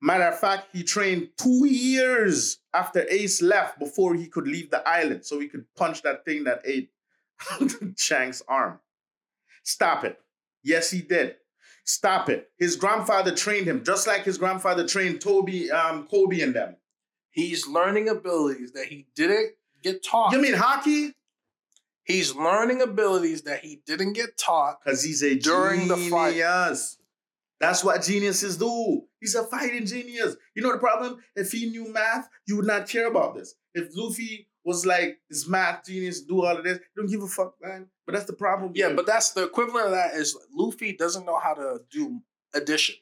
Matter 0.00 0.24
of 0.24 0.38
fact, 0.38 0.68
he 0.72 0.82
trained 0.82 1.30
two 1.36 1.66
years 1.66 2.58
after 2.74 3.06
Ace 3.10 3.42
left 3.42 3.78
before 3.78 4.14
he 4.14 4.26
could 4.26 4.46
leave 4.46 4.70
the 4.70 4.86
island, 4.86 5.24
so 5.24 5.40
he 5.40 5.48
could 5.48 5.64
punch 5.76 6.02
that 6.02 6.24
thing 6.24 6.44
that 6.44 6.62
ate 6.64 6.90
Shanks' 7.96 8.42
arm. 8.48 8.80
Stop 9.62 10.04
it. 10.04 10.18
Yes, 10.62 10.90
he 10.90 11.00
did. 11.00 11.36
Stop 11.88 12.28
it. 12.28 12.50
His 12.58 12.76
grandfather 12.76 13.34
trained 13.34 13.66
him, 13.66 13.82
just 13.82 14.06
like 14.06 14.22
his 14.22 14.36
grandfather 14.36 14.86
trained 14.86 15.22
Toby, 15.22 15.70
um, 15.70 16.06
Kobe 16.06 16.42
and 16.42 16.54
them. 16.54 16.76
He's 17.30 17.66
learning 17.66 18.10
abilities 18.10 18.72
that 18.72 18.84
he 18.88 19.06
didn't 19.14 19.52
get 19.82 20.04
taught. 20.04 20.32
You 20.32 20.42
mean 20.42 20.52
haki? 20.52 21.12
He's 22.04 22.34
learning 22.34 22.82
abilities 22.82 23.40
that 23.42 23.60
he 23.60 23.80
didn't 23.86 24.12
get 24.12 24.36
taught. 24.36 24.80
Because 24.84 25.02
he's 25.02 25.22
a 25.22 25.36
During 25.36 25.88
the 25.88 25.96
fight. 25.96 26.32
genius. 26.32 26.98
That's 27.58 27.82
what 27.82 28.02
geniuses 28.02 28.58
do. 28.58 29.04
He's 29.18 29.34
a 29.34 29.44
fighting 29.44 29.86
genius. 29.86 30.36
You 30.54 30.62
know 30.62 30.72
the 30.72 30.78
problem? 30.78 31.22
If 31.36 31.52
he 31.52 31.70
knew 31.70 31.90
math, 31.90 32.28
you 32.46 32.56
would 32.56 32.66
not 32.66 32.86
care 32.86 33.06
about 33.08 33.34
this. 33.34 33.54
If 33.72 33.88
Luffy 33.96 34.46
was 34.62 34.84
like 34.84 35.20
this 35.30 35.48
math 35.48 35.86
genius, 35.86 36.20
do 36.20 36.44
all 36.44 36.58
of 36.58 36.64
this, 36.64 36.78
you 36.78 37.02
don't 37.02 37.10
give 37.10 37.22
a 37.22 37.26
fuck, 37.26 37.54
man. 37.62 37.88
But 38.08 38.14
that's 38.14 38.24
the 38.26 38.32
problem. 38.32 38.72
Yeah, 38.74 38.94
but 38.94 39.04
that's 39.04 39.32
the 39.32 39.44
equivalent 39.44 39.84
of 39.88 39.92
that 39.92 40.14
is 40.14 40.34
Luffy 40.54 40.94
doesn't 40.94 41.26
know 41.26 41.38
how 41.38 41.52
to 41.52 41.80
do 41.90 42.20
addition 42.54 42.94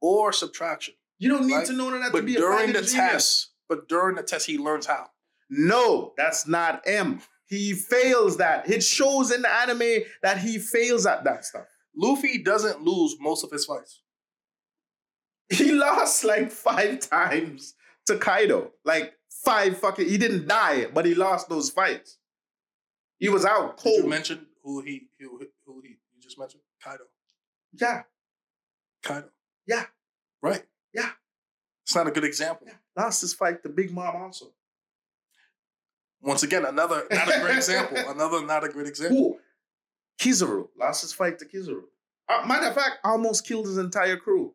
or 0.00 0.32
subtraction. 0.32 0.94
you 1.18 1.28
don't 1.28 1.44
need 1.44 1.54
right? 1.56 1.66
to 1.66 1.72
know 1.72 1.90
that 1.90 2.06
to 2.06 2.12
But 2.12 2.24
be 2.26 2.36
a 2.36 2.38
during 2.38 2.68
the 2.68 2.74
genius. 2.82 2.92
test, 2.92 3.50
but 3.68 3.88
during 3.88 4.14
the 4.14 4.22
test, 4.22 4.46
he 4.46 4.58
learns 4.58 4.86
how. 4.86 5.08
No, 5.50 6.12
that's 6.16 6.46
not 6.46 6.86
him. 6.86 7.20
He 7.46 7.72
fails 7.72 8.36
that. 8.36 8.70
It 8.70 8.84
shows 8.84 9.32
in 9.32 9.42
the 9.42 9.52
anime 9.52 10.04
that 10.22 10.38
he 10.38 10.60
fails 10.60 11.04
at 11.04 11.24
that 11.24 11.44
stuff. 11.44 11.66
Luffy 11.96 12.38
doesn't 12.44 12.80
lose 12.80 13.16
most 13.18 13.42
of 13.42 13.50
his 13.50 13.64
fights. 13.64 14.02
He 15.48 15.72
lost 15.72 16.22
like 16.22 16.52
five 16.52 17.00
times 17.00 17.74
to 18.06 18.16
Kaido. 18.18 18.70
Like 18.84 19.14
five 19.44 19.76
fucking. 19.78 20.08
He 20.08 20.16
didn't 20.16 20.46
die, 20.46 20.86
but 20.94 21.06
he 21.06 21.14
lost 21.16 21.48
those 21.48 21.70
fights. 21.70 22.18
He 23.22 23.28
was 23.28 23.44
out 23.44 23.76
Did 23.78 23.90
you 23.94 24.00
cold. 24.00 24.10
mention 24.10 24.46
who 24.64 24.80
he 24.80 25.06
who, 25.20 25.38
who 25.64 25.80
he 25.80 25.90
you 25.90 26.20
just 26.20 26.38
mentioned? 26.40 26.62
Kaido. 26.82 27.04
yeah, 27.72 28.02
Kaido. 29.04 29.28
Yeah. 29.64 29.84
Right. 30.42 30.64
Yeah. 30.92 31.10
It's 31.84 31.94
not 31.94 32.08
a 32.08 32.10
good 32.10 32.24
example. 32.24 32.66
yeah. 32.66 32.74
Lost 33.00 33.20
his 33.20 33.32
fight 33.32 33.62
to 33.62 33.68
Big 33.68 33.92
Mom 33.92 34.16
also. 34.16 34.46
Once 36.20 36.42
again, 36.42 36.64
another 36.64 37.04
not 37.12 37.28
a 37.36 37.40
great 37.40 37.56
example. 37.62 37.96
Another 38.08 38.44
not 38.44 38.64
a 38.64 38.68
great 38.68 38.88
example. 38.88 39.16
Who? 39.16 39.38
Kizaru 40.20 40.68
lost 40.76 41.02
his 41.02 41.12
fight 41.12 41.38
to 41.38 41.44
Kizaru. 41.46 41.82
Uh, 42.28 42.44
matter 42.46 42.66
of 42.68 42.74
fact, 42.74 42.98
almost 43.04 43.46
killed 43.46 43.66
his 43.66 43.78
entire 43.78 44.16
crew. 44.16 44.52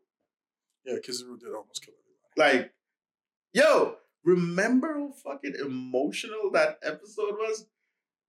Yeah, 0.86 0.96
Kizaru 0.96 1.40
did 1.40 1.54
almost 1.56 1.86
kill 1.86 1.94
everybody. 2.36 2.60
Like, 2.60 2.74
yo, 3.54 3.96
remember 4.26 4.94
how 4.94 5.12
fucking 5.24 5.56
emotional 5.66 6.52
that 6.52 6.80
episode 6.84 7.36
was? 7.36 7.66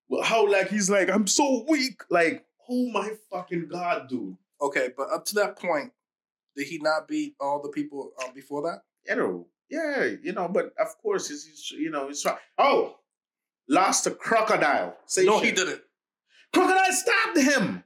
Well, 0.08 0.22
How 0.22 0.46
like 0.50 0.68
he's 0.70 0.88
like, 0.90 1.10
I'm 1.10 1.26
so 1.26 1.64
weak. 1.68 2.02
Like, 2.10 2.44
oh 2.68 2.90
my 2.90 3.10
fucking 3.30 3.68
god, 3.68 4.08
dude. 4.08 4.36
Okay, 4.60 4.88
but 4.96 5.10
up 5.10 5.24
to 5.26 5.34
that 5.36 5.58
point, 5.58 5.92
did 6.56 6.66
he 6.66 6.78
not 6.78 7.06
beat 7.08 7.34
all 7.40 7.62
the 7.62 7.68
people 7.68 8.12
um, 8.24 8.32
before 8.34 8.62
that? 8.62 8.82
You 9.06 9.16
know, 9.16 9.46
yeah, 9.70 10.10
you 10.22 10.32
know, 10.32 10.48
but 10.48 10.72
of 10.80 10.98
course, 11.02 11.28
he's, 11.28 11.44
he's 11.46 11.70
you 11.70 11.90
know, 11.90 12.08
he's 12.08 12.22
trying. 12.22 12.38
Oh, 12.58 12.96
lost 13.68 14.04
to 14.04 14.10
Crocodile. 14.12 14.96
Say 15.06 15.24
no, 15.24 15.38
shit. 15.40 15.46
he 15.50 15.52
didn't. 15.52 15.82
Crocodile 16.52 16.92
stabbed 16.92 17.38
him. 17.38 17.84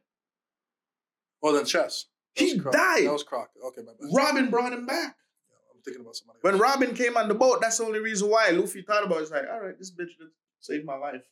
Well, 1.42 1.54
then 1.54 1.64
chess. 1.64 2.06
That 2.36 2.44
He 2.44 2.58
Croc. 2.58 2.72
died. 2.72 3.06
That 3.06 3.12
was 3.12 3.24
Crockett. 3.24 3.62
Okay, 3.66 3.82
my 3.82 3.92
bad. 4.00 4.10
Robin 4.14 4.50
brought 4.50 4.72
him 4.72 4.86
back. 4.86 5.16
Yeah, 5.50 5.56
I'm 5.74 5.82
thinking 5.84 6.02
about 6.02 6.16
somebody. 6.16 6.38
When. 6.42 6.58
Robin 6.58 6.94
came 6.94 7.16
on 7.16 7.28
the 7.28 7.34
boat, 7.34 7.60
that's 7.60 7.78
the 7.78 7.84
only 7.84 7.98
reason 7.98 8.30
why 8.30 8.48
Luffy 8.50 8.82
thought 8.82 9.04
about 9.04 9.18
it. 9.18 9.22
It's 9.22 9.30
like, 9.32 9.44
all 9.52 9.60
right, 9.60 9.76
this 9.78 9.90
bitch 9.90 10.10
saved 10.60 10.84
my 10.86 10.96
life. 10.96 11.22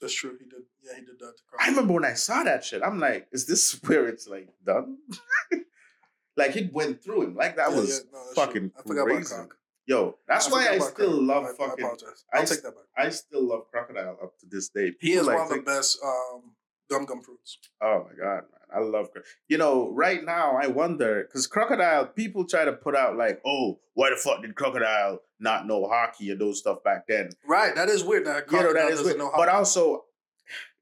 That's 0.00 0.14
true. 0.14 0.36
He 0.38 0.44
did. 0.46 0.62
Yeah, 0.82 0.94
he 0.96 1.00
did 1.02 1.18
that 1.18 1.36
to 1.36 1.42
I 1.58 1.68
remember 1.68 1.92
when 1.94 2.04
I 2.04 2.14
saw 2.14 2.42
that 2.42 2.64
shit, 2.64 2.82
I'm 2.82 2.98
like, 2.98 3.28
is 3.32 3.46
this 3.46 3.78
where 3.86 4.06
it's 4.08 4.26
like 4.28 4.48
done? 4.64 4.98
like 6.36 6.56
it 6.56 6.72
went 6.72 7.02
through 7.02 7.22
him. 7.22 7.34
Like 7.34 7.56
that 7.56 7.70
Yeah, 7.70 7.76
was 7.76 7.88
yeah, 7.90 8.10
no, 8.12 8.24
fucking. 8.34 8.72
I 8.78 8.82
crazy. 8.82 9.34
Yo, 9.86 10.16
that's 10.28 10.46
I 10.48 10.50
why 10.52 10.68
I 10.68 10.78
still 10.78 11.10
Croc. 11.10 11.22
love 11.22 11.44
I, 11.44 11.48
I 11.48 11.52
fucking. 11.68 11.84
I 11.84 11.88
I'll 12.36 12.42
s- 12.42 12.50
take 12.50 12.62
that 12.62 12.74
back. 12.74 12.84
I 12.96 13.10
still 13.10 13.46
love 13.46 13.62
Crocodile 13.70 14.18
up 14.22 14.38
to 14.40 14.46
this 14.48 14.68
day. 14.68 14.92
He 15.00 15.12
is 15.14 15.22
People, 15.22 15.34
one 15.34 15.48
like, 15.48 15.58
of 15.58 15.64
the 15.64 15.70
best 15.70 15.98
um, 16.04 16.42
gum 16.90 17.04
gum 17.06 17.22
fruits. 17.22 17.58
Oh 17.80 18.06
my 18.08 18.14
god, 18.22 18.42
man. 18.42 18.60
I 18.72 18.80
love 18.80 19.08
You 19.48 19.58
know, 19.58 19.90
right 19.92 20.24
now 20.24 20.56
I 20.60 20.66
wonder 20.66 21.24
because 21.24 21.46
Crocodile, 21.46 22.06
people 22.06 22.46
try 22.46 22.64
to 22.64 22.72
put 22.72 22.94
out 22.94 23.16
like, 23.16 23.40
oh, 23.46 23.78
why 23.94 24.10
the 24.10 24.16
fuck 24.16 24.42
did 24.42 24.54
Crocodile 24.54 25.20
not 25.38 25.66
know 25.66 25.82
haki 25.84 26.30
and 26.30 26.40
those 26.40 26.58
stuff 26.58 26.82
back 26.84 27.06
then? 27.08 27.30
Right. 27.46 27.74
That 27.74 27.88
is 27.88 28.04
weird. 28.04 28.26
That 28.26 28.44
You 28.50 28.58
know, 28.58 28.62
Crocodile 28.62 28.74
that 28.74 28.92
is 28.92 28.98
doesn't 29.00 29.18
weird. 29.18 29.32
But 29.36 29.48
also, 29.48 30.04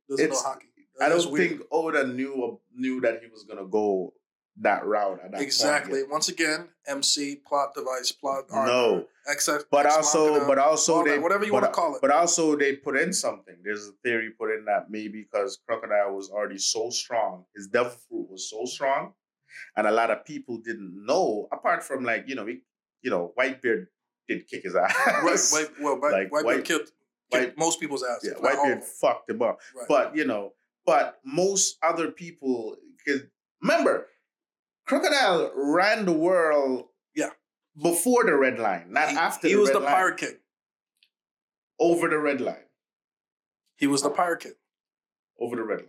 doesn't 0.08 0.30
know 0.30 0.36
haki. 0.36 0.64
I 1.00 1.08
don't 1.08 1.36
think 1.36 1.62
Oda 1.70 2.06
knew 2.08 2.60
knew 2.74 3.00
that 3.02 3.20
he 3.22 3.28
was 3.28 3.44
gonna 3.44 3.66
go 3.66 4.12
that 4.60 4.84
route 4.84 5.20
at 5.24 5.32
that 5.32 5.40
exactly. 5.40 6.00
point. 6.00 6.10
Once 6.10 6.28
again, 6.28 6.68
MC 6.86 7.36
plot 7.36 7.74
device 7.74 8.12
plot. 8.12 8.44
armor, 8.50 8.70
No. 8.72 9.06
XX, 9.30 9.64
But 9.70 9.86
Ex 9.86 9.94
also, 9.96 10.28
Machina, 10.30 10.46
but 10.46 10.58
also 10.58 11.04
they 11.04 11.10
that, 11.12 11.22
whatever 11.22 11.44
you 11.44 11.52
but, 11.52 11.62
want 11.62 11.74
to 11.74 11.80
call 11.80 11.94
it. 11.94 12.00
But 12.00 12.10
also 12.10 12.56
they 12.56 12.76
put 12.76 12.96
in 12.98 13.12
something. 13.12 13.56
There's 13.62 13.86
a 13.88 13.92
theory 14.02 14.30
put 14.30 14.50
in 14.50 14.64
that 14.64 14.90
maybe 14.90 15.22
because 15.22 15.58
Crocodile 15.66 16.14
was 16.14 16.30
already 16.30 16.58
so 16.58 16.90
strong, 16.90 17.44
his 17.54 17.68
devil 17.68 17.92
fruit 18.08 18.28
was 18.30 18.48
so 18.50 18.64
strong, 18.64 19.12
and 19.76 19.86
a 19.86 19.92
lot 19.92 20.10
of 20.10 20.24
people 20.24 20.58
didn't 20.58 20.92
know. 21.06 21.46
Apart 21.52 21.82
from 21.84 22.04
like 22.04 22.24
you 22.28 22.34
know, 22.34 22.46
he, 22.46 22.60
you 23.02 23.10
know, 23.10 23.32
Whitebeard 23.38 23.86
did 24.28 24.48
kick 24.48 24.62
his 24.64 24.74
ass. 24.82 24.94
right, 25.22 25.38
white, 25.52 25.70
well, 25.80 26.00
white, 26.00 26.12
Like, 26.12 26.32
white, 26.32 26.44
white- 26.44 26.64
killed, 26.64 26.90
killed 27.30 27.44
white- 27.44 27.58
most 27.58 27.78
people's 27.80 28.02
ass. 28.02 28.20
yeah, 28.24 28.32
Whitebeard 28.32 28.82
fucked 28.82 29.30
him 29.30 29.42
up. 29.42 29.60
Right. 29.76 29.86
But 29.88 30.16
you 30.16 30.24
know, 30.24 30.54
but 30.86 31.20
most 31.24 31.76
other 31.82 32.10
people, 32.10 32.76
because 33.04 33.22
remember, 33.62 34.06
Crocodile 34.88 35.52
ran 35.54 36.04
the 36.06 36.12
world. 36.12 36.86
Yeah. 37.14 37.30
before 37.80 38.24
the 38.24 38.34
red 38.34 38.58
line, 38.58 38.86
not 38.90 39.10
he, 39.10 39.16
after. 39.16 39.46
He 39.48 39.54
the 39.54 39.60
was 39.60 39.70
the 39.70 39.80
line. 39.80 39.88
pirate 39.88 40.16
king. 40.18 40.36
over 41.78 42.08
the 42.08 42.18
red 42.18 42.40
line. 42.40 42.56
He 43.76 43.86
was 43.86 44.02
the 44.02 44.10
pirate 44.10 44.40
king. 44.40 44.52
Over 45.38 45.56
the 45.56 45.62
red 45.62 45.80
line. 45.80 45.88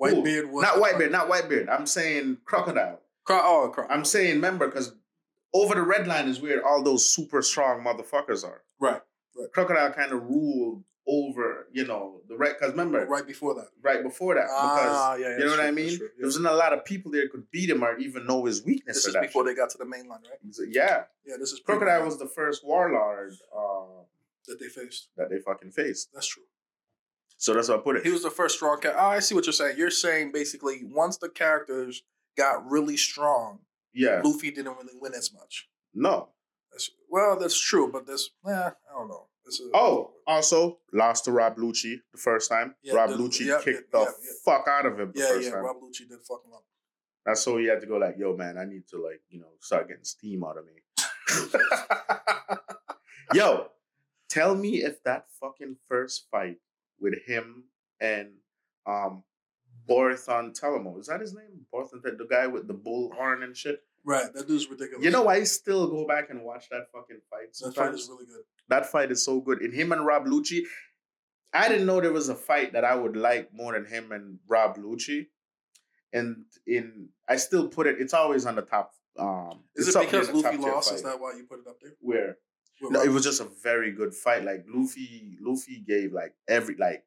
Whitebeard 0.00 0.50
was 0.50 0.62
not 0.62 0.76
Whitebeard, 0.76 1.10
not 1.10 1.28
Whitebeard. 1.28 1.68
I'm 1.68 1.86
saying 1.86 2.38
crocodile. 2.44 3.00
Cro- 3.24 3.40
oh, 3.42 3.68
Cro- 3.74 3.88
I'm 3.88 4.04
saying 4.04 4.34
remember 4.36 4.68
because 4.68 4.94
over 5.52 5.74
the 5.74 5.82
red 5.82 6.06
line 6.06 6.28
is 6.28 6.40
where 6.40 6.64
all 6.64 6.82
those 6.84 7.08
super 7.12 7.42
strong 7.42 7.82
motherfuckers 7.82 8.44
are. 8.44 8.62
Right. 8.78 9.00
right, 9.36 9.52
Crocodile 9.52 9.92
kind 9.92 10.12
of 10.12 10.22
ruled 10.22 10.84
over, 11.08 11.66
you 11.72 11.86
know, 11.86 12.20
the 12.28 12.36
red. 12.36 12.54
Because 12.58 12.72
remember, 12.72 12.98
right. 12.98 13.08
right 13.08 13.26
before 13.26 13.54
that. 13.54 13.68
Right 13.82 14.02
before 14.02 14.34
that, 14.34 14.42
because 14.44 14.52
Ah, 14.52 15.14
yeah, 15.14 15.28
yeah, 15.30 15.38
you 15.38 15.44
know 15.46 15.50
what 15.52 15.60
I 15.60 15.70
mean. 15.70 15.96
true, 15.96 16.08
There 16.18 16.26
wasn't 16.26 16.46
a 16.46 16.54
lot 16.54 16.72
of 16.72 16.84
people 16.84 17.10
there 17.10 17.28
could 17.28 17.50
beat 17.50 17.70
him 17.70 17.82
or 17.82 17.96
even 17.98 18.26
know 18.26 18.44
his 18.44 18.62
weakness. 18.64 18.96
This 18.96 19.06
is 19.06 19.16
before 19.20 19.42
shit. 19.46 19.56
they 19.56 19.60
got 19.60 19.70
to 19.70 19.78
the 19.78 19.86
mainland, 19.86 20.24
right? 20.30 20.38
Yeah, 20.70 21.04
Yeah, 21.26 21.36
this 21.40 21.52
is 21.52 21.60
Crocodile 21.60 22.04
was 22.04 22.18
the 22.18 22.26
first 22.28 22.64
warlord 22.64 23.32
uh, 23.56 24.02
that 24.46 24.60
they 24.60 24.66
faced. 24.68 25.08
that 25.16 25.30
they 25.30 25.38
fucking 25.38 25.70
faced. 25.70 26.10
That's 26.12 26.26
true. 26.26 26.42
So 27.38 27.54
that's 27.54 27.68
what 27.68 27.78
I 27.78 27.82
put 27.82 27.96
it. 27.96 28.04
He 28.04 28.10
was 28.10 28.22
the 28.24 28.30
first 28.30 28.56
strong 28.56 28.80
character. 28.80 29.00
Oh, 29.00 29.06
I 29.06 29.20
see 29.20 29.34
what 29.34 29.46
you're 29.46 29.52
saying. 29.52 29.78
You're 29.78 29.90
saying 29.90 30.32
basically 30.32 30.82
once 30.84 31.16
the 31.18 31.28
characters 31.28 32.02
got 32.36 32.68
really 32.68 32.96
strong, 32.96 33.60
yeah, 33.94 34.20
Luffy 34.24 34.50
didn't 34.50 34.76
really 34.76 34.98
win 35.00 35.14
as 35.14 35.32
much. 35.32 35.68
no. 35.94 36.28
That's, 36.70 36.90
well, 37.08 37.38
that's 37.38 37.58
true, 37.58 37.90
but 37.90 38.06
this, 38.06 38.28
yeah, 38.46 38.72
I 38.90 38.98
don't 38.98 39.08
know. 39.08 39.27
Oh, 39.74 40.12
also 40.26 40.78
lost 40.92 41.24
to 41.24 41.32
Rob 41.32 41.56
Lucci 41.56 41.96
the 42.12 42.18
first 42.18 42.50
time. 42.50 42.74
Yeah, 42.82 42.94
Rob 42.94 43.10
Lucci 43.10 43.46
yeah, 43.46 43.60
kicked 43.62 43.88
yeah, 43.92 44.04
the 44.04 44.14
fuck 44.44 44.66
out 44.68 44.86
of 44.86 44.98
him 44.98 45.12
the 45.14 45.20
yeah, 45.20 45.28
first 45.28 45.48
yeah. 45.48 45.54
time. 45.54 45.64
Rob 45.64 45.76
Lucci 45.76 46.08
did 46.08 46.20
fuck 46.26 46.44
him 46.44 46.52
up. 46.54 46.64
That's 47.24 47.40
so 47.42 47.58
he 47.58 47.66
had 47.66 47.80
to 47.80 47.86
go 47.86 47.96
like, 47.96 48.16
yo, 48.18 48.36
man, 48.36 48.56
I 48.56 48.64
need 48.64 48.88
to 48.88 49.02
like, 49.02 49.20
you 49.28 49.40
know, 49.40 49.48
start 49.60 49.88
getting 49.88 50.04
steam 50.04 50.44
out 50.44 50.56
of 50.56 50.64
me. 50.64 50.72
yo, 53.34 53.66
tell 54.30 54.54
me 54.54 54.82
if 54.82 55.02
that 55.04 55.26
fucking 55.40 55.76
first 55.88 56.26
fight 56.30 56.56
with 57.00 57.14
him 57.26 57.64
and 58.00 58.30
um 58.86 59.24
Borthon 59.88 60.58
Telemo, 60.58 60.98
is 61.00 61.06
that 61.06 61.20
his 61.20 61.34
name? 61.34 61.66
Borthon, 61.72 62.02
the 62.02 62.26
guy 62.30 62.46
with 62.46 62.66
the 62.66 62.74
bull 62.74 63.12
horn 63.16 63.42
and 63.42 63.56
shit. 63.56 63.80
Right, 64.08 64.32
that 64.32 64.48
dude's 64.48 64.66
ridiculous. 64.70 65.04
You 65.04 65.10
know, 65.10 65.28
I 65.28 65.42
still 65.42 65.86
go 65.86 66.06
back 66.06 66.30
and 66.30 66.42
watch 66.42 66.70
that 66.70 66.86
fucking 66.94 67.20
fight. 67.28 67.52
that 67.60 67.74
fight 67.74 67.92
is 67.92 68.08
really 68.08 68.24
good. 68.24 68.40
That 68.70 68.86
fight 68.86 69.10
is 69.12 69.22
so 69.22 69.38
good. 69.38 69.60
And 69.60 69.74
him 69.74 69.92
and 69.92 70.06
Rob 70.06 70.24
Lucci, 70.24 70.62
I 71.52 71.68
didn't 71.68 71.84
know 71.84 72.00
there 72.00 72.10
was 72.10 72.30
a 72.30 72.34
fight 72.34 72.72
that 72.72 72.84
I 72.84 72.94
would 72.94 73.16
like 73.18 73.50
more 73.52 73.74
than 73.74 73.84
him 73.84 74.10
and 74.12 74.38
Rob 74.48 74.78
Lucci. 74.78 75.26
And 76.14 76.46
in 76.66 77.10
I 77.28 77.36
still 77.36 77.68
put 77.68 77.86
it, 77.86 77.96
it's 78.00 78.14
always 78.14 78.46
on 78.46 78.56
the 78.56 78.62
top. 78.62 78.92
Um 79.18 79.64
Is 79.76 79.94
it 79.94 80.00
because 80.00 80.30
Luffy 80.30 80.56
lost? 80.56 80.94
Is 80.94 81.02
that 81.02 81.20
why 81.20 81.34
you 81.36 81.44
put 81.44 81.58
it 81.58 81.68
up 81.68 81.76
there? 81.82 81.92
where 82.00 82.38
With 82.80 82.92
no, 82.92 83.00
Rob 83.00 83.08
it 83.08 83.10
was 83.10 83.24
just 83.24 83.42
a 83.42 83.48
very 83.62 83.92
good 83.92 84.14
fight. 84.14 84.42
Like 84.42 84.64
Luffy, 84.74 85.36
Luffy 85.42 85.84
gave 85.86 86.14
like 86.14 86.32
every 86.48 86.76
like 86.78 87.04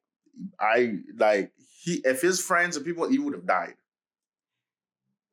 I 0.60 0.98
like 1.16 1.50
he 1.82 2.00
if 2.04 2.20
his 2.20 2.40
friends 2.40 2.76
and 2.76 2.86
people 2.86 3.08
he 3.08 3.18
would 3.18 3.34
have 3.34 3.46
died. 3.46 3.74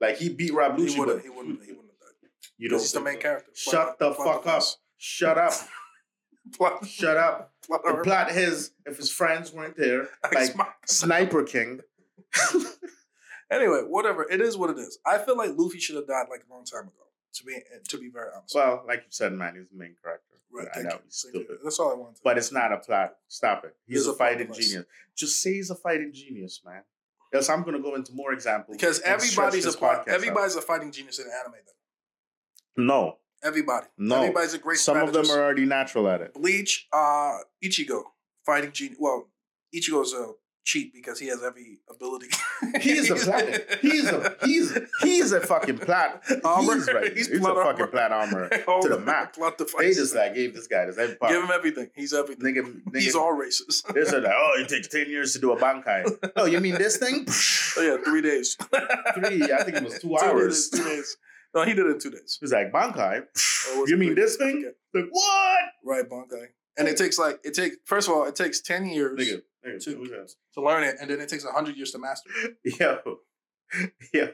Like 0.02 0.18
he 0.18 0.30
beat 0.30 0.54
Rob 0.54 0.78
Lucci. 0.78 0.90
He 0.94 1.00
wouldn't. 1.00 1.18
but 1.20 1.24
He 1.24 1.30
wouldn't. 1.30 1.64
He 1.64 1.72
wouldn't 1.72 1.90
have 1.92 2.00
died. 2.00 2.30
You 2.58 2.70
Because 2.70 2.72
don't 2.72 2.80
he's 2.82 2.92
the 2.94 3.02
main 3.02 3.16
so? 3.16 3.20
character. 3.22 3.52
Shut 3.54 4.00
the 4.00 4.14
Plot- 4.14 4.44
fuck 4.44 4.48
up. 4.48 4.64
Shut 4.98 5.38
up. 5.38 5.54
Plot, 6.58 6.86
Shut 6.88 7.18
up. 7.18 7.54
plot, 7.66 7.82
The 7.86 8.02
plot 8.04 8.32
his 8.32 8.72
if 8.86 8.98
his 8.98 9.12
friends 9.12 9.52
weren't 9.54 9.78
there, 9.78 10.08
like 10.34 10.56
Sniper 10.88 11.44
King. 11.44 11.82
Anyway, 13.52 13.82
whatever. 13.88 14.30
It 14.30 14.42
is 14.42 14.58
what 14.58 14.70
it 14.70 14.78
is. 14.78 15.00
I 15.06 15.18
feel 15.18 15.36
like 15.38 15.52
Luffy 15.58 15.80
should 15.80 15.96
have 15.96 16.08
died 16.08 16.28
like 16.30 16.44
a 16.50 16.54
long 16.54 16.66
time 16.66 16.84
ago. 16.84 16.94
To 17.36 17.44
be 17.44 17.58
to 17.90 17.98
be 18.00 18.10
very 18.10 18.30
honest. 18.36 18.56
Well, 18.56 18.84
like 18.88 19.00
you 19.00 19.08
said, 19.12 19.34
man, 19.34 19.56
he's 19.56 19.70
the 19.70 19.78
main 19.78 19.96
character. 20.04 20.26
right, 20.52 20.68
I 20.76 20.82
know 20.82 20.90
you. 20.90 21.00
he's 21.06 21.22
Thank 21.22 21.36
you. 21.36 21.42
stupid. 21.44 21.58
That's 21.64 21.80
all 21.80 21.92
I 21.92 21.96
wanted. 21.96 22.18
But 22.24 22.38
it's 22.40 22.52
not 22.52 22.72
a 22.74 22.78
plot. 22.78 23.14
Stop 23.28 23.66
it. 23.66 23.76
He's 23.88 24.08
a, 24.08 24.12
a 24.12 24.16
fighting 24.16 24.52
genius. 24.52 24.86
Just 25.16 25.40
say 25.42 25.54
he's 25.54 25.70
a 25.70 25.76
fighting 25.76 26.12
genius, 26.14 26.62
man. 26.66 26.82
Else 27.34 27.50
I'm 27.50 27.64
gonna 27.64 27.80
go 27.80 27.96
into 27.96 28.12
more 28.14 28.34
examples. 28.34 28.78
because 28.78 29.02
everybody's 29.02 29.66
a 29.66 29.72
podcast 29.78 30.00
out. 30.00 30.08
everybody's 30.08 30.56
a 30.56 30.62
fighting 30.62 30.92
genius 30.92 31.20
in 31.20 31.26
anime. 31.28 31.54
Then 32.76 32.86
No. 32.88 33.18
everybody, 33.44 33.88
No. 33.98 34.18
everybody's 34.22 34.54
a 34.56 34.58
great. 34.58 34.80
Some 34.80 34.98
of 34.98 35.14
them 35.14 35.30
are 35.30 35.40
already 35.44 35.66
natural 35.66 36.08
at 36.10 36.22
it. 36.22 36.34
Bleach, 36.34 36.88
uh, 36.92 37.38
Ichigo, 37.64 38.04
fighting 38.46 38.72
genius. 38.72 38.98
Well, 39.00 39.30
Ichigo's 39.76 40.14
a 40.14 40.34
cheat 40.70 40.94
because 40.94 41.18
he 41.20 41.28
has 41.28 41.42
every 41.44 41.80
ability. 41.90 42.28
He 42.82 42.92
is 42.92 43.10
a 43.10 43.16
planet. 43.16 43.80
He's 43.82 44.06
a 44.06 44.36
he's 44.44 44.78
he's 45.02 45.32
a 45.32 45.40
fucking 45.42 45.80
plat. 45.80 46.22
Armor. 46.44 46.74
He's 46.80 46.88
right. 46.94 47.14
He's 47.18 47.28
He's, 47.28 47.40
a 47.40 47.42
fucking 47.42 47.82
armor. 47.82 47.88
plat 47.88 48.12
armor 48.12 48.50
to 48.84 48.90
the 48.90 49.00
map. 49.00 49.36
They 49.80 49.94
just 49.94 50.14
like 50.16 50.36
gave 50.36 50.54
this 50.54 50.68
guy 50.68 50.86
this 50.86 50.98
every 50.98 51.16
part. 51.16 51.32
Give 51.32 51.44
him 51.44 51.52
everything. 51.52 51.90
He's 51.96 52.14
everything. 52.14 52.46
nigga, 52.56 52.64
nigga, 52.92 53.00
He's 53.00 53.16
all 53.16 53.32
races. 53.34 53.82
They 53.94 54.04
said 54.06 54.24
like, 54.24 54.34
oh, 54.36 54.52
it 54.62 54.68
takes 54.70 54.88
ten 54.88 55.10
years 55.10 55.34
to 55.34 55.40
do 55.40 55.52
a 55.54 55.58
bankai. 55.58 56.02
oh, 56.36 56.46
you 56.46 56.60
mean 56.60 56.76
this 56.76 56.98
thing? 56.98 57.26
oh 57.78 57.82
yeah, 57.82 57.98
three 58.04 58.22
days. 58.22 58.56
Three. 59.16 59.52
I 59.52 59.64
think 59.64 59.78
it 59.78 59.84
was 59.84 60.00
two 60.00 60.10
Two 60.10 60.18
hours. 60.18 60.70
days. 60.70 60.80
Two 60.80 60.90
days. 60.90 61.18
No, 61.56 61.64
he 61.64 61.74
did 61.74 61.86
it 61.88 61.92
in 61.96 62.00
two 62.00 62.12
days. 62.12 62.38
He's 62.40 62.52
like 62.54 62.72
bankai. 62.72 63.24
Oh, 63.70 63.82
or 63.82 63.90
You 63.90 63.98
mean 63.98 64.16
this 64.16 64.36
thing? 64.36 64.72
Like 64.94 65.06
what? 65.12 65.60
Right, 65.84 66.08
Bankai. 66.10 66.48
And 66.78 66.88
it 66.88 66.98
takes 66.98 67.18
like 67.18 67.40
it 67.44 67.54
takes 67.54 67.78
first 67.86 68.08
of 68.08 68.14
all, 68.14 68.26
it 68.26 68.36
takes 68.36 68.62
ten 68.62 68.86
years 68.88 69.20
Nigga, 69.20 69.42
nigga, 69.66 69.84
To- 69.84 70.28
to 70.56 70.62
learn 70.62 70.84
it, 70.84 70.96
and 71.02 71.10
then 71.10 71.20
it 71.20 71.30
takes 71.30 71.44
hundred 71.46 71.76
years 71.78 71.92
to 71.92 72.00
master 72.00 72.30
it. 72.44 72.58
Yo, 72.80 73.00
yo. 74.14 74.28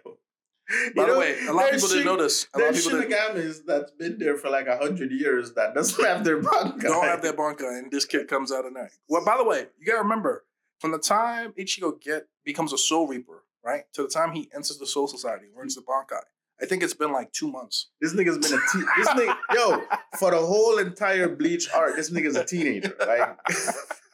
By 0.67 0.73
You 0.75 0.91
the 0.95 1.05
know, 1.07 1.19
way, 1.19 1.35
a 1.47 1.53
lot 1.53 1.65
of 1.67 1.75
people 1.75 1.89
didn't 1.89 2.05
know 2.05 2.17
this. 2.17 2.47
A 2.53 2.57
lot 2.57 2.69
of 2.69 2.73
There's 2.73 2.85
people 2.87 3.01
didn't, 3.01 3.65
that's 3.67 3.91
been 3.91 4.17
there 4.17 4.35
for 4.37 4.49
like 4.49 4.65
a 4.67 4.77
hundred 4.77 5.11
years 5.11 5.53
that 5.53 5.75
doesn't 5.75 6.03
have 6.03 6.23
their 6.23 6.41
bankai. 6.41 6.81
don't 6.81 7.03
have 7.05 7.21
their 7.21 7.33
Bankai, 7.33 7.77
and 7.79 7.91
this 7.91 8.05
kid 8.05 8.27
comes 8.27 8.51
out 8.51 8.65
of 8.65 8.73
night. 8.73 8.89
Well, 9.07 9.23
by 9.23 9.37
the 9.37 9.43
way, 9.43 9.67
you 9.77 9.85
gotta 9.85 10.01
remember, 10.01 10.45
from 10.79 10.91
the 10.91 10.97
time 10.99 11.53
Ichigo 11.53 12.01
get 12.01 12.27
becomes 12.43 12.73
a 12.73 12.77
Soul 12.79 13.07
Reaper, 13.07 13.43
right, 13.63 13.83
to 13.93 14.01
the 14.03 14.07
time 14.09 14.31
he 14.33 14.49
enters 14.55 14.77
the 14.79 14.87
Soul 14.87 15.07
Society, 15.07 15.45
learns 15.55 15.75
the 15.75 15.81
Bankai, 15.81 16.21
I 16.59 16.65
think 16.65 16.81
it's 16.81 16.93
been 16.95 17.11
like 17.11 17.31
two 17.31 17.51
months. 17.51 17.89
This 18.01 18.13
nigga's 18.15 18.37
been 18.39 18.57
a 18.57 18.61
te- 18.71 18.87
this 18.97 19.09
nigga 19.09 19.35
yo 19.53 19.83
for 20.17 20.31
the 20.31 20.37
whole 20.39 20.77
entire 20.79 21.27
Bleach 21.29 21.69
arc. 21.75 21.95
This 21.97 22.09
nigga's 22.09 22.37
a 22.37 22.45
teenager. 22.45 22.95
Like 23.05 23.37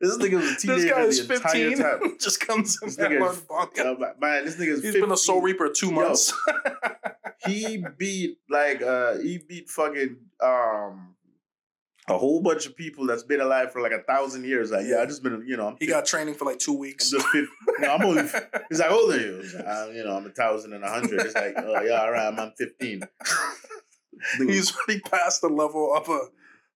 this 0.00 0.16
nigga 0.18 0.34
was 0.34 0.64
a 0.64 0.66
This 0.66 0.84
guy 0.90 1.00
is 1.02 1.26
the 1.26 1.34
entire 1.34 1.50
fifteen, 1.70 1.78
time. 1.78 2.16
just 2.20 2.40
comes 2.40 2.78
in 2.82 2.88
This 2.88 2.96
nigga 2.96 3.30
is- 3.32 3.40
Bankai. 3.42 3.78
Uh, 3.80 4.14
man, 4.20 4.44
this 4.44 4.56
nigga's 4.56 4.82
He's 4.82 4.94
been 4.94 5.10
a 5.10 5.16
Soul 5.16 5.40
Reaper 5.42 5.68
two 5.70 5.90
months. 5.90 6.32
He 7.46 7.82
beat 7.96 8.38
like 8.50 8.82
uh 8.82 9.18
he 9.18 9.38
beat 9.38 9.70
fucking 9.70 10.16
um 10.42 11.14
a 12.08 12.18
whole 12.18 12.42
bunch 12.42 12.66
of 12.66 12.74
people 12.76 13.06
that's 13.06 13.22
been 13.22 13.40
alive 13.40 13.70
for 13.72 13.80
like 13.80 13.92
a 13.92 14.02
thousand 14.02 14.44
years. 14.44 14.72
Like 14.72 14.86
yeah, 14.86 14.96
I 15.02 15.06
just 15.06 15.22
been 15.22 15.44
you 15.46 15.56
know 15.56 15.68
I'm 15.68 15.76
he 15.78 15.86
got 15.86 16.04
training 16.04 16.34
for 16.34 16.46
like 16.46 16.58
two 16.58 16.72
I'm 16.72 16.78
weeks. 16.80 17.10
just 17.12 17.24
50. 17.28 17.46
No, 17.78 17.94
I'm 17.94 18.02
only. 18.04 18.22
He's 18.68 18.80
like, 18.80 18.88
how 18.90 19.00
old 19.00 19.12
are 19.14 19.20
you? 19.20 19.40
Like, 19.54 19.64
uh, 19.66 19.86
you 19.94 20.02
know, 20.02 20.16
I'm 20.16 20.26
a 20.26 20.30
thousand 20.30 20.72
and 20.72 20.82
a 20.82 20.88
hundred. 20.90 21.20
It's 21.20 21.34
like, 21.36 21.54
oh 21.58 21.80
yeah, 21.82 22.00
all 22.00 22.10
right, 22.10 22.26
I'm, 22.26 22.40
I'm 22.40 22.50
15. 22.58 23.02
He's 24.48 24.72
already 24.76 25.00
past 25.02 25.40
the 25.42 25.48
level 25.48 25.94
of 25.94 26.08
a 26.08 26.18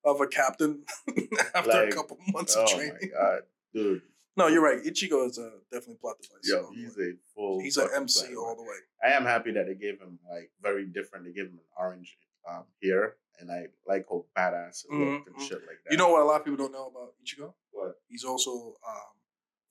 of 0.04 0.20
a 0.20 0.26
captain 0.26 0.84
after 1.54 1.84
a 1.84 1.92
couple 1.92 2.18
months 2.32 2.54
oh 2.56 2.64
of 2.64 2.70
my 2.72 2.76
training. 2.76 3.10
god, 3.18 3.40
dude. 3.74 4.02
No, 4.36 4.46
you're 4.46 4.62
right. 4.62 4.82
Ichigo 4.82 5.28
is 5.28 5.36
a 5.38 5.50
definitely 5.70 5.96
plot 6.00 6.16
device. 6.22 6.40
Yo, 6.44 6.64
all 6.64 6.72
he's 6.72 6.96
a 6.98 7.12
full. 7.34 7.60
he's 7.60 7.76
an 7.76 7.88
MC 7.94 8.24
player, 8.26 8.38
all 8.38 8.56
the 8.56 8.62
way. 8.62 8.76
I 9.04 9.08
am 9.10 9.24
happy 9.24 9.52
that 9.52 9.66
they 9.66 9.74
gave 9.74 10.00
him 10.00 10.18
like 10.30 10.50
very 10.62 10.86
different. 10.86 11.26
They 11.26 11.32
gave 11.32 11.46
him 11.46 11.58
an 11.58 11.68
orange 11.78 12.16
um 12.48 12.64
here, 12.80 13.16
and 13.38 13.50
I 13.52 13.66
like 13.86 14.06
how 14.08 14.24
badass 14.36 14.84
it 14.86 14.92
looked 14.92 15.26
and 15.28 15.36
Mhm. 15.36 15.40
shit 15.48 15.58
like 15.66 15.78
that. 15.84 15.90
You 15.92 15.98
know 15.98 16.08
what 16.10 16.22
a 16.22 16.24
lot 16.24 16.40
of 16.40 16.44
people 16.46 16.56
don't 16.64 16.72
know 16.72 16.86
about 16.86 17.12
Ichigo? 17.24 17.52
what? 17.72 18.00
He's 18.08 18.24
also 18.24 18.76
um 18.88 19.12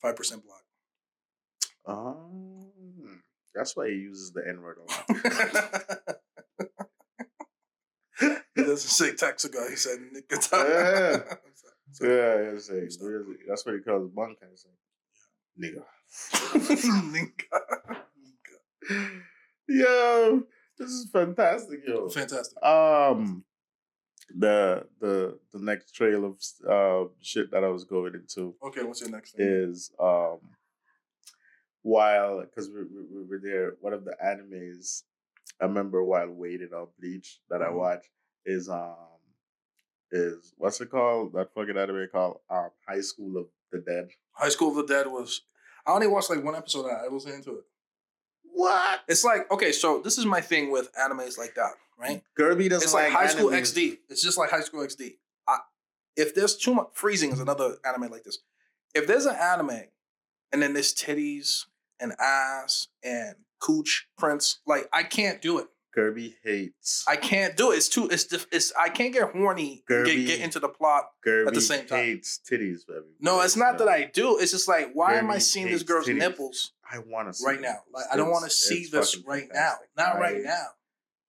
five 0.01 0.15
percent 0.15 0.43
black. 0.45 0.61
Um, 1.87 3.23
that's 3.55 3.75
why 3.75 3.89
he 3.89 3.95
uses 3.95 4.31
the 4.31 4.43
N 4.47 4.61
word 4.61 4.77
a 4.77 4.91
lot. 4.91 6.17
he 8.61 8.67
doesn't 8.69 8.77
say 8.89 9.11
Texaga. 9.11 9.69
He 9.69 9.75
said 9.75 9.99
Yeah. 10.13 10.17
Nikata. 10.31 11.37
yeah, 12.01 12.51
that's, 12.51 12.69
it. 12.69 12.93
that's 13.47 13.65
what 13.65 13.75
he 13.75 13.81
calls 13.81 14.09
Bankai. 14.11 14.51
It's 14.53 14.65
like, 14.65 14.79
nigga. 15.59 15.83
Yo, 19.69 20.43
this 20.77 20.89
is 20.89 21.09
fantastic, 21.11 21.79
yo. 21.87 22.09
Fantastic. 22.09 22.61
Um, 22.63 23.43
the 24.35 24.85
the 24.99 25.37
the 25.53 25.59
next 25.59 25.93
trail 25.93 26.25
of 26.25 26.37
uh 26.69 27.09
shit 27.21 27.51
that 27.51 27.63
I 27.63 27.67
was 27.67 27.83
going 27.83 28.15
into 28.15 28.55
Okay, 28.63 28.83
what's 28.83 29.01
your 29.01 29.09
next 29.11 29.35
thing? 29.35 29.45
is 29.47 29.91
um 29.99 30.39
while 31.83 32.41
because 32.41 32.69
we, 32.69 32.83
we, 32.83 33.03
we 33.13 33.23
were 33.25 33.39
there, 33.43 33.73
one 33.81 33.93
of 33.93 34.05
the 34.05 34.15
animes 34.23 35.03
I 35.61 35.65
remember 35.65 36.03
while 36.03 36.29
waiting 36.29 36.69
on 36.73 36.87
Bleach 36.99 37.39
that 37.49 37.61
I 37.61 37.65
Mhm. 37.67 37.75
watched 37.75 38.09
is 38.45 38.69
um 38.69 38.95
is 40.11 40.53
what's 40.57 40.81
it 40.81 40.89
called 40.91 41.33
that 41.33 41.53
fucking 41.53 41.77
anime 41.77 42.07
called 42.11 42.39
um 42.49 42.69
High 42.87 43.01
School 43.01 43.37
of 43.37 43.47
the 43.71 43.79
Dead. 43.79 44.09
High 44.33 44.49
School 44.49 44.69
of 44.77 44.87
the 44.87 44.93
Dead 44.93 45.07
was. 45.07 45.41
I 45.85 45.91
only 45.93 46.07
watched 46.07 46.29
like 46.29 46.43
one 46.43 46.55
episode. 46.55 46.85
I 46.87 47.07
wasn't 47.07 47.35
into 47.35 47.51
it. 47.51 47.63
What? 48.43 48.99
It's 49.07 49.23
like 49.23 49.49
okay, 49.51 49.71
so 49.71 50.01
this 50.01 50.17
is 50.17 50.25
my 50.25 50.41
thing 50.41 50.71
with 50.71 50.89
animes 50.93 51.37
like 51.37 51.55
that, 51.55 51.71
right? 51.97 52.21
Guerby 52.37 52.69
doesn't 52.69 52.85
It's 52.85 52.93
like, 52.93 53.11
High 53.11 53.27
School. 53.27 53.49
XD. 53.49 53.97
It's 54.09 54.21
just 54.23 54.37
like 54.37 54.49
High 54.49 54.61
School 54.61 54.85
XD. 54.85 55.13
I, 55.47 55.59
if 56.15 56.35
there's 56.35 56.57
too 56.57 56.73
much 56.73 56.89
freezing 56.93 57.31
is 57.31 57.39
another 57.39 57.77
anime 57.85 58.11
like 58.11 58.23
this. 58.23 58.39
If 58.93 59.07
there's 59.07 59.25
an 59.25 59.35
anime 59.35 59.83
and 60.51 60.61
then 60.61 60.73
there's 60.73 60.93
titties 60.93 61.65
and 61.99 62.13
ass 62.19 62.87
and 63.03 63.35
cooch 63.59 64.07
prints, 64.17 64.59
like 64.67 64.89
I 64.91 65.03
can't 65.03 65.41
do 65.41 65.59
it. 65.59 65.67
Guerby 65.97 66.35
hates. 66.43 67.03
I 67.07 67.15
can't 67.17 67.57
do 67.57 67.71
it. 67.71 67.75
It's 67.77 67.89
too. 67.89 68.07
It's 68.09 68.31
it's. 68.51 68.71
I 68.79 68.89
can't 68.89 69.13
get 69.13 69.31
horny. 69.31 69.83
Guerby. 69.89 70.05
Get, 70.05 70.27
get 70.27 70.39
into 70.41 70.59
the 70.59 70.69
plot. 70.69 71.05
Guerby 71.25 71.59
same 71.61 71.85
time. 71.85 71.97
hates 71.99 72.39
titties, 72.49 72.87
baby. 72.87 73.07
No, 73.19 73.41
it's 73.41 73.55
not 73.57 73.77
that 73.79 73.87
I 73.87 74.05
do. 74.13 74.37
It's 74.37 74.51
just 74.51 74.67
like, 74.67 74.91
why 74.93 75.15
am 75.15 75.29
I 75.29 75.37
seeing 75.39 75.67
this 75.67 75.83
girl's 75.83 76.07
titties. 76.07 76.17
nipples 76.17 76.71
I 76.89 76.99
want 76.99 77.27
to 77.27 77.33
see 77.33 77.45
right 77.45 77.61
now? 77.61 77.79
Like, 77.93 78.05
I 78.11 78.15
don't 78.17 78.31
want 78.31 78.45
to 78.45 78.49
see 78.49 78.87
this 78.91 79.17
right 79.25 79.47
now. 79.53 79.73
Not 79.97 80.19
right 80.19 80.41
now. 80.43 80.67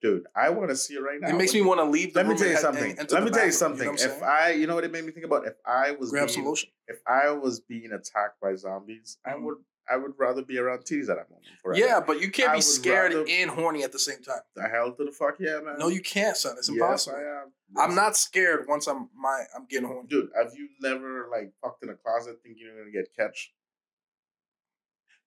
dude. 0.01 0.23
I 0.35 0.49
want 0.49 0.69
to 0.69 0.75
see 0.75 0.95
it 0.95 0.99
right 1.01 1.19
now. 1.21 1.29
It 1.29 1.35
makes 1.35 1.53
me 1.53 1.61
want 1.61 1.79
to 1.79 1.85
leave. 1.85 2.13
The 2.13 2.19
Let 2.21 2.27
me 2.29 2.35
tell 2.37 2.47
you 2.47 2.57
something. 2.57 2.95
Let 2.95 3.09
the 3.09 3.21
me 3.21 3.31
tell 3.31 3.45
you 3.45 3.51
something. 3.51 3.87
know 3.87 3.93
if? 3.93 4.21
I, 4.23 4.51
you 4.51 4.67
know 4.67 4.75
what 4.75 4.83
it 4.83 4.91
made 4.91 5.05
me 5.05 5.11
think 5.11 5.25
about? 5.25 5.45
If 5.45 5.53
I 5.65 5.91
was 5.91 6.09
grab 6.11 6.27
being, 6.27 6.35
some 6.39 6.45
lotion. 6.45 6.69
if 6.87 6.97
I 7.07 7.31
was 7.31 7.59
being 7.61 7.91
attacked 7.91 8.39
by 8.41 8.55
zombies, 8.55 9.17
I 9.25 9.31
Mhm. 9.31 9.43
would, 9.43 9.57
I 9.91 9.97
would 9.97 10.13
rather 10.17 10.41
be 10.43 10.57
around 10.57 10.79
titties 10.85 11.09
at 11.09 11.17
that 11.17 11.29
moment. 11.29 11.45
Forever. 11.61 11.85
Yeah, 11.85 11.99
but 11.99 12.21
you 12.21 12.31
can't 12.31 12.51
I 12.51 12.55
be 12.55 12.61
scared 12.61 13.13
rather- 13.13 13.25
and 13.29 13.49
horny 13.51 13.83
at 13.83 13.91
the 13.91 13.99
same 13.99 14.21
time. 14.21 14.39
the 14.55 14.63
hell 14.63 14.93
to 14.93 15.03
the 15.05 15.11
fuck 15.11 15.35
yeah, 15.39 15.59
man. 15.63 15.75
No, 15.77 15.87
you 15.89 16.01
can't, 16.01 16.37
son. 16.37 16.55
It's 16.57 16.69
Yes, 16.69 16.75
impossible. 16.77 17.17
I 17.17 17.21
am. 17.43 17.51
I'm 17.75 17.95
not 17.95 18.15
scared 18.15 18.65
once 18.67 18.87
I'm 18.87 19.09
my 19.15 19.43
I'm 19.55 19.65
getting 19.69 19.87
horny. 19.87 20.07
Dude, 20.07 20.29
have 20.35 20.53
you 20.55 20.69
never 20.81 21.27
like 21.31 21.51
fucked 21.61 21.83
in 21.83 21.89
a 21.89 21.95
closet 21.95 22.37
thinking 22.43 22.63
you're 22.65 22.77
gonna 22.77 22.91
get 22.91 23.09
catch? 23.17 23.51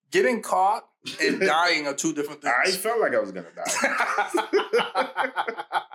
Getting 0.09 0.41
caught 0.41 0.87
and 1.21 1.39
dying 1.55 1.85
are 1.85 1.93
two 1.93 2.13
different 2.13 2.41
things. 2.41 2.53
I 2.65 2.71
felt 2.71 2.99
like 3.01 3.13
I 3.13 3.19
was 3.19 3.31
gonna 3.33 3.47
die. 3.53 3.63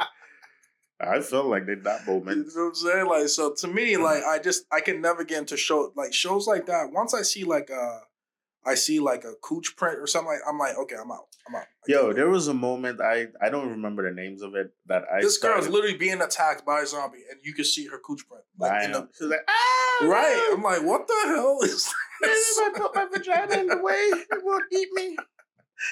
I 1.00 1.20
felt 1.20 1.46
like 1.46 1.66
in 1.66 1.82
that 1.82 2.06
You 2.06 2.12
moment. 2.12 2.46
know 2.54 2.62
what 2.62 2.68
I'm 2.68 2.74
saying? 2.74 3.06
Like, 3.06 3.28
so 3.28 3.54
to 3.54 3.66
me, 3.68 3.96
like, 4.08 4.22
I 4.22 4.38
just 4.38 4.66
I 4.70 4.80
can 4.80 5.00
never 5.00 5.24
get 5.24 5.38
into 5.38 5.56
show 5.56 5.92
like 5.96 6.12
shows 6.14 6.46
like 6.46 6.66
that. 6.66 6.92
Once 6.92 7.12
I 7.14 7.22
see 7.22 7.42
like 7.44 7.70
a, 7.70 8.00
I 8.64 8.74
see 8.74 9.00
like 9.00 9.24
a 9.24 9.34
cooch 9.42 9.74
print 9.76 9.98
or 9.98 10.06
something 10.06 10.28
like, 10.32 10.40
I'm 10.48 10.58
like, 10.58 10.76
okay, 10.78 10.94
I'm 11.00 11.10
out. 11.10 11.26
I'm 11.48 11.54
out. 11.56 11.64
Yo, 11.88 12.12
there 12.12 12.28
was 12.28 12.46
a 12.48 12.54
moment 12.54 13.00
I 13.00 13.26
I 13.40 13.48
don't 13.50 13.70
remember 13.70 14.08
the 14.08 14.14
names 14.14 14.40
of 14.42 14.54
it 14.54 14.72
that 14.86 15.02
I 15.12 15.20
this 15.20 15.36
girl's 15.38 15.64
started- 15.64 15.70
literally 15.72 15.96
being 15.96 16.20
attacked 16.22 16.64
by 16.64 16.80
a 16.82 16.86
zombie, 16.86 17.24
and 17.30 17.40
you 17.42 17.54
can 17.54 17.64
see 17.64 17.86
her 17.88 17.98
cooch 17.98 18.26
print. 18.28 18.44
Like, 18.58 18.84
in 18.84 18.92
know. 18.92 19.00
the, 19.02 19.08
She's 19.18 19.28
like, 19.28 19.40
ah, 19.48 20.06
right? 20.06 20.50
I'm 20.52 20.62
like, 20.62 20.82
what 20.84 21.06
the 21.08 21.20
hell 21.26 21.58
is 21.62 21.70
this? 21.70 21.94
if 22.22 22.76
I 22.76 22.78
put 22.78 22.94
my 22.94 23.06
vagina 23.12 23.56
in 23.60 23.66
the 23.66 23.78
way, 23.82 23.94
it 23.94 24.44
won't 24.44 24.64
eat 24.72 24.88
me. 24.92 25.16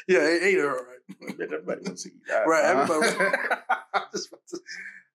yeah, 0.06 0.20
it 0.20 0.42
ate 0.44 0.58
her, 0.58 0.72
right? 0.76 1.34
Everybody 1.40 1.80
wants 1.84 2.04
to 2.04 2.10
eat 2.10 2.14
that. 2.28 2.46
Right, 2.46 2.64
Uh, 2.64 2.82
everybody. 2.82 3.10
Just 4.12 4.28
about 4.28 4.40
to- 4.48 4.60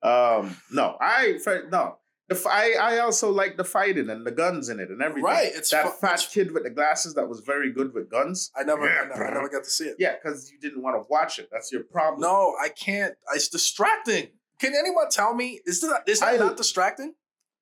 um, 0.08 0.58
no, 0.72 0.98
I 1.00 1.40
no. 1.72 1.98
The 2.28 2.36
f- 2.36 2.48
I, 2.48 2.74
I 2.74 2.98
also 3.00 3.30
like 3.32 3.56
the 3.56 3.64
fighting 3.64 4.10
and 4.10 4.26
the 4.26 4.32
guns 4.32 4.70
in 4.70 4.80
it 4.80 4.90
and 4.90 5.02
everything. 5.02 5.24
Right, 5.26 5.52
it's 5.54 5.70
that 5.72 5.86
fu- 5.86 6.08
fat 6.08 6.28
kid 6.32 6.52
with 6.54 6.64
the 6.64 6.72
glasses 6.72 7.14
that 7.14 7.28
was 7.30 7.42
very 7.42 7.72
good 7.72 7.94
with 7.94 8.10
guns. 8.10 8.52
I 8.56 8.64
never, 8.64 8.88
Yeah, 8.88 9.02
I, 9.04 9.08
never 9.10 9.28
I 9.28 9.34
never 9.36 9.50
got 9.50 9.64
to 9.64 9.70
see 9.70 9.86
it. 9.86 9.98
Yeah, 10.00 10.16
because 10.16 10.52
you 10.52 10.60
didn't 10.60 10.82
want 10.82 10.96
to 10.96 11.06
watch 11.10 11.38
it. 11.38 11.50
That's 11.52 11.72
your 11.72 11.84
problem. 11.84 12.22
No, 12.22 12.56
I 12.60 12.70
can't. 12.70 13.14
It's 13.36 13.48
distracting. 13.50 14.30
Can 14.60 14.74
anyone 14.74 15.10
tell 15.10 15.36
me? 15.36 15.60
Is 15.66 15.82
that 15.82 16.02
is 16.08 16.20
that 16.22 16.34
I- 16.34 16.38
not 16.38 16.58
distracting? 16.58 17.14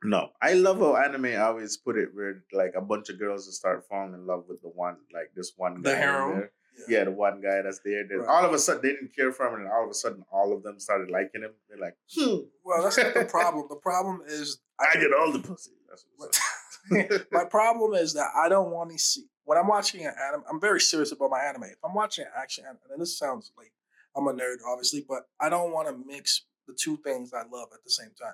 No, 0.06 0.30
I 0.42 0.54
love 0.54 0.80
how 0.80 0.98
anime 0.98 1.26
I 1.28 1.38
always 1.38 1.78
put 1.78 1.98
it 1.98 2.10
where 2.14 2.44
like 2.52 2.74
a 2.76 2.82
bunch 2.82 3.08
of 3.10 3.18
girls 3.18 3.46
will 3.46 3.54
start 3.54 3.86
falling 3.90 4.14
in 4.14 4.26
love 4.28 4.44
with 4.50 4.62
the 4.62 4.68
one, 4.68 4.98
like 5.14 5.32
this 5.34 5.54
one 5.56 5.82
The 5.82 5.92
guy. 5.94 6.42
In 6.76 6.80
harem? 6.80 6.90
there. 6.90 7.00
Yeah, 7.00 7.04
the 7.06 7.12
one 7.12 7.42
guy 7.42 7.62
that's 7.62 7.80
there. 7.86 8.04
Then 8.08 8.20
Right. 8.20 8.30
all 8.30 8.46
of 8.46 8.54
a 8.54 8.60
sudden 8.60 8.82
they 8.82 8.90
didn't 8.90 9.16
care 9.16 9.32
for 9.32 9.48
him, 9.48 9.62
and 9.62 9.70
all 9.72 9.84
of 9.86 9.90
a 9.90 9.94
sudden 9.94 10.24
all 10.32 10.54
of 10.56 10.64
them 10.64 10.80
started 10.80 11.10
liking 11.12 11.42
him. 11.44 11.52
They're 11.70 11.78
like, 11.78 11.96
hmm, 12.16 12.38
Well, 12.64 12.84
that's 12.84 12.98
not 12.98 13.14
the 13.14 13.26
problem. 13.30 13.68
The 13.70 13.76
problem 13.78 14.22
is 14.26 14.60
I 14.80 14.94
get 14.96 15.14
all 15.14 15.32
the 15.32 15.40
pussy. 15.40 15.72
That's 15.90 16.06
what's 16.18 16.38
up. 16.40 17.22
my 17.32 17.46
problem 17.46 17.94
is 17.94 18.14
that 18.14 18.28
I 18.36 18.50
don't 18.50 18.72
want 18.72 18.92
to 18.92 18.98
see 18.98 19.24
when 19.46 19.58
I'm 19.58 19.68
watching 19.68 20.06
an 20.06 20.14
anime. 20.28 20.44
I'm 20.50 20.60
very 20.60 20.82
serious 20.82 21.12
about 21.12 21.30
my 21.32 21.40
anime. 21.40 21.64
If 21.64 21.78
I'm 21.84 21.94
watching 21.94 22.26
an 22.26 22.32
action, 22.38 22.66
anime, 22.66 22.80
and 22.92 23.02
this 23.02 23.18
sounds 23.18 23.52
like 23.58 23.72
I'm 24.16 24.28
a 24.28 24.34
nerd, 24.34 24.58
obviously, 24.68 25.06
but 25.08 25.24
I 25.40 25.50
don't 25.50 25.72
want 25.72 25.88
to 25.88 25.96
mix 26.06 26.44
the 26.68 26.74
two 26.78 26.98
things 26.98 27.34
I 27.34 27.44
love 27.52 27.70
at 27.74 27.84
the 27.86 27.90
same 27.92 28.12
time. 28.22 28.34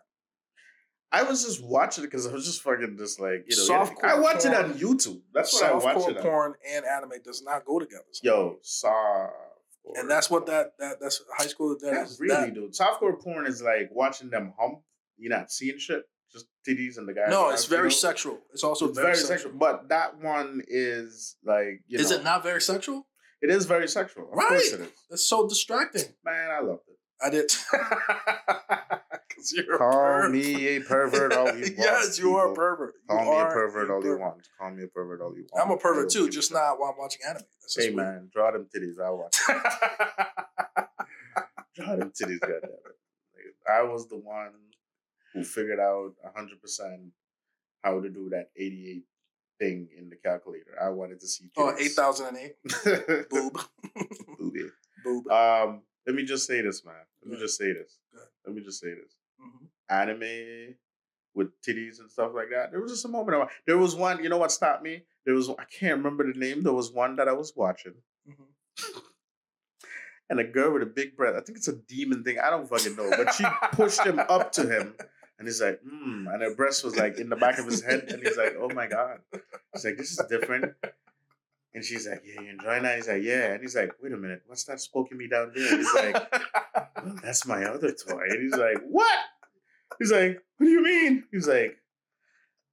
I 1.11 1.23
was 1.23 1.43
just 1.43 1.63
watching 1.63 2.03
it 2.03 2.07
because 2.07 2.27
I 2.27 2.31
was 2.31 2.45
just 2.45 2.61
fucking 2.61 2.95
just 2.97 3.19
like 3.19 3.45
you 3.47 3.57
know. 3.57 3.63
Softcore 3.85 4.03
I 4.03 4.19
watch 4.19 4.45
it 4.45 4.53
on 4.53 4.73
YouTube. 4.73 5.21
That's 5.33 5.53
what 5.53 5.63
I 5.71 5.73
watch 5.73 6.07
it 6.09 6.17
on. 6.17 6.23
porn 6.23 6.53
and 6.71 6.85
anime 6.85 7.13
does 7.23 7.41
not 7.43 7.65
go 7.65 7.79
together. 7.79 8.03
Yo, 8.21 8.57
soft. 8.61 9.33
and 9.95 10.09
that's 10.09 10.29
what 10.29 10.45
that 10.45 10.73
that 10.77 10.97
that's 11.01 11.21
high 11.35 11.47
school. 11.47 11.75
That 11.79 11.91
That 11.91 12.05
is 12.07 12.19
really, 12.19 12.35
that- 12.35 12.53
dude. 12.53 12.73
Softcore 12.73 13.19
porn 13.19 13.47
is 13.47 13.61
like 13.61 13.89
watching 13.91 14.29
them 14.29 14.53
hump. 14.59 14.79
You're 15.17 15.35
not 15.37 15.51
seeing 15.51 15.77
shit, 15.79 16.03
just 16.31 16.45
titties 16.67 16.97
and 16.97 17.07
the 17.07 17.13
guy. 17.13 17.25
No, 17.27 17.49
it's 17.49 17.63
you 17.69 17.75
very 17.75 17.89
know? 17.89 17.89
sexual. 17.89 18.37
It's 18.53 18.63
also 18.63 18.87
It's 18.89 18.95
very, 18.97 19.07
very 19.07 19.17
sexual. 19.17 19.37
sexual, 19.51 19.53
but 19.59 19.89
that 19.89 20.17
one 20.21 20.61
is 20.67 21.35
like 21.43 21.81
you 21.87 21.97
Is 21.99 22.11
know, 22.11 22.17
it 22.17 22.23
not 22.23 22.43
very 22.43 22.61
sexual? 22.61 23.07
It 23.41 23.49
is 23.49 23.65
very 23.65 23.87
sexual. 23.87 24.25
Of 24.31 24.33
Right. 24.37 24.47
course 24.49 24.73
it 24.73 24.81
is. 24.81 24.89
It's 25.09 25.25
so 25.25 25.47
distracting. 25.49 26.03
Man, 26.23 26.51
I 26.51 26.59
loved 26.61 26.83
it. 26.87 26.97
I 27.21 27.29
did. 27.31 27.51
Because 29.29 29.53
you're 29.53 29.77
Call 29.77 30.29
me 30.29 30.67
a 30.67 30.79
pervert 30.81 31.33
all 31.33 31.45
you 31.55 31.61
want. 31.61 31.77
yes, 31.77 32.17
you 32.19 32.35
are 32.35 32.51
a 32.51 32.55
pervert. 32.55 32.95
You 33.09 33.15
Call 33.15 33.25
me 33.25 33.39
a 33.39 33.45
pervert 33.45 33.89
all 33.91 34.03
you 34.03 34.17
want. 34.17 34.47
Call 34.59 34.71
me 34.71 34.83
a 34.83 34.87
pervert 34.87 35.21
all 35.21 35.35
you 35.37 35.45
want. 35.51 35.65
I'm 35.65 35.71
a 35.71 35.77
pervert 35.77 36.09
too, 36.09 36.29
just 36.29 36.51
not 36.51 36.79
while 36.79 36.91
I'm 36.91 36.97
watching 36.97 37.21
anime. 37.27 37.43
That's 37.61 37.75
Hey 37.77 37.85
weird. 37.93 37.95
man, 37.95 38.29
draw 38.33 38.51
them 38.51 38.67
titties. 38.75 38.99
I 38.99 39.09
watch. 39.11 39.37
draw 41.75 41.95
them 41.95 42.11
titties. 42.11 42.39
Goddamn 42.39 42.63
it! 42.63 43.55
I 43.71 43.83
was 43.83 44.07
the 44.07 44.17
one 44.17 44.51
who 45.33 45.43
figured 45.43 45.79
out 45.79 46.13
hundred 46.35 46.61
percent 46.61 47.11
how 47.83 48.01
to 48.01 48.09
do 48.09 48.29
that 48.31 48.49
eighty-eight 48.57 49.03
thing 49.59 49.87
in 49.97 50.09
the 50.09 50.15
calculator. 50.15 50.75
I 50.81 50.89
wanted 50.89 51.19
to 51.19 51.27
see. 51.27 51.49
oh, 51.57 51.73
8008. 51.77 53.29
Boob. 53.29 53.59
Booby. 54.39 54.63
Boob. 55.03 55.27
Um, 55.27 55.81
let 56.07 56.15
me 56.15 56.23
just 56.23 56.47
say 56.47 56.61
this, 56.61 56.83
man. 56.85 56.95
Let 57.23 57.33
me 57.33 57.39
just 57.39 57.57
say 57.57 57.73
this. 57.73 57.97
Let 58.45 58.55
me 58.55 58.61
just 58.63 58.79
say 58.79 58.89
this. 58.93 59.13
Mhm. 59.41 59.67
Anime 59.89 60.75
with 61.35 61.49
titties 61.61 61.99
and 61.99 62.11
stuff 62.11 62.31
like 62.33 62.49
that. 62.51 62.71
There 62.71 62.81
was 62.81 62.91
just 62.91 63.05
a 63.05 63.07
moment. 63.07 63.41
Of, 63.41 63.49
there 63.65 63.77
was 63.77 63.95
one. 63.95 64.21
You 64.23 64.29
know 64.29 64.37
what 64.37 64.51
stopped 64.51 64.83
me? 64.83 65.03
There 65.25 65.35
was. 65.35 65.49
I 65.49 65.65
can't 65.65 65.97
remember 65.97 66.31
the 66.31 66.37
name. 66.37 66.63
There 66.63 66.73
was 66.73 66.91
one 66.91 67.15
that 67.17 67.27
I 67.27 67.33
was 67.33 67.53
watching, 67.55 67.93
Mhm. 68.27 68.47
and 70.29 70.39
a 70.39 70.43
girl 70.43 70.73
with 70.73 70.83
a 70.83 70.87
big 70.87 71.15
breath. 71.15 71.35
I 71.35 71.41
think 71.41 71.57
it's 71.57 71.67
a 71.67 71.75
demon 71.75 72.23
thing. 72.23 72.39
I 72.39 72.49
don't 72.49 72.67
fucking 72.67 72.95
know. 72.95 73.09
But 73.11 73.33
she 73.33 73.45
pushed 73.73 74.01
him 74.05 74.19
up 74.19 74.51
to 74.53 74.67
him, 74.67 74.95
and 75.37 75.47
he's 75.47 75.61
like, 75.61 75.79
hmm. 75.81 76.27
And 76.27 76.41
her 76.41 76.53
breast 76.55 76.83
was 76.83 76.95
like 76.97 77.17
in 77.19 77.29
the 77.29 77.35
back 77.35 77.57
of 77.59 77.65
his 77.65 77.83
head, 77.83 78.05
and 78.09 78.21
he's 78.21 78.37
like, 78.37 78.55
oh 78.59 78.69
my 78.69 78.87
god. 78.87 79.19
He's 79.73 79.85
like, 79.85 79.97
this 79.97 80.11
is 80.11 80.21
different. 80.29 80.73
And 81.73 81.83
she's 81.83 82.07
like, 82.07 82.23
yeah, 82.25 82.41
you 82.41 82.49
enjoying 82.49 82.83
that? 82.83 82.95
He's 82.95 83.07
like, 83.07 83.21
yeah. 83.21 83.53
And 83.53 83.61
he's 83.61 83.75
like, 83.75 83.91
wait 84.01 84.11
a 84.11 84.17
minute, 84.17 84.41
what's 84.47 84.63
that 84.65 84.79
poking 84.91 85.17
me 85.17 85.27
down 85.27 85.51
there? 85.55 85.77
He's 85.77 85.93
like, 85.93 86.13
well, 86.13 87.15
that's 87.23 87.45
my 87.45 87.63
other 87.65 87.91
toy. 87.91 88.23
And 88.29 88.41
he's 88.41 88.55
like, 88.55 88.79
what? 88.87 89.19
He's 89.99 90.11
like, 90.11 90.41
what 90.57 90.65
do 90.65 90.71
you 90.71 90.83
mean? 90.83 91.25
He's 91.31 91.47
like, 91.47 91.77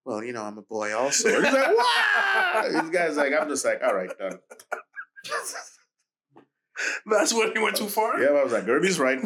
well, 0.04 0.24
you 0.24 0.32
know, 0.32 0.44
I'm 0.44 0.56
a 0.56 0.62
boy 0.62 0.96
also. 0.96 1.28
And 1.28 1.44
he's 1.44 1.54
like, 1.54 1.76
what? 1.76 2.72
This 2.72 2.90
guy's 2.90 3.16
like, 3.16 3.32
I'm 3.38 3.48
just 3.48 3.64
like, 3.64 3.82
all 3.84 3.94
right, 3.94 4.10
done. 4.18 4.38
That's 7.06 7.34
when 7.34 7.52
he 7.52 7.58
went 7.58 7.76
too 7.76 7.88
far? 7.88 8.20
Yeah, 8.20 8.28
I 8.28 8.44
was 8.44 8.52
like, 8.52 8.66
Guerby's 8.66 8.98
right. 8.98 9.18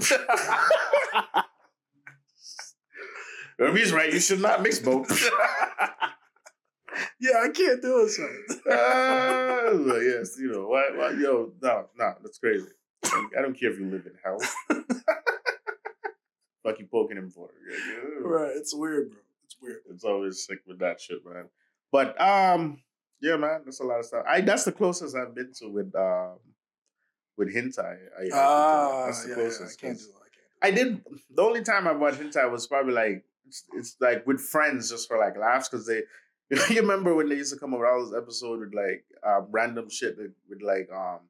Guerby's 3.59 3.93
right. 3.93 4.13
You 4.13 4.21
should 4.21 4.41
not 4.41 4.63
mix 4.63 4.79
both. 4.79 5.11
Yeah, 7.21 7.43
I 7.43 7.49
can't 7.49 7.81
do 7.83 8.01
it, 8.05 8.11
son. 8.11 8.45
Ah, 8.71 9.61
I 9.69 9.73
was 9.73 9.87
like, 9.87 10.03
yes, 10.03 10.37
you 10.39 10.53
know, 10.53 10.67
why, 10.69 10.91
why, 10.95 11.11
yo, 11.11 11.53
no, 11.63 11.87
no, 11.97 12.15
that's 12.23 12.39
crazy. 12.39 12.69
I 13.05 13.43
don't 13.43 13.59
care 13.59 13.71
if 13.71 13.79
you 13.79 13.87
live 13.87 14.07
in 14.07 14.13
hell. 14.23 14.39
Fuck 16.63 16.79
you 16.79 16.87
poking 16.91 17.17
him 17.17 17.31
for. 17.31 17.49
Yeah, 17.69 18.21
right, 18.21 18.53
it's 18.55 18.75
weird, 18.75 19.11
bro. 19.11 19.21
It's 19.45 19.57
weird. 19.61 19.79
It's 19.91 20.05
always 20.05 20.45
sick 20.45 20.59
with 20.67 20.79
that 20.81 21.01
shit, 21.01 21.25
man. 21.25 21.47
But 21.91 22.21
um, 22.21 22.83
yeah, 23.21 23.37
man, 23.37 23.63
that's 23.65 23.81
a 23.81 23.85
lot 23.85 24.01
of 24.01 24.05
stuff. 24.05 24.25
I 24.29 24.43
that's 24.43 24.65
the 24.65 24.73
closest 24.73 25.17
I've 25.17 25.35
been 25.35 25.53
to 25.55 25.69
with 25.69 25.95
um 25.97 26.39
with 27.39 27.55
hentai. 27.55 27.97
I, 28.19 28.29
Ah, 28.35 29.07
that's 29.07 29.25
the 29.25 29.31
yeah, 29.31 29.37
yeah, 29.37 29.49
I 29.49 29.49
can't 29.49 29.59
do 29.59 29.65
it. 29.65 29.71
I 29.71 29.87
can't 29.87 29.99
do 29.99 30.05
I 30.63 30.71
did 30.71 31.05
the 31.35 31.43
only 31.43 31.63
time 31.63 31.89
I 31.89 31.93
watched 31.93 32.21
hentai 32.21 32.51
was 32.51 32.67
probably 32.67 32.93
like 32.93 33.25
it's, 33.47 33.65
it's 33.73 33.97
like 34.01 34.27
with 34.27 34.41
friends 34.41 34.91
just 34.91 35.09
for 35.09 35.17
like 35.19 35.39
laughs 35.39 35.69
because 35.69 35.87
they 35.87 36.03
you 36.71 36.81
remember 36.81 37.15
when 37.15 37.29
they 37.29 37.37
used 37.37 37.53
to 37.53 37.59
come 37.59 37.75
up 37.75 37.81
with 37.81 37.89
all 37.89 38.05
those 38.05 38.15
episodes 38.15 38.61
with 38.61 38.75
like 38.75 39.05
um, 39.25 39.47
random 39.51 39.89
shit 39.89 40.17
with, 40.19 40.33
with 40.49 40.63
like 40.63 40.89
um 40.95 41.21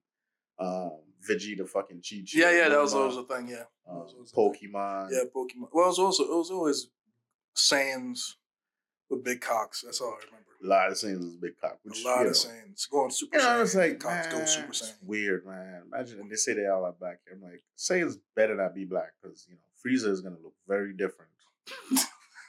um 0.58 0.92
Vegeta 1.28 1.68
fucking 1.68 1.98
it. 1.98 2.04
sheet, 2.06 2.34
Yeah, 2.34 2.50
yeah, 2.50 2.68
that 2.70 2.80
was 2.80 2.94
always 2.94 3.16
a 3.16 3.24
thing, 3.24 3.48
yeah. 3.48 3.64
um, 3.88 3.98
was. 4.18 4.32
Pokemon. 4.34 5.08
Yeah, 5.10 5.24
Pokemon. 5.34 5.68
Well, 5.72 5.84
it 5.84 5.88
was 5.88 5.98
also 5.98 6.24
it 6.24 6.34
was 6.34 6.50
always 6.50 6.88
Saiyans 7.54 8.34
with 9.10 9.22
big 9.24 9.40
cocks. 9.42 9.82
That's 9.82 10.00
all 10.00 10.12
I 10.14 10.24
remember. 10.24 10.46
A 10.62 10.66
lot 10.66 10.90
of 10.90 10.96
scenes 10.98 11.24
with 11.24 11.40
big 11.40 11.60
cock. 11.60 11.78
Which, 11.82 12.02
a 12.02 12.06
lot 12.06 12.14
you 12.16 12.20
of 12.20 12.26
know, 12.28 12.32
scenes 12.32 12.86
going 12.86 13.10
super. 13.10 13.36
You 13.36 13.42
know, 13.42 13.48
Saiyan, 13.50 13.62
it's 13.62 13.74
like, 13.74 13.98
cocks 13.98 14.26
man, 14.28 14.38
go 14.40 14.44
super 14.46 14.68
it's 14.68 14.82
saiyan. 14.92 15.02
weird, 15.02 15.46
man. 15.46 15.82
Imagine 15.92 16.28
they 16.28 16.36
say 16.36 16.54
they 16.54 16.66
all 16.66 16.84
are 16.86 16.92
black. 16.98 17.18
I'm 17.30 17.42
like, 17.42 17.62
Saiyans 17.76 18.18
better 18.34 18.54
not 18.54 18.74
be 18.74 18.84
black 18.86 19.12
because 19.22 19.46
you 19.48 19.56
know 19.56 19.60
Frieza 19.84 20.10
is 20.10 20.20
gonna 20.22 20.36
look 20.42 20.54
very 20.66 20.92
different. 20.94 21.30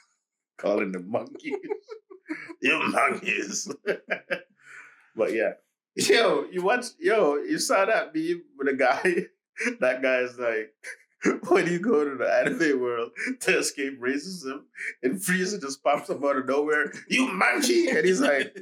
Calling 0.58 0.92
the 0.92 1.00
monkeys, 1.00 1.52
you 2.62 2.80
monkeys. 2.88 3.72
but 5.16 5.32
yeah, 5.32 5.52
yo, 5.94 6.46
you 6.50 6.62
watch, 6.62 6.86
yo, 6.98 7.36
you 7.36 7.58
saw 7.58 7.84
that 7.84 8.14
meme 8.14 8.42
with 8.58 8.68
a 8.68 8.76
guy. 8.76 9.26
that 9.80 10.02
guy's 10.02 10.38
like, 10.38 10.72
when 11.48 11.66
you 11.66 11.78
go 11.78 12.04
to 12.04 12.16
the 12.16 12.32
anime 12.32 12.80
world 12.80 13.10
to 13.40 13.58
escape 13.58 14.00
racism, 14.00 14.62
and 15.02 15.20
Frieza 15.20 15.60
just 15.60 15.82
pops 15.84 16.10
up 16.10 16.24
out 16.24 16.36
of 16.36 16.46
nowhere, 16.46 16.92
you 17.08 17.28
monkey, 17.28 17.88
and 17.88 18.04
he's 18.04 18.20
like. 18.20 18.56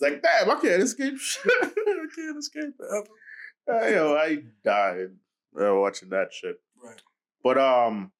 It's 0.00 0.10
like, 0.10 0.22
damn, 0.22 0.50
I 0.50 0.60
can't 0.60 0.82
escape. 0.82 1.18
shit. 1.18 1.52
I 1.62 2.06
can't 2.16 2.38
escape 2.38 2.74
it. 2.78 3.08
Uh, 3.70 3.86
yo, 3.86 4.16
I 4.16 4.38
died 4.64 5.10
uh, 5.60 5.74
watching 5.74 6.08
that 6.10 6.32
shit. 6.32 6.56
Right. 6.82 7.00
But 7.42 7.58
um, 7.58 8.10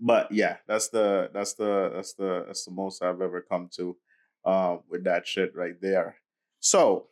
but 0.00 0.32
yeah, 0.32 0.58
that's 0.66 0.88
the 0.88 1.30
that's 1.32 1.54
the 1.54 1.90
that's 1.94 2.14
the 2.14 2.44
that's 2.46 2.64
the 2.64 2.70
most 2.72 3.02
I've 3.02 3.20
ever 3.20 3.40
come 3.40 3.68
to, 3.76 3.96
um, 4.44 4.82
with 4.88 5.04
that 5.04 5.26
shit 5.26 5.54
right 5.54 5.80
there. 5.80 6.16
So, 6.60 7.08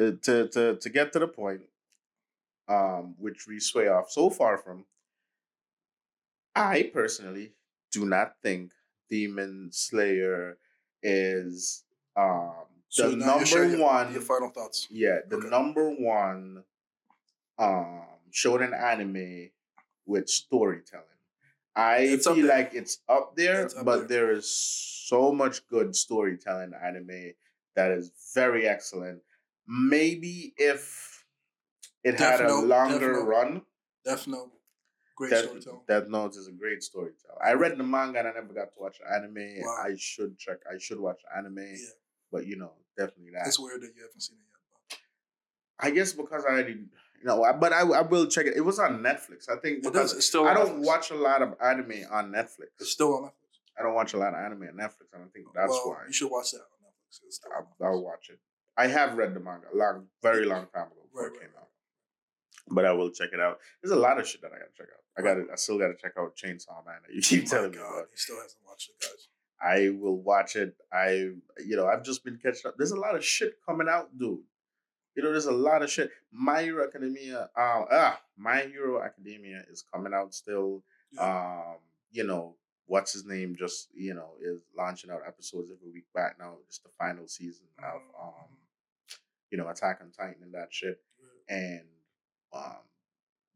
uh, 0.00 0.12
to 0.22 0.48
to 0.48 0.76
to 0.76 0.90
get 0.90 1.12
to 1.14 1.18
the 1.18 1.28
point, 1.28 1.62
um, 2.68 3.14
which 3.18 3.46
we 3.46 3.60
sway 3.60 3.88
off 3.88 4.10
so 4.10 4.30
far 4.30 4.58
from. 4.58 4.86
I 6.54 6.90
personally 6.92 7.54
do 7.90 8.06
not 8.06 8.40
think 8.42 8.72
Demon 9.08 9.70
Slayer 9.72 10.58
is 11.02 11.84
um 12.16 12.66
So 12.88 13.10
the 13.10 13.16
number 13.16 13.66
your, 13.66 13.78
one 13.80 14.12
Your 14.12 14.22
final 14.22 14.50
thoughts. 14.50 14.86
yeah, 14.90 15.20
the 15.28 15.36
Okay. 15.36 15.48
number 15.48 15.90
one 15.90 16.64
um 17.58 18.20
shonen 18.32 18.72
anime 18.74 19.50
with 20.06 20.28
storytelling. 20.28 21.13
I 21.76 21.96
It's 21.98 22.26
feel 22.26 22.46
like 22.46 22.70
it's 22.74 22.98
up 23.08 23.36
there, 23.36 23.64
It's 23.64 23.74
up 23.76 23.84
but 23.84 24.08
there. 24.08 24.26
there 24.26 24.32
is 24.32 24.48
so 25.08 25.32
much 25.32 25.66
good 25.68 25.94
storytelling 25.96 26.72
anime 26.82 27.32
that 27.74 27.90
is 27.90 28.12
very 28.34 28.66
excellent. 28.68 29.20
Maybe 29.66 30.54
if 30.56 31.24
it 32.04 32.12
Death 32.18 32.38
had 32.38 32.40
a 32.42 32.48
Note, 32.48 32.60
Death 32.60 32.68
longer 32.68 33.12
Note. 33.14 33.24
run, 33.26 33.62
Death 34.04 34.26
Note. 34.26 34.50
Great 35.16 35.30
Death, 35.30 35.44
storytelling. 35.44 35.80
Death 35.88 36.08
Note 36.08 36.36
is 36.36 36.48
a 36.48 36.52
great 36.52 36.82
storyteller. 36.82 37.44
I 37.44 37.52
read 37.54 37.78
the 37.78 37.84
manga 37.84 38.18
and 38.18 38.28
I 38.28 38.32
never 38.32 38.52
got 38.52 38.72
to 38.74 38.78
watch 38.80 38.98
anime. 39.12 39.60
Wow. 39.60 39.76
I 39.84 39.94
should 39.96 40.36
check. 40.38 40.58
I 40.72 40.78
should 40.78 40.98
watch 41.00 41.20
anime, 41.36 41.58
Yeah. 41.58 41.76
but 42.32 42.46
you 42.46 42.56
know, 42.56 42.72
definitely 42.96 43.30
that. 43.32 43.46
It's 43.46 43.58
weird 43.58 43.80
that 43.82 43.92
you 43.96 44.02
haven't 44.02 44.20
seen 44.20 44.36
it 44.38 44.42
yet. 44.90 44.98
I 45.80 45.90
guess 45.90 46.12
because 46.12 46.44
I 46.44 46.50
already, 46.52 46.84
I- 47.42 47.52
but 47.52 47.72
I, 47.72 47.80
I 47.80 48.02
will 48.02 48.26
check 48.26 48.46
it. 48.46 48.54
It 48.56 48.60
was 48.60 48.78
on 48.78 48.98
Netflix. 49.02 49.48
I 49.48 49.56
think 49.56 49.82
But 49.82 49.90
it 49.90 49.92
because 49.92 50.12
does. 50.14 50.26
Still. 50.26 50.46
I 50.46 50.54
don't 50.54 50.80
Netflix. 50.82 50.86
watch 50.86 51.10
a 51.10 51.14
lot 51.14 51.42
of 51.42 51.54
anime 51.62 52.02
on 52.12 52.30
Netflix. 52.32 52.68
It's 52.80 52.90
still 52.90 53.14
on 53.16 53.22
Netflix. 53.24 53.30
I 53.78 53.82
don't 53.82 53.94
watch 53.94 54.12
a 54.14 54.18
lot 54.18 54.34
of 54.34 54.40
anime 54.44 54.62
on 54.62 54.74
Netflix. 54.76 55.08
I 55.14 55.18
don't 55.18 55.32
think 55.32 55.46
that's 55.54 55.70
well, 55.70 55.88
why. 55.90 56.06
You 56.06 56.12
should 56.12 56.30
watch 56.30 56.50
that 56.52 56.58
on 56.58 56.64
Netflix. 56.86 57.20
It's 57.26 57.36
still 57.36 57.52
on 57.56 57.64
I'll, 57.80 57.86
I'll 57.94 58.02
watch 58.02 58.28
it. 58.30 58.38
I 58.76 58.86
have 58.88 59.16
read 59.16 59.34
the 59.34 59.40
manga 59.40 59.66
a 59.72 59.76
long, 59.76 60.06
very 60.22 60.44
long 60.44 60.66
time 60.74 60.86
ago 60.88 61.02
before 61.04 61.28
Right, 61.28 61.32
it 61.36 61.40
came 61.40 61.48
right, 61.54 61.60
out. 61.62 61.68
But 62.70 62.84
I 62.86 62.92
will 62.92 63.10
check 63.10 63.30
it 63.32 63.40
out. 63.40 63.58
There's 63.82 63.92
a 63.92 63.96
lot 63.96 64.18
of 64.18 64.26
shit 64.26 64.40
that 64.42 64.48
I 64.52 64.58
gotta 64.58 64.70
check 64.76 64.86
out. 64.92 65.00
I 65.16 65.22
got 65.22 65.34
to 65.34 65.52
I 65.52 65.56
still 65.56 65.78
gotta 65.78 65.94
check 65.94 66.12
out 66.18 66.34
Chainsaw 66.36 66.84
Man. 66.84 66.96
You 67.12 67.18
oh 67.18 67.22
keep 67.22 67.44
Oh 67.44 67.46
telling 67.46 67.70
me 67.72 67.76
God, 67.78 67.92
about. 67.98 68.06
He 68.10 68.16
still 68.16 68.36
hasn't 68.36 68.58
watched 68.66 68.90
it, 68.90 69.00
guys. 69.00 69.28
I 69.62 69.90
will 69.90 70.20
watch 70.20 70.56
it. 70.56 70.74
I, 70.92 71.10
you 71.64 71.76
know, 71.76 71.86
I've 71.86 72.04
just 72.04 72.24
been 72.24 72.36
catching 72.42 72.66
up. 72.68 72.74
There's 72.76 72.90
a 72.90 72.96
lot 72.98 73.14
of 73.14 73.24
shit 73.24 73.54
coming 73.66 73.88
out, 73.88 74.16
dude. 74.18 74.40
You 75.14 75.22
know, 75.22 75.30
there's 75.30 75.46
a 75.46 75.52
lot 75.52 75.82
of 75.82 75.90
shit. 75.90 76.10
My 76.32 76.62
Hero 76.62 76.84
Academia, 76.84 77.48
uh, 77.56 77.84
ah, 77.90 78.20
My 78.36 78.62
Hero 78.62 79.02
Academia 79.02 79.62
is 79.70 79.82
coming 79.82 80.12
out 80.12 80.34
still. 80.34 80.82
Um, 81.18 81.76
you 82.10 82.24
know, 82.24 82.56
what's 82.86 83.12
his 83.12 83.24
name? 83.24 83.54
Just 83.56 83.88
you 83.94 84.14
know, 84.14 84.30
is 84.40 84.60
launching 84.76 85.10
out 85.10 85.20
episodes 85.26 85.70
every 85.70 85.92
week 85.92 86.06
back 86.14 86.36
now. 86.38 86.54
It's 86.66 86.78
the 86.78 86.90
final 86.98 87.28
season 87.28 87.66
of 87.78 88.00
um, 88.20 88.48
you 89.50 89.58
know, 89.58 89.68
Attack 89.68 90.00
on 90.02 90.10
Titan 90.10 90.42
and 90.42 90.54
that 90.54 90.68
shit, 90.72 91.00
and 91.48 91.84
um, 92.52 92.82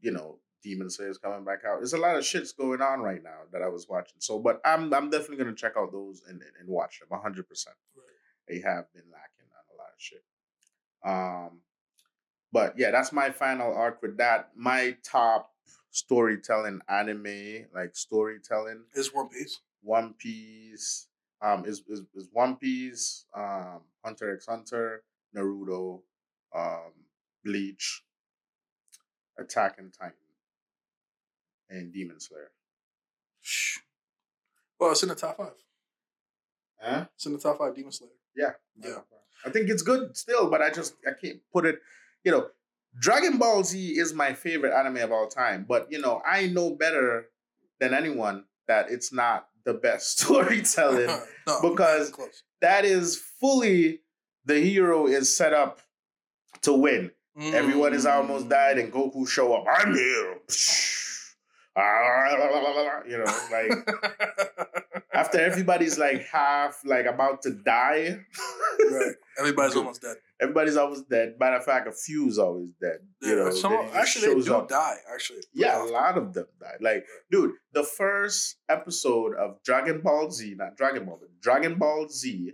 you 0.00 0.12
know, 0.12 0.38
Demon 0.62 0.90
Slayer 0.90 1.10
is 1.10 1.18
coming 1.18 1.44
back 1.44 1.60
out. 1.66 1.78
There's 1.78 1.92
a 1.92 1.98
lot 1.98 2.16
of 2.16 2.22
shits 2.22 2.56
going 2.56 2.80
on 2.80 3.00
right 3.00 3.22
now 3.22 3.40
that 3.52 3.62
I 3.62 3.68
was 3.68 3.88
watching. 3.88 4.16
So, 4.18 4.38
but 4.38 4.60
I'm 4.64 4.92
I'm 4.94 5.10
definitely 5.10 5.38
gonna 5.38 5.54
check 5.54 5.72
out 5.76 5.92
those 5.92 6.22
and 6.28 6.40
and, 6.40 6.52
and 6.60 6.68
watch 6.68 7.00
them. 7.00 7.18
hundred 7.20 7.48
percent. 7.48 7.76
They 8.48 8.60
have 8.60 8.92
been 8.94 9.04
lacking 9.12 9.50
on 9.52 9.74
a 9.74 9.76
lot 9.76 9.88
of 9.88 9.98
shit. 9.98 10.24
Um, 11.04 11.60
but 12.52 12.74
yeah, 12.78 12.90
that's 12.90 13.12
my 13.12 13.30
final 13.30 13.72
arc 13.74 14.02
with 14.02 14.16
that. 14.18 14.50
My 14.56 14.96
top 15.04 15.52
storytelling 15.90 16.80
anime, 16.88 17.66
like 17.74 17.94
storytelling, 17.94 18.84
Is 18.94 19.14
One 19.14 19.28
Piece. 19.28 19.60
One 19.82 20.14
Piece, 20.14 21.08
um, 21.42 21.64
is 21.64 21.82
is, 21.88 22.02
is 22.14 22.28
One 22.32 22.56
Piece, 22.56 23.26
um, 23.34 23.80
Hunter 24.04 24.34
x 24.34 24.46
Hunter, 24.46 25.02
Naruto, 25.36 26.00
um, 26.54 26.92
Bleach, 27.44 28.02
Attack 29.38 29.76
and 29.78 29.92
Titan, 29.92 30.14
and 31.70 31.92
Demon 31.92 32.20
Slayer. 32.20 32.50
Well, 34.78 34.92
it's 34.92 35.02
in 35.02 35.08
the 35.08 35.14
top 35.14 35.36
five. 35.36 35.52
Huh? 36.80 37.06
It's 37.14 37.26
in 37.26 37.32
the 37.32 37.38
top 37.38 37.58
five. 37.58 37.74
Demon 37.74 37.92
Slayer. 37.92 38.10
Yeah. 38.38 38.52
Yeah. 38.82 38.98
I 39.44 39.50
think 39.50 39.68
it's 39.68 39.82
good 39.82 40.16
still, 40.16 40.48
but 40.50 40.62
I 40.62 40.70
just 40.70 40.94
I 41.06 41.12
can't 41.20 41.40
put 41.52 41.66
it, 41.66 41.80
you 42.24 42.32
know, 42.32 42.48
Dragon 43.00 43.38
Ball 43.38 43.62
Z 43.64 43.78
is 43.98 44.14
my 44.14 44.32
favorite 44.32 44.72
anime 44.72 44.96
of 44.98 45.12
all 45.12 45.28
time, 45.28 45.66
but 45.68 45.88
you 45.90 46.00
know, 46.00 46.22
I 46.26 46.46
know 46.46 46.70
better 46.74 47.26
than 47.80 47.92
anyone 47.94 48.44
that 48.66 48.90
it's 48.90 49.12
not 49.12 49.48
the 49.64 49.74
best 49.74 50.18
storytelling. 50.20 51.06
no, 51.46 51.60
because- 51.70 52.12
that 52.60 52.84
is 52.84 53.16
fully 53.40 54.00
the 54.44 54.58
hero 54.60 55.06
is 55.06 55.34
set 55.36 55.52
up 55.52 55.80
to 56.62 56.72
win. 56.72 57.10
Everyone 57.40 57.94
is 57.94 58.04
almost 58.06 58.46
Mm. 58.46 58.50
died 58.50 58.78
and 58.78 58.92
Goku 58.92 59.28
show 59.28 59.54
up. 59.54 59.64
I'm 59.70 59.94
here. 59.94 60.38
You 63.06 63.18
know, 63.18 63.38
like 63.52 64.84
after 65.18 65.40
everybody's 65.40 65.98
like 65.98 66.26
half 66.32 66.80
like 66.84 67.06
about 67.06 67.42
to 67.42 67.50
die. 67.50 68.18
right. 68.90 69.14
Everybody's 69.38 69.76
almost 69.76 70.02
dead. 70.02 70.16
Everybody's 70.40 70.76
always 70.76 71.02
dead. 71.02 71.34
Matter 71.40 71.56
of 71.56 71.64
fact, 71.64 71.88
a 71.88 71.92
few's 71.92 72.38
always 72.38 72.72
dead. 72.80 72.98
You 73.22 73.36
know, 73.36 73.50
Some, 73.50 73.72
then 73.72 73.84
just 73.86 73.96
actually, 73.96 74.34
they 74.34 74.40
do 74.42 74.54
up. 74.54 74.68
die. 74.68 74.96
Actually, 75.12 75.40
Yeah, 75.52 75.82
a 75.82 75.86
lot 75.86 76.16
of 76.16 76.32
them 76.32 76.46
die. 76.60 76.76
Like, 76.80 77.04
dude, 77.30 77.52
the 77.72 77.82
first 77.82 78.56
episode 78.68 79.34
of 79.34 79.62
Dragon 79.64 80.00
Ball 80.00 80.30
Z, 80.30 80.54
not 80.56 80.76
Dragon 80.76 81.04
Ball, 81.06 81.18
but 81.20 81.40
Dragon 81.40 81.74
Ball 81.76 82.08
Z, 82.08 82.52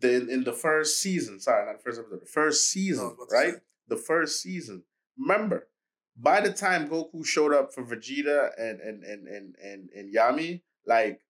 the 0.00 0.28
in 0.28 0.44
the 0.44 0.52
first 0.52 1.00
season, 1.00 1.40
sorry, 1.40 1.66
not 1.66 1.78
the 1.78 1.82
first 1.82 1.98
episode, 2.00 2.20
the 2.20 2.26
first 2.26 2.70
season, 2.70 3.12
oh, 3.12 3.16
was 3.18 3.28
right? 3.32 3.54
The 3.88 3.96
first 3.96 4.42
season. 4.42 4.84
Remember, 5.18 5.68
by 6.16 6.40
the 6.40 6.52
time 6.52 6.88
Goku 6.88 7.24
showed 7.24 7.54
up 7.54 7.72
for 7.72 7.84
Vegeta 7.84 8.50
and 8.58 8.80
and 8.80 9.02
and 9.04 9.26
and 9.26 9.54
and, 9.62 9.88
and 9.90 10.14
Yami, 10.14 10.62
like 10.86 11.20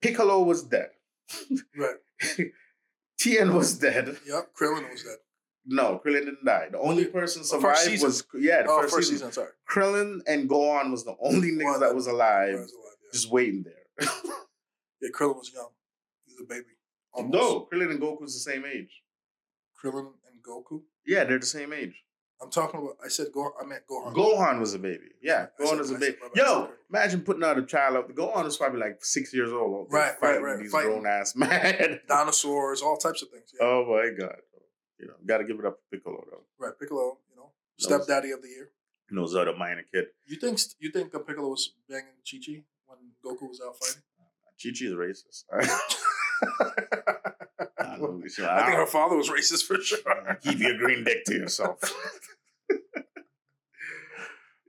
Piccolo 0.00 0.42
was 0.42 0.62
dead. 0.62 0.90
Right. 1.76 1.96
Tien 3.18 3.54
was 3.54 3.78
dead. 3.78 4.16
Yep. 4.26 4.50
Krillin 4.60 4.90
was 4.90 5.02
dead. 5.02 5.16
No, 5.66 6.00
Krillin 6.04 6.26
didn't 6.26 6.44
die. 6.44 6.68
The 6.70 6.78
only 6.78 7.06
person 7.06 7.42
survived 7.42 8.02
was 8.02 8.24
yeah, 8.34 8.62
the 8.62 8.70
oh, 8.70 8.82
first, 8.82 8.94
first 8.94 9.08
season. 9.08 9.30
season. 9.30 9.32
Sorry. 9.32 9.52
Krillin 9.68 10.20
and 10.26 10.48
Gohan 10.48 10.90
was 10.90 11.04
the 11.04 11.16
only 11.20 11.52
niggas 11.52 11.80
that 11.80 11.86
that- 11.86 11.94
was 11.94 12.06
alive, 12.06 12.52
was 12.52 12.72
alive, 12.72 12.96
yeah. 13.02 13.12
just 13.12 13.30
waiting 13.30 13.64
there. 13.64 14.08
yeah, 15.00 15.08
Krillin 15.14 15.36
was 15.36 15.50
young. 15.54 15.70
He 16.26 16.34
was 16.34 16.40
a 16.42 16.44
baby. 16.44 16.66
Almost. 17.14 17.32
no, 17.32 17.68
Krillin 17.72 17.92
and 17.92 18.00
Goku's 18.00 18.34
the 18.34 18.50
same 18.50 18.64
age. 18.66 19.02
Krillin 19.82 20.12
and 20.30 20.42
Goku. 20.42 20.82
Yeah, 21.06 21.24
they're 21.24 21.38
the 21.38 21.46
same 21.46 21.72
age. 21.72 22.02
I'm 22.42 22.50
talking 22.50 22.80
about. 22.80 22.96
I 23.04 23.08
said 23.08 23.28
Go. 23.32 23.52
I 23.60 23.64
meant 23.64 23.82
Gohan. 23.90 24.12
Gohan 24.14 24.60
was 24.60 24.74
a 24.74 24.78
baby. 24.78 25.08
Yeah, 25.22 25.46
I 25.58 25.62
Gohan 25.62 25.68
said- 25.68 25.78
was 25.78 25.90
a 25.92 25.94
I 25.94 25.98
baby. 25.98 26.12
said- 26.12 26.20
my 26.22 26.28
bad, 26.34 26.44
I 26.44 26.46
Yo, 26.52 26.60
said 26.66 26.74
imagine 26.90 27.20
putting 27.22 27.44
out 27.44 27.58
a 27.58 27.62
child 27.64 27.96
up. 27.96 28.10
Gohan 28.10 28.44
was 28.44 28.56
probably 28.56 28.80
like 28.80 29.04
six 29.04 29.32
years 29.32 29.52
old. 29.52 29.88
Right, 29.90 30.12
right, 30.20 30.42
right, 30.42 30.58
These 30.60 30.70
fighting. 30.72 30.90
grown 30.90 31.06
ass 31.06 31.34
man. 31.36 32.00
Dinosaurs, 32.08 32.82
all 32.82 32.96
types 32.96 33.22
of 33.22 33.28
things. 33.30 33.52
Yeah. 33.58 33.66
oh 33.66 33.84
my 33.88 34.10
god. 34.18 34.36
You 34.98 35.08
know, 35.08 35.14
gotta 35.26 35.44
give 35.44 35.58
it 35.58 35.64
up 35.66 35.76
to 35.78 35.82
Piccolo 35.96 36.24
though. 36.30 36.44
Right. 36.58 36.72
Piccolo. 36.78 37.18
You 37.30 37.36
know, 37.36 37.50
stepdaddy 37.78 38.30
of 38.30 38.42
the 38.42 38.48
year. 38.48 38.70
Knows 39.10 39.34
how 39.34 39.44
to 39.44 39.52
mind 39.54 39.80
a 39.80 39.82
kid. 39.82 40.06
You 40.26 40.36
think 40.40 40.58
you 40.80 40.90
think 40.90 41.12
Piccolo 41.12 41.48
was 41.50 41.72
banging 41.88 42.06
Chi 42.28 42.38
Chi 42.44 42.62
when 42.86 42.98
Goku 43.24 43.48
was 43.48 43.60
out 43.64 43.76
fighting? 43.78 44.02
Chi 44.62 44.70
Chi's 44.72 44.92
racist. 44.92 45.44
I 47.78 47.96
know, 47.96 48.20
I 48.40 48.62
I- 48.62 48.66
think 48.66 48.76
her 48.78 48.86
father 48.86 49.16
was 49.16 49.30
racist 49.30 49.64
for 49.66 49.80
sure. 49.80 50.38
Keep 50.42 50.58
your 50.58 50.76
green 50.78 51.04
dick 51.04 51.24
to 51.26 51.34
yourself. 51.34 51.78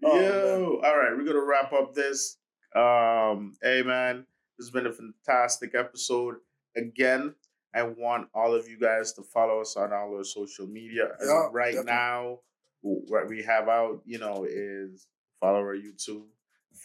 Oh, 0.03 0.19
Yo, 0.19 0.81
all 0.83 0.97
right, 0.97 1.15
we're 1.17 1.25
gonna 1.25 1.43
wrap 1.43 1.73
up 1.73 1.93
this. 1.95 2.37
Um, 2.75 3.53
hey 3.63 3.81
man, 3.81 4.25
This 4.57 4.67
has 4.67 4.71
been 4.71 4.85
a 4.85 4.91
fantastic 4.93 5.73
episode. 5.73 6.35
Again, 6.77 7.33
I 7.73 7.83
want 7.83 8.27
all 8.35 8.53
of 8.53 8.67
you 8.67 8.77
guys 8.79 9.13
to 9.13 9.23
follow 9.23 9.61
us 9.61 9.75
on 9.77 9.93
all 9.93 10.15
our 10.15 10.23
social 10.23 10.67
media. 10.67 11.07
Yeah, 11.25 11.47
right 11.51 11.73
definitely. 11.73 11.91
now, 11.91 12.39
what 12.81 13.27
we 13.27 13.41
have 13.43 13.67
out, 13.67 14.01
you 14.05 14.19
know, 14.19 14.45
is 14.47 15.07
follow 15.39 15.59
our 15.59 15.75
YouTube, 15.75 16.25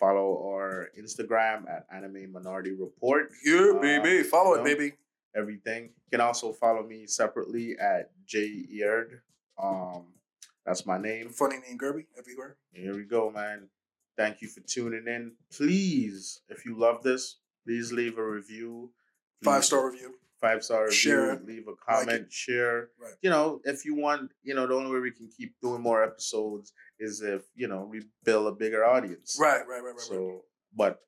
follow 0.00 0.48
our 0.48 0.88
Instagram 0.98 1.68
at 1.68 1.86
Anime 1.94 2.32
Minority 2.32 2.72
Report. 2.72 3.30
Yeah, 3.44 3.74
Uh, 3.76 3.80
baby. 3.80 4.22
Follow 4.22 4.54
it, 4.54 4.58
know, 4.58 4.64
baby. 4.64 4.94
Everything. 5.36 5.84
You 5.84 6.10
can 6.18 6.20
also 6.22 6.52
follow 6.52 6.82
me 6.82 7.06
separately 7.06 7.78
at 7.78 8.10
J 8.26 8.64
Eard. 8.70 9.20
Um, 9.62 10.06
that's 10.64 10.86
my 10.86 10.98
name. 10.98 11.28
Funny 11.28 11.58
name, 11.58 11.78
Guerby, 11.78 12.06
everywhere. 12.18 12.56
Here 12.72 12.96
we 12.96 13.04
go, 13.04 13.30
man. 13.30 13.68
Thank 14.16 14.40
you 14.42 14.48
for 14.48 14.60
tuning 14.60 15.06
in. 15.06 15.32
Please, 15.52 16.40
if 16.48 16.64
you 16.66 16.74
love 16.76 17.02
this, 17.02 17.36
please 17.64 17.92
leave 17.92 18.18
a 18.18 18.24
review. 18.28 18.90
Five 19.44 19.64
star 19.64 19.88
review. 19.90 20.16
Five 20.40 20.64
star 20.64 20.84
review. 20.84 20.96
Share. 20.96 21.40
Leave 21.44 21.66
a 21.66 21.70
Like 21.70 22.06
comment. 22.06 22.32
share. 22.32 22.88
Right. 23.00 23.14
You 23.22 23.30
know, 23.30 23.60
if 23.64 23.84
you 23.84 23.94
want, 23.94 24.30
you 24.42 24.54
know, 24.54 24.66
the 24.66 24.74
only 24.74 24.90
way 24.90 25.00
we 25.00 25.10
can 25.10 25.28
keep 25.28 25.54
doing 25.60 25.82
more 25.82 26.02
episodes 26.02 26.72
is 26.98 27.22
if 27.22 27.42
you 27.54 27.68
know 27.68 27.86
we 27.90 28.02
build 28.24 28.46
a 28.46 28.52
bigger 28.52 28.84
audience. 28.84 29.38
Right, 29.40 29.58
right, 29.58 29.66
right, 29.68 29.82
right. 29.82 29.94
right. 29.94 30.00
So, 30.00 30.44
but 30.76 31.00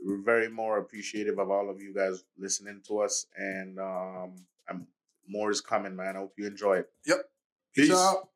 we're 0.00 0.22
very 0.22 0.48
more 0.48 0.78
appreciative 0.78 1.38
of 1.38 1.50
all 1.50 1.70
of 1.70 1.80
you 1.80 1.94
guys 1.94 2.24
listening 2.38 2.82
to 2.88 3.00
us, 3.00 3.26
and 3.36 3.78
um, 3.78 4.34
I'm 4.68 4.86
more 5.28 5.50
is 5.50 5.60
coming, 5.60 5.96
man. 5.96 6.16
I 6.16 6.20
hope 6.20 6.34
you 6.36 6.46
enjoy 6.46 6.78
it. 6.78 6.90
Yep. 7.06 7.18
Peace. 7.74 7.88
Peace 7.88 7.96
out. 7.96 8.28